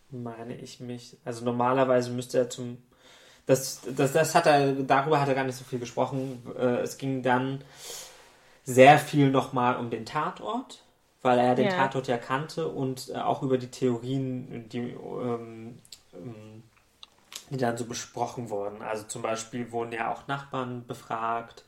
meine 0.10 0.56
ich 0.56 0.80
mich, 0.80 1.18
also 1.26 1.44
normalerweise 1.44 2.12
müsste 2.12 2.38
er 2.38 2.50
zum 2.50 2.82
das, 3.52 3.82
das, 3.96 4.14
das 4.14 4.36
hat 4.36 4.48
er, 4.48 4.74
darüber 4.74 5.22
hat 5.22 5.28
er 5.30 5.36
gar 5.36 5.44
nicht 5.46 5.58
so 5.58 5.64
viel 5.66 5.80
gesprochen. 5.80 6.44
Äh, 6.58 6.80
Es 6.82 6.98
ging 6.98 7.24
dann 7.24 7.64
sehr 8.64 9.00
viel 9.00 9.32
nochmal 9.32 9.78
um 9.78 9.90
den 9.90 10.06
Tatort, 10.06 10.84
weil 11.22 11.40
er 11.40 11.56
den 11.56 11.70
Ja. 11.70 11.70
Tatort 11.70 12.08
ja 12.08 12.18
kannte 12.18 12.68
und 12.68 13.10
äh, 13.10 13.18
auch 13.18 13.44
über 13.44 13.58
die 13.58 13.70
Theorien, 13.72 14.70
die, 14.70 14.80
ähm, 14.92 15.80
ähm, 16.14 16.64
die 17.50 17.58
dann 17.58 17.78
so 17.78 17.86
besprochen 17.86 18.50
wurden. 18.50 18.82
Also 18.82 19.06
zum 19.08 19.22
Beispiel 19.24 19.72
wurden 19.72 19.92
ja 19.94 20.12
auch 20.14 20.28
Nachbarn 20.28 20.86
befragt. 20.88 21.66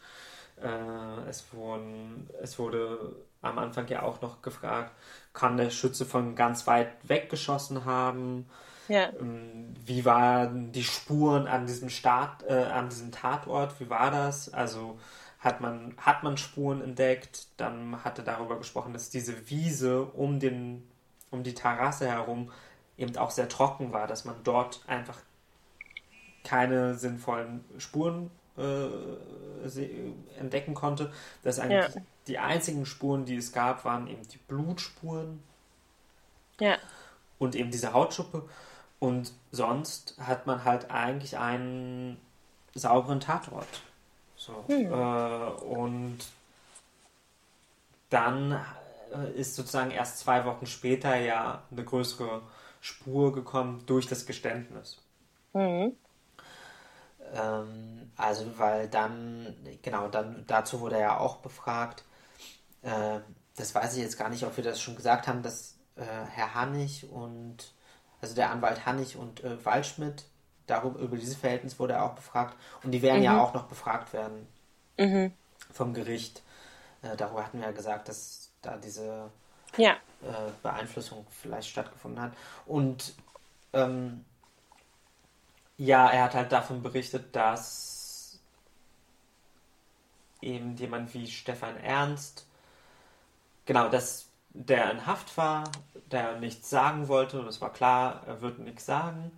Äh, 0.62 1.30
es, 1.30 1.54
wurden, 1.54 2.30
es 2.42 2.60
wurde 2.60 3.16
am 3.42 3.60
Anfang 3.60 3.88
ja 3.90 4.04
auch 4.04 4.22
noch 4.22 4.42
gefragt, 4.42 4.92
kann 5.34 5.58
der 5.58 5.70
Schütze 5.72 6.06
von 6.06 6.36
ganz 6.36 6.68
weit 6.68 6.90
weg 7.10 7.30
geschossen 7.30 7.86
haben? 7.86 8.48
Ja. 8.88 9.10
Ähm, 9.20 9.74
Wie 9.86 10.06
waren 10.06 10.72
die 10.72 10.84
Spuren 10.84 11.48
an 11.48 11.66
diesem 11.66 11.90
Start, 11.90 12.44
äh, 12.48 12.54
an 12.54 12.90
diesem 12.90 13.12
Tatort? 13.12 13.80
Wie 13.80 13.90
war 13.90 14.12
das? 14.12 14.54
Also 14.54 14.98
hat 15.40 15.62
man, 15.62 15.94
hat 15.98 16.24
man 16.24 16.38
Spuren 16.38 16.82
entdeckt? 16.82 17.48
Dann 17.58 18.04
hat 18.04 18.18
er 18.18 18.24
darüber 18.24 18.58
gesprochen, 18.58 18.94
dass 18.94 19.10
diese 19.10 19.50
Wiese 19.50 20.04
um 20.04 20.40
den, 20.40 20.88
um 21.32 21.44
die 21.44 21.54
Terrasse 21.54 22.08
herum 22.08 22.52
eben 22.98 23.16
auch 23.18 23.32
sehr 23.32 23.50
trocken 23.50 23.92
war, 23.92 24.08
dass 24.08 24.24
man 24.26 24.36
dort 24.44 24.82
einfach 24.88 25.18
keine 26.44 26.96
sinnvollen 26.96 27.64
Spuren 27.78 28.30
äh, 28.58 28.88
entdecken 30.40 30.74
konnte. 30.74 31.12
Dass 31.44 31.60
eigentlich 31.60 31.96
Ja. 31.96 32.02
die 32.28 32.38
einzigen 32.38 32.86
Spuren, 32.86 33.26
die 33.26 33.38
es 33.38 33.52
gab, 33.52 33.86
waren 33.86 34.08
eben 34.08 34.28
die 34.28 34.38
Blutspuren 34.38 35.42
Ja. 36.60 36.78
und 37.40 37.56
eben 37.56 37.72
diese 37.72 37.94
Hautschuppe. 37.94 38.48
Und 39.04 39.34
sonst 39.52 40.16
hat 40.18 40.48
man 40.48 40.64
halt 40.64 40.90
eigentlich 40.90 41.38
einen 41.38 42.22
sauberen 42.74 43.20
Tatort. 43.20 43.68
So. 44.38 44.64
Äh, 44.70 45.64
und 45.66 46.20
dann 48.10 48.58
äh, 49.14 49.30
ist 49.34 49.56
sozusagen 49.56 49.92
erst 49.92 50.20
zwei 50.20 50.46
Wochen 50.46 50.68
später 50.68 51.18
ja 51.18 51.64
eine 51.70 51.84
größere 51.84 52.44
Spur 52.80 53.34
gekommen 53.34 53.84
durch 53.88 54.08
das 54.08 54.26
Geständnis. 54.26 55.02
Mhm. 55.52 55.98
Ähm, 57.34 58.10
also, 58.16 58.58
weil 58.58 58.88
dann, 58.88 59.54
genau, 59.82 60.08
dann 60.08 60.46
dazu 60.48 60.80
wurde 60.80 60.96
er 60.96 61.02
ja 61.02 61.18
auch 61.18 61.40
befragt. 61.40 62.06
Äh, 62.84 63.20
das 63.58 63.76
weiß 63.76 63.98
ich 63.98 64.02
jetzt 64.02 64.18
gar 64.18 64.30
nicht, 64.30 64.46
ob 64.46 64.56
wir 64.56 64.64
das 64.64 64.80
schon 64.80 64.96
gesagt 64.96 65.28
haben, 65.28 65.44
dass 65.44 65.76
äh, 65.98 66.06
Herr 66.06 66.54
Hannig 66.54 67.12
und, 67.12 67.74
also 68.24 68.36
der 68.36 68.50
Anwalt 68.52 68.86
Hannig 68.86 69.18
und 69.18 69.44
äh, 69.44 69.64
Waldschmidt, 69.66 70.24
darüber, 70.66 70.98
über 71.00 71.18
dieses 71.18 71.36
Verhältnis 71.36 71.78
wurde 71.78 71.94
er 71.94 72.06
auch 72.06 72.16
befragt. 72.16 72.56
Und 72.82 72.92
die 72.92 73.02
werden 73.02 73.22
ja 73.22 73.40
auch 73.42 73.54
noch 73.54 73.66
befragt 73.66 74.14
werden 74.14 74.48
vom 75.74 75.94
Gericht. 75.94 76.42
Äh, 77.02 77.18
darüber 77.18 77.44
hatten 77.46 77.60
wir 77.60 77.68
ja 77.68 77.74
gesagt, 77.74 78.08
dass 78.08 78.50
da 78.62 78.78
diese 78.78 79.30
Ja. 79.76 79.92
äh, 80.22 80.52
Beeinflussung 80.62 81.28
vielleicht 81.30 81.68
stattgefunden 81.68 82.22
hat. 82.22 82.32
Und 82.66 83.14
ähm, 83.74 84.24
ja, 85.76 86.10
er 86.10 86.24
hat 86.24 86.34
halt 86.36 86.52
davon 86.54 86.82
berichtet, 86.82 87.36
dass 87.36 88.40
eben 90.42 90.78
jemand 90.78 91.14
wie 91.14 91.28
Stefan 91.28 91.76
Ernst, 91.76 92.46
genau, 93.66 93.90
dass 93.90 94.28
der 94.54 94.92
in 94.92 95.06
Haft 95.06 95.36
war, 95.36 95.64
der 96.14 96.38
nichts 96.40 96.70
sagen 96.70 97.08
wollte 97.10 97.40
und 97.40 97.48
es 97.48 97.60
war 97.62 97.74
klar, 97.74 98.22
er 98.28 98.42
würde 98.42 98.62
nichts 98.62 98.86
sagen. 98.86 99.32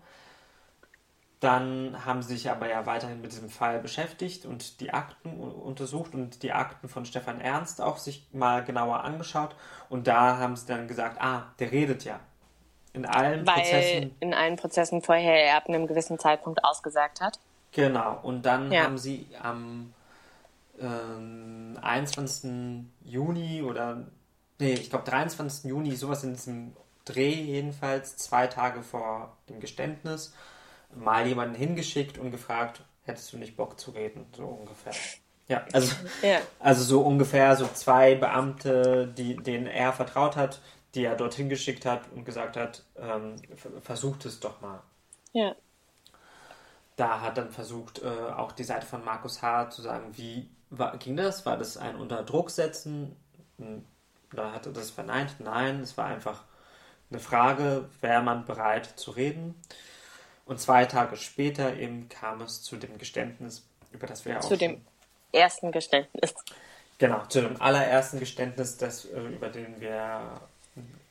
Dann 1.41 2.05
haben 2.05 2.21
sie 2.21 2.35
sich 2.35 2.49
aber 2.49 2.69
ja 2.69 2.85
weiterhin 2.85 3.21
mit 3.21 3.31
diesem 3.31 3.49
Fall 3.49 3.79
beschäftigt 3.79 4.45
und 4.45 4.79
die 4.79 4.93
Akten 4.93 5.37
untersucht 5.39 6.13
und 6.15 6.41
die 6.43 6.53
Akten 6.53 6.87
von 6.87 7.05
Stefan 7.05 7.41
Ernst 7.41 7.81
auch 7.81 7.97
sich 7.97 8.25
mal 8.31 8.63
genauer 8.63 9.03
angeschaut. 9.03 9.55
Und 9.89 10.07
da 10.07 10.37
haben 10.37 10.55
sie 10.55 10.65
dann 10.65 10.87
gesagt, 10.87 11.21
ah, 11.21 11.43
der 11.59 11.71
redet 11.71 12.03
ja. 12.05 12.19
In 12.93 13.05
allen 13.05 13.45
Weil 13.45 13.55
Prozessen. 13.55 14.15
in 14.21 14.33
allen 14.33 14.55
Prozessen 14.55 15.01
vorher 15.01 15.43
er 15.45 15.57
ab 15.57 15.67
einem 15.67 15.85
gewissen 15.87 16.17
Zeitpunkt 16.17 16.63
ausgesagt 16.63 17.19
hat. 17.21 17.37
Genau. 17.73 18.17
Und 18.23 18.43
dann 18.45 18.71
Ja. 18.71 18.83
haben 18.83 18.97
sie 18.97 19.27
am 19.41 19.93
ähm, 20.79 21.77
21. 21.81 22.85
Juni 23.03 23.61
oder, 23.61 24.05
nee, 24.59 24.73
ich 24.73 24.89
glaube 24.89 25.05
23. 25.05 25.65
Juni, 25.69 25.95
sowas 25.95 26.23
in 26.23 26.33
diesem 26.33 26.75
Dreh 27.05 27.33
jedenfalls, 27.33 28.17
zwei 28.17 28.47
Tage 28.47 28.81
vor 28.81 29.37
dem 29.49 29.59
Geständnis, 29.59 30.33
mal 30.95 31.27
jemanden 31.27 31.55
hingeschickt 31.55 32.17
und 32.17 32.31
gefragt, 32.31 32.81
hättest 33.03 33.31
du 33.33 33.37
nicht 33.37 33.55
Bock 33.57 33.79
zu 33.79 33.91
reden, 33.91 34.25
so 34.35 34.45
ungefähr. 34.45 34.93
Ja, 35.47 35.63
also, 35.73 35.93
Ja. 36.23 36.39
also 36.59 36.83
so 36.83 37.01
ungefähr 37.01 37.55
so 37.55 37.67
zwei 37.67 38.15
Beamte, 38.15 39.07
die, 39.15 39.35
denen 39.35 39.67
er 39.67 39.93
vertraut 39.93 40.35
hat, 40.35 40.59
die 40.95 41.03
er 41.05 41.15
dorthin 41.15 41.49
geschickt 41.49 41.85
hat 41.85 42.11
und 42.15 42.25
gesagt 42.25 42.57
hat, 42.57 42.83
ähm, 42.97 43.35
ver- 43.55 43.81
versucht 43.81 44.25
es 44.25 44.39
doch 44.39 44.61
mal. 44.61 44.81
Ja. 45.33 45.53
Da 46.95 47.19
hat 47.21 47.37
dann 47.37 47.51
versucht, 47.51 48.01
äh, 48.01 48.07
auch 48.07 48.53
die 48.53 48.63
Seite 48.63 48.85
von 48.87 49.03
Markus 49.03 49.41
H. 49.41 49.69
zu 49.69 49.81
sagen, 49.81 50.17
wie 50.17 50.49
war, 50.69 50.97
ging 50.97 51.17
das? 51.17 51.45
War 51.45 51.57
das 51.57 51.77
ein 51.77 51.97
Unterdruck 51.97 52.49
setzen? 52.49 53.15
Hm, 54.35 54.37
Da 54.37 54.51
hat 54.51 54.65
er 54.65 54.73
das 54.73 54.91
verneint. 54.91 55.35
Nein, 55.39 55.81
es 55.81 55.97
war 55.97 56.07
einfach 56.07 56.43
eine 57.09 57.19
Frage, 57.19 57.89
wäre 58.01 58.21
man 58.21 58.45
bereit 58.45 58.85
zu 58.97 59.11
reden? 59.11 59.55
Und 60.45 60.59
zwei 60.59 60.85
Tage 60.85 61.17
später 61.17 61.75
eben 61.75 62.09
kam 62.09 62.41
es 62.41 62.61
zu 62.61 62.77
dem 62.77 62.97
Geständnis, 62.97 63.63
über 63.91 64.07
das 64.07 64.25
wir 64.25 64.33
ja 64.33 64.39
auch 64.39 64.47
Zu 64.47 64.57
dem 64.57 64.85
ersten 65.31 65.71
Geständnis. 65.71 66.33
Genau, 66.97 67.25
zu 67.25 67.41
dem 67.41 67.61
allerersten 67.61 68.19
Geständnis, 68.19 68.77
das, 68.77 69.05
äh, 69.05 69.19
über, 69.19 69.49
den 69.49 69.81
wir, 69.81 70.39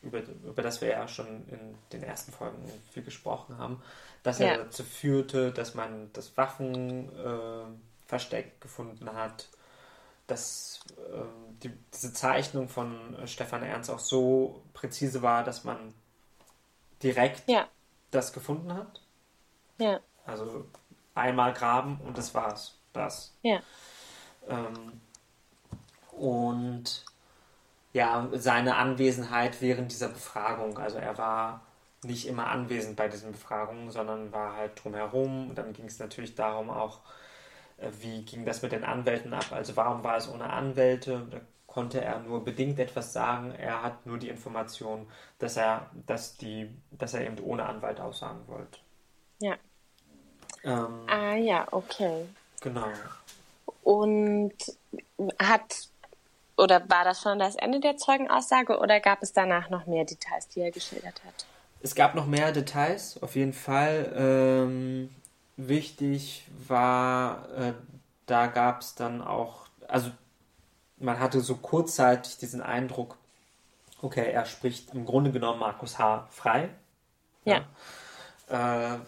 über, 0.02 0.20
über 0.44 0.62
das 0.62 0.80
wir 0.80 0.88
ja 0.88 1.08
schon 1.08 1.26
in 1.48 1.74
den 1.92 2.02
ersten 2.02 2.32
Folgen 2.32 2.56
viel 2.92 3.02
gesprochen 3.02 3.58
haben, 3.58 3.82
das 4.22 4.38
ja, 4.38 4.46
Ja. 4.46 4.56
dazu 4.58 4.84
führte, 4.84 5.52
dass 5.52 5.74
man 5.74 6.10
das 6.12 6.36
Waffenversteck 6.36 8.46
äh, 8.46 8.50
gefunden 8.60 9.12
hat, 9.12 9.48
dass 10.26 10.80
äh, 10.96 11.24
die, 11.62 11.70
diese 11.92 12.12
Zeichnung 12.12 12.68
von 12.68 13.16
äh, 13.18 13.26
Stefan 13.26 13.62
Ernst 13.62 13.90
auch 13.90 13.98
so 13.98 14.62
präzise 14.72 15.22
war, 15.22 15.44
dass 15.44 15.64
man 15.64 15.94
direkt 17.02 17.48
Ja. 17.48 17.68
das 18.10 18.32
gefunden 18.32 18.72
hat. 18.72 19.00
Ja. 19.78 20.00
Also 20.24 20.66
einmal 21.14 21.52
graben 21.52 22.00
und 22.04 22.16
das 22.16 22.34
war's. 22.34 22.78
Das. 22.92 23.34
Ja. 23.42 23.60
Ähm, 24.48 25.00
und 26.12 27.04
ja, 27.92 28.28
seine 28.32 28.76
Anwesenheit 28.76 29.60
während 29.60 29.90
dieser 29.90 30.08
Befragung. 30.08 30.78
Also 30.78 30.98
er 30.98 31.18
war 31.18 31.62
nicht 32.02 32.26
immer 32.26 32.48
anwesend 32.48 32.96
bei 32.96 33.08
diesen 33.08 33.32
Befragungen, 33.32 33.90
sondern 33.90 34.32
war 34.32 34.56
halt 34.56 34.82
drumherum. 34.82 35.50
Und 35.50 35.56
dann 35.56 35.72
ging 35.72 35.86
es 35.86 35.98
natürlich 35.98 36.34
darum 36.34 36.70
auch, 36.70 37.00
wie 38.00 38.22
ging 38.24 38.44
das 38.44 38.62
mit 38.62 38.72
den 38.72 38.84
Anwälten 38.84 39.32
ab? 39.34 39.46
Also 39.50 39.76
warum 39.76 40.02
war 40.04 40.16
es 40.16 40.28
ohne 40.28 40.50
Anwälte? 40.50 41.26
Da 41.30 41.40
konnte 41.66 42.00
er 42.00 42.20
nur 42.20 42.44
bedingt 42.44 42.78
etwas 42.78 43.12
sagen. 43.12 43.52
Er 43.52 43.82
hat 43.82 44.06
nur 44.06 44.18
die 44.18 44.28
Information, 44.28 45.08
dass 45.38 45.56
er, 45.56 45.90
dass 46.06 46.36
die, 46.36 46.70
dass 46.92 47.14
er 47.14 47.26
eben 47.26 47.38
ohne 47.42 47.66
Anwalt 47.66 48.00
aussagen 48.00 48.46
wollte. 48.46 48.78
Ja. 49.40 49.56
Ähm, 50.62 51.08
ah 51.08 51.34
ja, 51.34 51.66
okay. 51.70 52.26
Genau. 52.60 52.86
Und 53.82 54.54
hat 55.38 55.88
oder 56.56 56.88
war 56.88 57.04
das 57.04 57.20
schon 57.20 57.38
das 57.38 57.56
Ende 57.56 57.80
der 57.80 57.96
Zeugenaussage 57.96 58.78
oder 58.78 59.00
gab 59.00 59.22
es 59.22 59.32
danach 59.32 59.70
noch 59.70 59.86
mehr 59.86 60.04
Details, 60.04 60.48
die 60.48 60.60
er 60.60 60.70
geschildert 60.70 61.20
hat? 61.24 61.46
Es 61.82 61.94
gab 61.94 62.14
noch 62.14 62.26
mehr 62.26 62.52
Details, 62.52 63.22
auf 63.22 63.34
jeden 63.34 63.52
Fall. 63.52 64.12
Ähm, 64.16 65.14
wichtig 65.56 66.46
war, 66.66 67.48
äh, 67.56 67.72
da 68.26 68.46
gab 68.46 68.80
es 68.80 68.94
dann 68.94 69.22
auch, 69.22 69.66
also 69.88 70.10
man 70.98 71.20
hatte 71.20 71.40
so 71.40 71.56
kurzzeitig 71.56 72.38
diesen 72.38 72.62
Eindruck, 72.62 73.16
okay, 74.00 74.30
er 74.30 74.46
spricht 74.46 74.94
im 74.94 75.04
Grunde 75.04 75.32
genommen 75.32 75.60
Markus 75.60 75.98
H. 75.98 76.26
frei. 76.30 76.70
Ja. 77.44 77.64
ja. 78.50 78.94
Äh, 78.94 78.98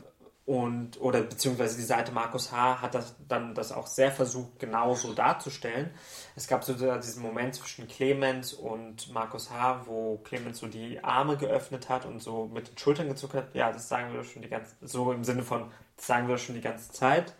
und, 0.46 1.00
oder 1.00 1.22
beziehungsweise 1.22 1.76
die 1.76 1.82
Seite 1.82 2.12
Markus 2.12 2.52
H. 2.52 2.80
hat 2.80 2.94
das 2.94 3.16
dann 3.26 3.56
das 3.56 3.72
auch 3.72 3.88
sehr 3.88 4.12
versucht, 4.12 4.60
genauso 4.60 5.12
darzustellen. 5.12 5.90
Es 6.36 6.46
gab 6.46 6.62
so 6.62 6.72
diesen 6.74 7.20
Moment 7.20 7.56
zwischen 7.56 7.88
Clemens 7.88 8.52
und 8.52 9.12
Markus 9.12 9.50
H., 9.50 9.82
wo 9.86 10.18
Clemens 10.18 10.58
so 10.58 10.68
die 10.68 11.02
Arme 11.02 11.36
geöffnet 11.36 11.88
hat 11.88 12.06
und 12.06 12.22
so 12.22 12.46
mit 12.46 12.68
den 12.68 12.78
Schultern 12.78 13.08
gezuckt 13.08 13.34
hat. 13.34 13.54
Ja, 13.56 13.72
das 13.72 13.88
sagen 13.88 14.14
wir 14.14 14.22
schon 14.22 14.42
die 14.42 14.48
ganze, 14.48 14.76
so 14.82 15.10
im 15.10 15.24
Sinne 15.24 15.42
von, 15.42 15.68
das 15.96 16.06
sagen 16.06 16.28
wir 16.28 16.38
schon 16.38 16.54
die 16.54 16.60
ganze 16.60 16.92
Zeit. 16.92 17.34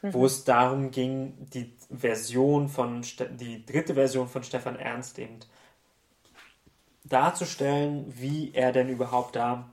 Mhm. 0.00 0.14
Wo 0.14 0.24
es 0.24 0.44
darum 0.44 0.90
ging, 0.90 1.34
die 1.52 1.76
Version 1.90 2.70
von, 2.70 3.04
die 3.32 3.66
dritte 3.66 3.92
Version 3.92 4.26
von 4.26 4.42
Stefan 4.42 4.76
Ernst 4.76 5.18
eben 5.18 5.40
darzustellen, 7.04 8.06
wie 8.08 8.54
er 8.54 8.72
denn 8.72 8.88
überhaupt 8.88 9.36
da 9.36 9.68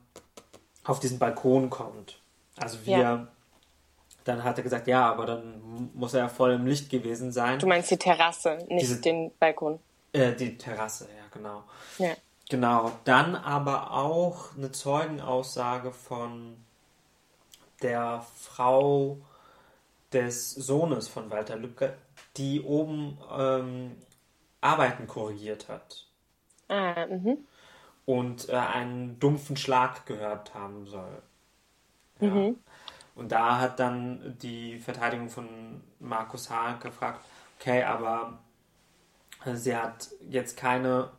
auf 0.84 0.99
diesen 0.99 1.19
Balkon 1.19 1.69
kommt. 1.69 2.19
Also 2.58 2.86
wir, 2.86 2.97
ja. 2.97 3.28
dann 4.24 4.43
hat 4.43 4.58
er 4.58 4.64
gesagt, 4.64 4.88
ja, 4.88 5.10
aber 5.12 5.26
dann 5.26 5.89
muss 5.93 6.14
er 6.14 6.22
ja 6.22 6.30
voll 6.30 6.53
im 6.53 6.66
Licht 6.66 6.89
gewesen 6.89 7.32
sein. 7.32 7.60
Du 7.60 7.68
meinst 7.68 7.91
die 7.91 7.97
Terrasse, 7.97 8.58
nicht 8.70 8.82
Diese, 8.82 9.01
den 9.01 9.32
Balkon. 9.39 9.80
Äh, 10.14 10.34
die 10.34 10.58
Terrasse, 10.58 11.06
ja, 11.06 11.26
genau. 11.32 11.64
Ja. 11.97 12.16
Genau. 12.49 12.91
Dann 13.06 13.36
aber 13.36 13.91
auch 13.91 14.56
eine 14.56 14.72
Zeugenaussage 14.72 15.91
von 15.91 16.58
der 17.82 18.26
Frau 18.36 19.18
des 20.14 20.51
Sohnes 20.51 21.08
von 21.08 21.30
Walter 21.30 21.58
Lübcke, 21.58 21.97
die 22.38 22.62
oben 22.62 23.18
ähm, 23.38 23.97
Arbeiten 24.62 25.08
korrigiert 25.08 25.68
hat. 25.70 26.06
Ah, 26.68 27.06
mhm. 27.08 27.39
Und 28.06 28.49
äh, 28.49 28.53
einen 28.53 29.20
dumpfen 29.20 29.58
Schlag 29.58 30.06
gehört 30.06 30.53
haben 30.53 30.86
soll. 30.88 31.22
Ja. 32.20 32.28
Mhm. 32.30 32.57
Und 33.16 33.32
da 33.32 33.59
hat 33.59 33.80
dann 33.80 34.38
die 34.41 34.78
Verteidigung 34.80 35.30
von 35.30 35.82
Markus 35.99 36.49
H. 36.49 36.74
gefragt, 36.74 37.22
okay, 37.59 37.84
aber 37.84 38.39
sie 39.53 39.76
hat 39.76 40.09
jetzt 40.30 40.57
keine, 40.57 41.11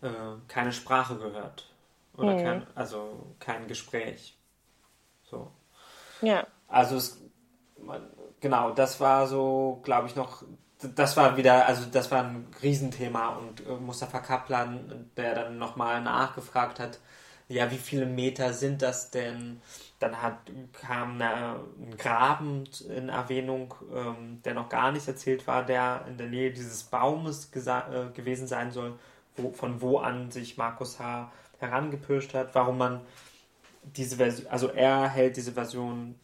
äh, 0.00 0.08
keine 0.48 0.72
Sprache 0.72 1.16
gehört. 1.16 1.68
Oder 2.16 2.34
mhm. 2.34 2.42
kein, 2.42 2.66
also 2.74 3.34
kein 3.38 3.68
Gespräch. 3.68 4.36
So. 5.22 5.50
Ja. 6.20 6.46
Also 6.68 6.96
es, 6.96 7.20
genau, 8.40 8.70
das 8.70 9.00
war 9.00 9.26
so, 9.26 9.80
glaube 9.84 10.08
ich, 10.08 10.16
noch, 10.16 10.42
das 10.94 11.16
war 11.16 11.36
wieder, 11.36 11.66
also 11.66 11.86
das 11.86 12.10
war 12.10 12.24
ein 12.24 12.48
Riesenthema 12.62 13.36
und 13.36 13.66
äh, 13.66 13.74
Mustafa 13.74 14.20
Kaplan, 14.20 15.10
der 15.16 15.34
dann 15.34 15.58
nochmal 15.58 16.02
nachgefragt 16.02 16.80
hat, 16.80 16.98
ja, 17.52 17.70
wie 17.70 17.76
viele 17.76 18.06
Meter 18.06 18.52
sind 18.52 18.82
das 18.82 19.10
denn? 19.10 19.60
Dann 19.98 20.20
hat, 20.20 20.38
kam 20.72 21.14
eine, 21.20 21.60
ein 21.78 21.96
Graben 21.96 22.64
in 22.88 23.08
Erwähnung, 23.08 23.74
ähm, 23.94 24.40
der 24.44 24.54
noch 24.54 24.68
gar 24.68 24.90
nicht 24.90 25.06
erzählt 25.06 25.46
war, 25.46 25.64
der 25.64 26.04
in 26.08 26.16
der 26.16 26.26
Nähe 26.26 26.50
dieses 26.50 26.82
Baumes 26.84 27.50
äh, 27.54 28.06
gewesen 28.14 28.46
sein 28.46 28.72
soll, 28.72 28.98
wo, 29.36 29.52
von 29.52 29.80
wo 29.80 29.98
an 29.98 30.30
sich 30.30 30.56
Markus 30.56 30.98
H. 30.98 31.30
herangepirscht 31.60 32.34
hat, 32.34 32.54
warum 32.54 32.78
man 32.78 33.00
diese 33.82 34.16
Version, 34.16 34.48
also 34.48 34.68
er 34.68 35.08
hält 35.08 35.36
diese 35.36 35.52
Version, 35.52 36.18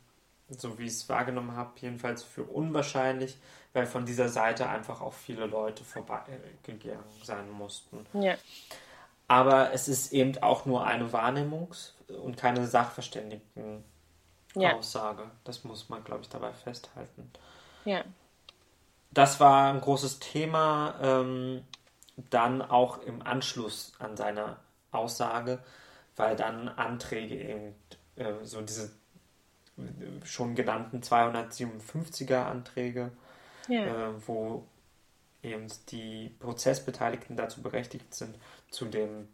so 0.48 0.78
wie 0.78 0.84
ich 0.84 0.92
es 0.92 1.08
wahrgenommen 1.08 1.54
habe, 1.54 1.72
jedenfalls 1.80 2.22
für 2.22 2.44
unwahrscheinlich, 2.44 3.36
weil 3.72 3.86
von 3.86 4.06
dieser 4.06 4.28
Seite 4.28 4.68
einfach 4.68 5.00
auch 5.00 5.12
viele 5.12 5.46
Leute 5.46 5.84
vorbeigegangen 5.84 7.04
sein 7.22 7.50
mussten. 7.52 8.06
Ja. 8.14 8.34
Aber 9.28 9.72
es 9.72 9.86
ist 9.88 10.12
eben 10.12 10.36
auch 10.42 10.66
nur 10.66 10.86
eine 10.86 11.12
Wahrnehmungs- 11.12 11.92
und 12.22 12.36
keine 12.36 12.66
Sachverständigen-Aussage. 12.66 15.22
Ja. 15.22 15.30
Das 15.44 15.64
muss 15.64 15.90
man, 15.90 16.02
glaube 16.02 16.22
ich, 16.22 16.28
dabei 16.28 16.52
festhalten. 16.52 17.30
Ja. 17.84 18.02
Das 19.10 19.38
war 19.38 19.72
ein 19.72 19.80
großes 19.80 20.18
Thema. 20.18 20.96
Ähm, 21.00 21.62
dann 22.30 22.62
auch 22.62 23.02
im 23.02 23.22
Anschluss 23.22 23.92
an 23.98 24.16
seine 24.16 24.56
Aussage, 24.90 25.60
weil 26.16 26.36
dann 26.36 26.68
Anträge 26.68 27.36
eben 27.36 27.74
äh, 28.16 28.44
so 28.44 28.60
diese 28.60 28.90
schon 30.24 30.54
genannten 30.54 31.00
257er 31.00 32.44
Anträge, 32.44 33.12
ja. 33.68 34.08
äh, 34.08 34.26
wo 34.26 34.66
eben 35.42 35.68
die 35.90 36.34
Prozessbeteiligten 36.40 37.36
dazu 37.36 37.62
berechtigt 37.62 38.12
sind, 38.12 38.34
zu 38.70 38.86
dem 38.86 39.28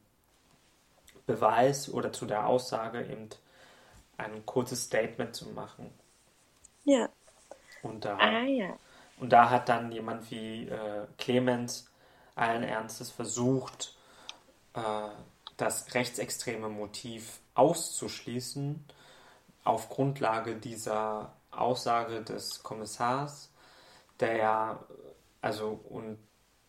Beweis 1.26 1.89
oder 1.93 2.12
zu 2.12 2.26
der 2.26 2.47
Aussage 2.47 3.05
eben 3.05 3.28
ein 4.16 4.45
kurzes 4.47 4.85
Statement 4.85 5.35
zu 5.35 5.49
machen. 5.51 5.91
Ja. 6.85 7.09
Und 7.82 8.05
da, 8.05 8.16
ah, 8.18 8.43
ja. 8.43 8.76
und 9.18 9.30
da 9.32 9.51
hat 9.51 9.68
dann 9.68 9.93
jemand 9.93 10.30
wie 10.30 10.68
äh, 10.68 11.07
Clemens 11.18 11.91
allen 12.35 12.62
Ernstes 12.62 13.11
versucht, 13.11 13.95
äh, 14.74 15.09
das 15.57 15.95
rechtsextreme 15.95 16.68
Motiv 16.68 17.41
auszuschließen 17.55 18.85
auf 19.64 19.89
Grundlage 19.89 20.57
dieser 20.57 21.32
Aussage 21.51 22.22
des 22.22 22.62
Kommissars, 22.62 23.51
der 24.20 24.37
ja, 24.37 24.85
also 25.41 25.80
und, 25.89 26.18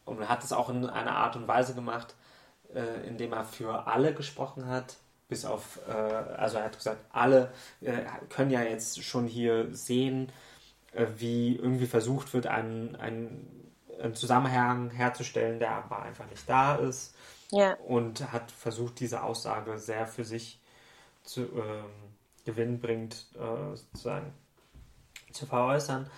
und 0.05 0.29
hat 0.29 0.43
es 0.43 0.53
auch 0.53 0.69
in 0.69 0.85
einer 0.89 1.15
Art 1.15 1.35
und 1.35 1.47
Weise 1.47 1.73
gemacht, 1.73 2.15
äh, 2.75 3.07
indem 3.07 3.33
er 3.33 3.45
für 3.45 3.87
alle 3.87 4.13
gesprochen 4.13 4.67
hat, 4.67 4.97
bis 5.27 5.45
auf, 5.45 5.79
äh, 5.87 5.91
also 5.91 6.57
er 6.57 6.65
hat 6.65 6.77
gesagt, 6.77 7.03
alle 7.11 7.51
äh, 7.81 8.03
können 8.29 8.51
ja 8.51 8.61
jetzt 8.61 9.03
schon 9.03 9.27
hier 9.27 9.73
sehen, 9.73 10.31
äh, 10.93 11.07
wie 11.17 11.55
irgendwie 11.55 11.87
versucht 11.87 12.33
wird, 12.33 12.47
einen, 12.47 12.95
einen, 12.95 13.71
einen, 14.01 14.15
Zusammenhang 14.15 14.91
herzustellen, 14.91 15.59
der 15.59 15.71
aber 15.71 16.01
einfach 16.03 16.29
nicht 16.29 16.47
da 16.49 16.75
ist. 16.75 17.15
Ja. 17.51 17.75
Und 17.75 18.31
hat 18.31 18.51
versucht, 18.51 18.99
diese 18.99 19.23
Aussage 19.23 19.77
sehr 19.79 20.07
für 20.07 20.25
sich 20.25 20.59
zu 21.23 21.41
ähm, 21.41 21.85
gewinnbringend 22.45 23.27
äh, 23.35 23.75
sozusagen 23.75 24.33
zu 25.31 25.45
veräußern. 25.45 26.09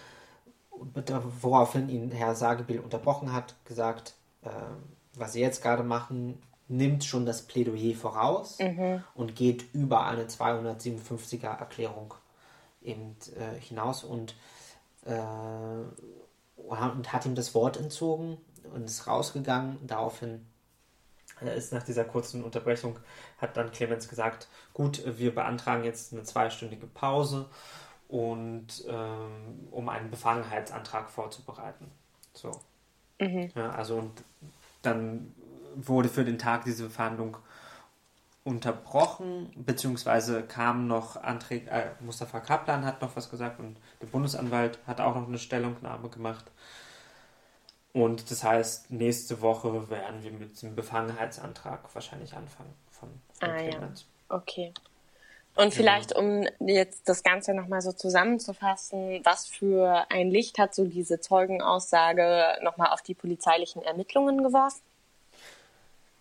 Woraufhin 1.41 1.89
ihn 1.89 2.11
Herr 2.11 2.35
Sagebiel 2.35 2.79
unterbrochen 2.79 3.33
hat, 3.33 3.55
gesagt, 3.65 4.13
äh, 4.43 4.49
was 5.15 5.33
Sie 5.33 5.41
jetzt 5.41 5.63
gerade 5.63 5.83
machen, 5.83 6.41
nimmt 6.67 7.03
schon 7.03 7.25
das 7.25 7.43
Plädoyer 7.43 7.95
voraus 7.95 8.59
mhm. 8.59 9.03
und 9.15 9.35
geht 9.35 9.73
über 9.73 10.05
eine 10.05 10.25
257er 10.25 11.57
Erklärung 11.57 12.13
eben, 12.81 13.15
äh, 13.35 13.59
hinaus 13.59 14.03
und, 14.03 14.35
äh, 15.05 15.15
und 16.57 17.13
hat 17.13 17.25
ihm 17.25 17.35
das 17.35 17.53
Wort 17.53 17.77
entzogen 17.77 18.37
und 18.73 18.85
ist 18.85 19.07
rausgegangen. 19.07 19.77
Daraufhin 19.85 20.45
äh, 21.41 21.57
ist 21.57 21.73
nach 21.73 21.83
dieser 21.83 22.03
kurzen 22.03 22.43
Unterbrechung, 22.43 22.99
hat 23.37 23.57
dann 23.57 23.71
Clemens 23.71 24.09
gesagt, 24.09 24.47
gut, 24.73 25.03
wir 25.05 25.33
beantragen 25.33 25.83
jetzt 25.83 26.13
eine 26.13 26.23
zweistündige 26.23 26.87
Pause 26.87 27.49
und 28.07 28.85
ähm, 28.87 29.67
um 29.71 29.89
einen 29.89 30.09
Befangenheitsantrag 30.09 31.09
vorzubereiten. 31.09 31.91
So. 32.33 32.51
Mhm. 33.19 33.51
Ja, 33.55 33.71
also 33.71 33.97
und 33.97 34.23
dann 34.81 35.33
wurde 35.85 36.09
für 36.09 36.25
den 36.25 36.39
Tag 36.39 36.65
diese 36.65 36.89
Verhandlung 36.89 37.37
unterbrochen, 38.43 39.51
beziehungsweise 39.57 40.41
kamen 40.41 40.87
noch 40.87 41.21
Anträge, 41.21 41.69
äh, 41.69 41.89
Mustafa 41.99 42.39
Kaplan 42.39 42.85
hat 42.85 43.01
noch 43.01 43.15
was 43.15 43.29
gesagt 43.29 43.59
und 43.59 43.77
der 44.01 44.07
Bundesanwalt 44.07 44.79
hat 44.87 45.01
auch 45.01 45.15
noch 45.15 45.27
eine 45.27 45.37
Stellungnahme 45.37 46.07
gemacht. 46.09 46.45
Und 47.91 48.31
das 48.31 48.43
heißt, 48.43 48.91
nächste 48.91 49.41
Woche 49.41 49.89
werden 49.89 50.23
wir 50.23 50.31
mit 50.31 50.61
dem 50.61 50.75
Befangenheitsantrag 50.75 51.93
wahrscheinlich 51.93 52.33
anfangen 52.35 52.73
von, 52.89 53.09
von 53.33 53.49
Ah, 53.49 53.61
ja. 53.61 53.89
Okay. 54.29 54.73
Und 55.55 55.73
vielleicht, 55.73 56.15
um 56.15 56.45
jetzt 56.59 57.09
das 57.09 57.23
Ganze 57.23 57.55
nochmal 57.55 57.81
so 57.81 57.91
zusammenzufassen, 57.91 59.21
was 59.23 59.47
für 59.47 60.05
ein 60.09 60.29
Licht 60.29 60.59
hat 60.59 60.75
so 60.75 60.85
diese 60.85 61.19
Zeugenaussage 61.19 62.59
nochmal 62.61 62.91
auf 62.91 63.01
die 63.01 63.15
polizeilichen 63.15 63.81
Ermittlungen 63.81 64.43
geworfen? 64.43 64.81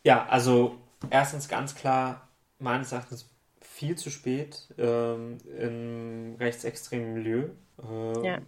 Ja, 0.07 0.25
also 0.27 0.79
erstens 1.11 1.49
ganz 1.49 1.75
klar, 1.75 2.29
meines 2.61 2.93
Erachtens 2.93 3.29
viel 3.61 3.99
zu 3.99 4.11
spät 4.11 4.73
ähm, 4.79 5.39
im 5.59 6.37
rechtsextremen 6.39 7.13
Milieu 7.13 7.49
äh, 7.83 8.25
Ja. 8.25 8.39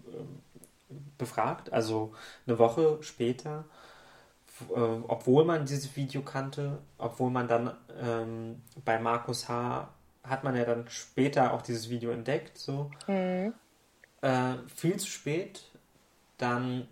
befragt. 1.18 1.72
Also 1.72 2.14
eine 2.46 2.60
Woche 2.60 2.98
später, 3.00 3.64
äh, 4.70 4.72
obwohl 4.72 5.44
man 5.44 5.66
dieses 5.66 5.96
Video 5.96 6.22
kannte, 6.22 6.78
obwohl 6.96 7.32
man 7.32 7.48
dann 7.48 7.76
ähm, 8.00 8.62
bei 8.84 9.00
Markus 9.00 9.48
H. 9.48 9.88
hat 10.22 10.44
man 10.44 10.54
ja 10.54 10.64
dann 10.64 10.88
später 10.88 11.54
auch 11.54 11.62
dieses 11.62 11.90
Video 11.90 12.12
entdeckt, 12.12 12.56
so. 12.56 12.88
Mhm. 13.08 13.52
Äh, 14.20 14.54
viel 14.72 14.96
zu 14.96 15.08
spät, 15.08 15.64
dann 16.36 16.86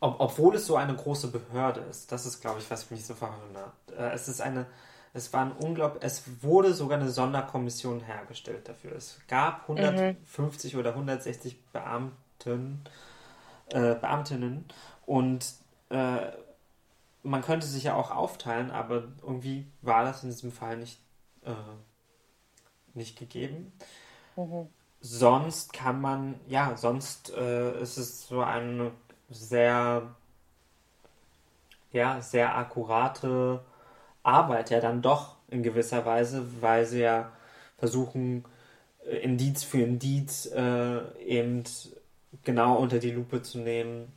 ob, 0.00 0.20
obwohl 0.20 0.56
es 0.56 0.66
so 0.66 0.76
eine 0.76 0.94
große 0.94 1.28
Behörde 1.28 1.80
ist, 1.80 2.12
das 2.12 2.26
ist, 2.26 2.40
glaube 2.40 2.60
ich, 2.60 2.70
was 2.70 2.90
mich 2.90 3.04
so 3.06 3.14
verwundert. 3.14 3.72
Äh, 3.96 4.12
es 4.12 4.28
ist 4.28 4.40
eine, 4.40 4.66
es 5.14 5.32
war 5.32 5.42
ein 5.42 5.52
unglaublich, 5.52 6.02
es 6.04 6.22
wurde 6.42 6.74
sogar 6.74 6.98
eine 6.98 7.10
Sonderkommission 7.10 8.00
hergestellt 8.00 8.68
dafür. 8.68 8.92
Es 8.92 9.18
gab 9.28 9.62
150 9.62 10.76
oder 10.76 10.90
160 10.90 11.64
Beamten, 11.72 12.82
äh, 13.70 13.94
Beamtinnen 13.94 14.66
und 15.06 15.54
äh, 15.90 16.18
man 17.22 17.42
könnte 17.42 17.66
sich 17.66 17.84
ja 17.84 17.94
auch 17.94 18.10
aufteilen, 18.10 18.70
aber 18.70 19.04
irgendwie 19.22 19.66
war 19.82 20.04
das 20.04 20.22
in 20.22 20.30
diesem 20.30 20.52
Fall 20.52 20.76
nicht, 20.76 21.00
äh, 21.44 21.52
nicht 22.94 23.18
gegeben. 23.18 23.72
Sonst 25.00 25.72
kann 25.72 26.00
man, 26.00 26.38
ja, 26.46 26.76
sonst 26.76 27.30
äh, 27.30 27.80
ist 27.80 27.96
es 27.96 28.28
so 28.28 28.42
eine 28.42 28.92
sehr, 29.30 30.14
ja, 31.92 32.20
sehr 32.20 32.56
akkurate 32.56 33.60
Arbeit, 34.22 34.70
ja, 34.70 34.80
dann 34.80 35.02
doch 35.02 35.36
in 35.48 35.62
gewisser 35.62 36.04
Weise, 36.04 36.44
weil 36.60 36.84
sie 36.86 37.00
ja 37.00 37.30
versuchen, 37.78 38.44
äh, 39.06 39.16
Indiz 39.18 39.64
für 39.64 39.80
Indiz 39.82 40.46
äh, 40.46 41.00
eben 41.24 41.64
genau 42.44 42.76
unter 42.76 42.98
die 42.98 43.12
Lupe 43.12 43.42
zu 43.42 43.58
nehmen, 43.58 44.12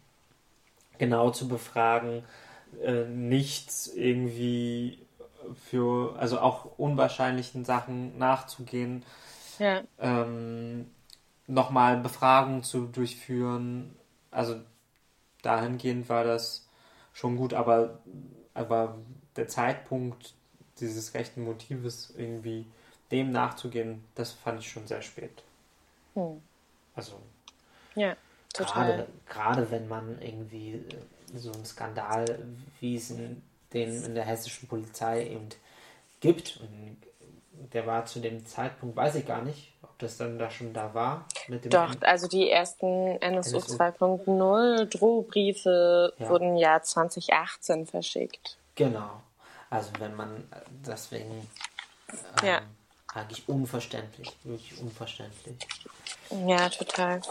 genau 0.98 1.30
zu 1.32 1.48
befragen, 1.48 2.24
äh, 2.84 3.06
nichts 3.06 3.88
irgendwie 3.88 5.00
für, 5.70 6.16
also 6.18 6.40
auch 6.40 6.78
unwahrscheinlichen 6.78 7.66
Sachen 7.66 8.18
nachzugehen, 8.18 9.04
Ja. 9.58 9.82
ähm, 10.00 10.90
nochmal 11.48 11.98
Befragungen 11.98 12.64
zu 12.64 12.86
durchführen. 12.88 13.96
Also 14.32 14.56
dahingehend 15.42 16.10
war 16.10 16.24
das 16.24 16.68
schon 17.14 17.38
gut, 17.38 17.54
aber, 17.54 18.00
aber 18.54 18.98
der 19.36 19.48
Zeitpunkt 19.48 20.34
dieses 20.80 21.14
rechten 21.14 21.44
Motives 21.44 22.14
irgendwie 22.18 22.66
dem 23.12 23.32
nachzugehen, 23.32 24.04
das 24.16 24.32
fand 24.32 24.60
ich 24.60 24.72
schon 24.72 24.88
sehr 24.88 25.02
spät. 25.02 25.44
Hm. 26.14 26.42
Also 26.96 27.20
Ja, 27.96 28.16
total. 28.54 28.86
Gerade, 28.86 29.08
gerade 29.28 29.72
wenn 29.72 29.88
man 29.88 30.22
irgendwie 30.22 30.74
äh, 30.74 31.38
so 31.38 31.52
einen 31.52 31.66
Skandal, 31.66 32.40
wie 32.80 32.96
es 32.96 33.12
in, 33.12 33.42
den 33.74 34.04
in 34.04 34.16
der 34.16 34.26
hessischen 34.26 34.68
Polizei 34.68 35.28
eben 35.28 35.50
gibt, 36.20 36.58
und 36.58 36.98
der 37.74 37.86
war 37.86 38.06
zu 38.06 38.20
dem 38.20 38.46
Zeitpunkt, 38.46 38.96
weiß 38.96 39.16
ich 39.16 39.26
gar 39.26 39.42
nicht, 39.42 39.74
ob 39.82 39.98
das 40.00 40.18
dann 40.18 40.40
da 40.40 40.50
schon 40.50 40.74
da 40.74 40.94
war. 40.94 41.26
Doch, 41.66 41.96
also 42.02 42.28
die 42.28 42.50
ersten 42.50 43.22
NSU 43.22 43.58
NSU. 43.58 43.76
2.0 43.76 44.86
Drohbriefe 44.86 46.14
Ja. 46.18 46.30
wurden 46.30 46.58
ja 46.58 46.82
2018 46.82 47.86
verschickt. 47.86 48.58
Genau. 48.76 49.22
Also 49.70 49.92
wenn 50.00 50.16
man 50.16 50.38
äh, 50.52 50.62
deswegen 50.70 51.48
ähm, 52.12 52.48
Ja. 52.48 52.62
eigentlich 53.14 53.48
unverständlich, 53.48 54.36
wirklich 54.44 54.80
unverständlich. 54.80 55.58
Ja, 56.48 56.70
total. 56.70 57.22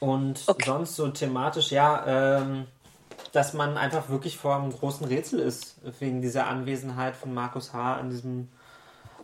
Und 0.00 0.42
Okay. 0.46 0.64
sonst 0.64 0.96
so 0.96 1.08
thematisch, 1.08 1.70
ja, 1.70 2.04
ähm, 2.40 2.66
dass 3.34 3.52
man 3.52 3.76
einfach 3.76 4.08
wirklich 4.08 4.38
vor 4.38 4.54
einem 4.54 4.70
großen 4.70 5.06
Rätsel 5.06 5.40
ist, 5.40 5.76
wegen 5.98 6.22
dieser 6.22 6.46
Anwesenheit 6.46 7.16
von 7.16 7.34
Markus 7.34 7.72
H. 7.72 7.96
an 7.96 8.10
diesem, 8.10 8.48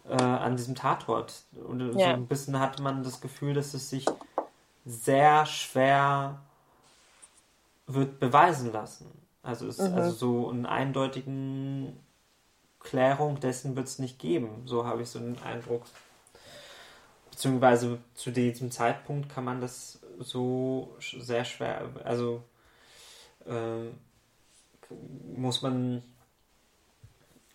äh, 0.08 0.14
an 0.14 0.56
diesem 0.56 0.74
Tatort. 0.74 1.44
Und 1.64 1.92
so 1.92 1.98
Ja. 1.98 2.14
ein 2.14 2.26
bisschen 2.26 2.58
hat 2.58 2.80
man 2.80 3.04
das 3.04 3.20
Gefühl, 3.20 3.54
dass 3.54 3.72
es 3.72 3.88
sich 3.88 4.06
sehr 4.84 5.46
schwer 5.46 6.40
wird 7.86 8.18
beweisen 8.18 8.72
lassen. 8.72 9.06
Also, 9.44 9.68
es, 9.68 9.78
also 9.78 10.12
so 10.12 10.50
einen 10.50 10.66
eindeutigen 10.66 11.96
Klärung 12.80 13.38
dessen 13.38 13.76
wird 13.76 13.86
es 13.86 14.00
nicht 14.00 14.18
geben. 14.18 14.62
So 14.66 14.86
habe 14.86 15.02
ich 15.02 15.08
so 15.08 15.20
den 15.20 15.40
Eindruck. 15.42 15.82
Beziehungsweise 17.30 17.98
zu 18.14 18.32
diesem 18.32 18.72
Zeitpunkt 18.72 19.28
kann 19.28 19.44
man 19.44 19.60
das 19.60 20.00
so 20.18 20.96
sehr 20.98 21.44
schwer, 21.44 21.88
also 22.04 22.42
äh, 23.46 23.90
muss 25.36 25.62
man, 25.62 26.02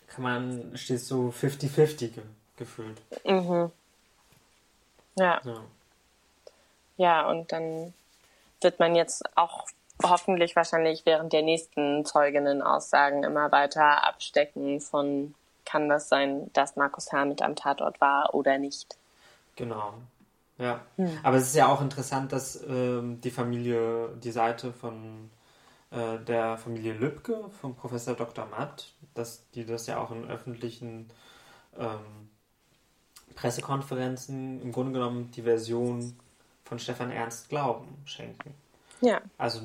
kann 0.07 0.23
man, 0.23 0.77
steht 0.77 1.01
so 1.01 1.29
50-50 1.29 2.09
ge 2.09 2.23
gefühlt. 2.57 3.01
Mhm. 3.25 3.71
Ja, 5.17 5.41
Ja. 5.43 5.61
ja, 6.97 7.29
und 7.29 7.51
dann 7.51 7.93
wird 8.61 8.79
man 8.79 8.95
jetzt 8.95 9.23
auch 9.35 9.65
hoffentlich 10.03 10.55
wahrscheinlich 10.55 11.05
während 11.05 11.33
der 11.33 11.41
nächsten 11.41 12.05
Zeuginnen-Aussagen 12.05 13.23
immer 13.23 13.51
weiter 13.51 14.05
abstecken 14.07 14.79
von, 14.81 15.35
kann 15.65 15.89
das 15.89 16.09
sein, 16.09 16.49
dass 16.53 16.75
Markus 16.75 17.11
H. 17.11 17.25
mit 17.25 17.41
am 17.41 17.55
Tatort 17.55 17.99
war 18.01 18.33
oder 18.33 18.57
nicht. 18.57 18.97
Genau. 19.55 19.93
Ja. 20.57 20.81
Aber 21.23 21.37
es 21.37 21.47
ist 21.47 21.55
ja 21.55 21.67
auch 21.67 21.81
interessant, 21.81 22.31
dass 22.31 22.61
ähm, 22.67 23.19
die 23.21 23.31
Familie, 23.31 24.09
die 24.23 24.31
Seite 24.31 24.71
von 24.71 25.29
äh, 25.91 26.19
der 26.19 26.57
Familie 26.57 26.93
Lübcke, 26.93 27.49
von 27.61 27.75
Professor 27.75 28.15
Dr. 28.15 28.45
Matt, 28.47 28.93
dass 29.13 29.49
die 29.51 29.65
das 29.65 29.87
ja 29.87 29.97
auch 29.99 30.11
in 30.11 30.25
öffentlichen 30.29 31.09
ähm, 31.77 32.29
Pressekonferenzen 33.35 34.61
im 34.61 34.71
Grunde 34.71 34.93
genommen 34.93 35.31
die 35.31 35.43
Version 35.43 36.17
von 36.63 36.79
Stefan 36.79 37.11
Ernst 37.11 37.49
Glauben 37.49 37.97
schenken. 38.05 38.53
Ja, 39.01 39.21
Also 39.37 39.61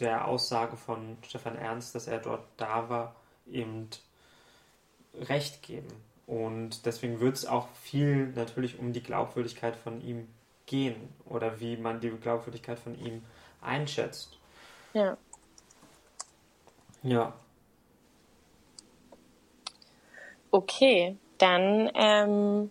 der 0.00 0.26
Aussage 0.26 0.76
von 0.76 1.18
Stefan 1.22 1.56
Ernst, 1.56 1.94
dass 1.94 2.06
er 2.06 2.18
dort 2.18 2.44
da 2.56 2.88
war, 2.88 3.14
eben 3.46 3.88
recht 5.14 5.62
geben. 5.62 5.88
Und 6.26 6.86
deswegen 6.86 7.20
wird 7.20 7.36
es 7.36 7.46
auch 7.46 7.68
viel 7.82 8.28
natürlich 8.28 8.78
um 8.78 8.92
die 8.92 9.02
Glaubwürdigkeit 9.02 9.76
von 9.76 10.00
ihm 10.00 10.28
gehen 10.66 11.10
oder 11.26 11.60
wie 11.60 11.76
man 11.76 12.00
die 12.00 12.10
Glaubwürdigkeit 12.10 12.78
von 12.78 12.98
ihm 12.98 13.22
einschätzt. 13.60 14.38
ja. 14.94 15.16
Ja, 17.04 17.32
Okay, 20.54 21.16
dann 21.38 21.90
ähm, 21.94 22.70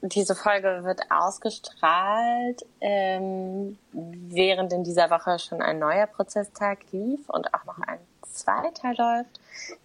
diese 0.00 0.34
Folge 0.34 0.80
wird 0.82 1.02
ausgestrahlt, 1.08 2.66
ähm, 2.80 3.78
während 3.92 4.72
in 4.72 4.82
dieser 4.82 5.08
Woche 5.08 5.38
schon 5.38 5.62
ein 5.62 5.78
neuer 5.78 6.08
Prozesstag 6.08 6.78
lief 6.90 7.20
und 7.28 7.54
auch 7.54 7.64
noch 7.64 7.78
ein 7.86 8.00
zweiter 8.28 8.92
läuft, 8.92 9.38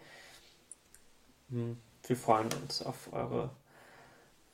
Hm, 1.49 1.81
wir 2.05 2.15
freuen 2.15 2.49
uns 2.61 2.85
auf 2.85 3.11
eure 3.11 3.49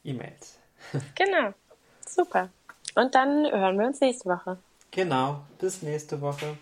E-Mails. 0.05 0.57
Genau, 1.15 1.53
super. 2.07 2.47
Und 2.95 3.13
dann 3.13 3.51
hören 3.51 3.77
wir 3.77 3.87
uns 3.87 3.99
nächste 3.99 4.29
Woche. 4.29 4.57
Genau, 4.91 5.41
bis 5.59 5.81
nächste 5.81 6.21
Woche. 6.21 6.57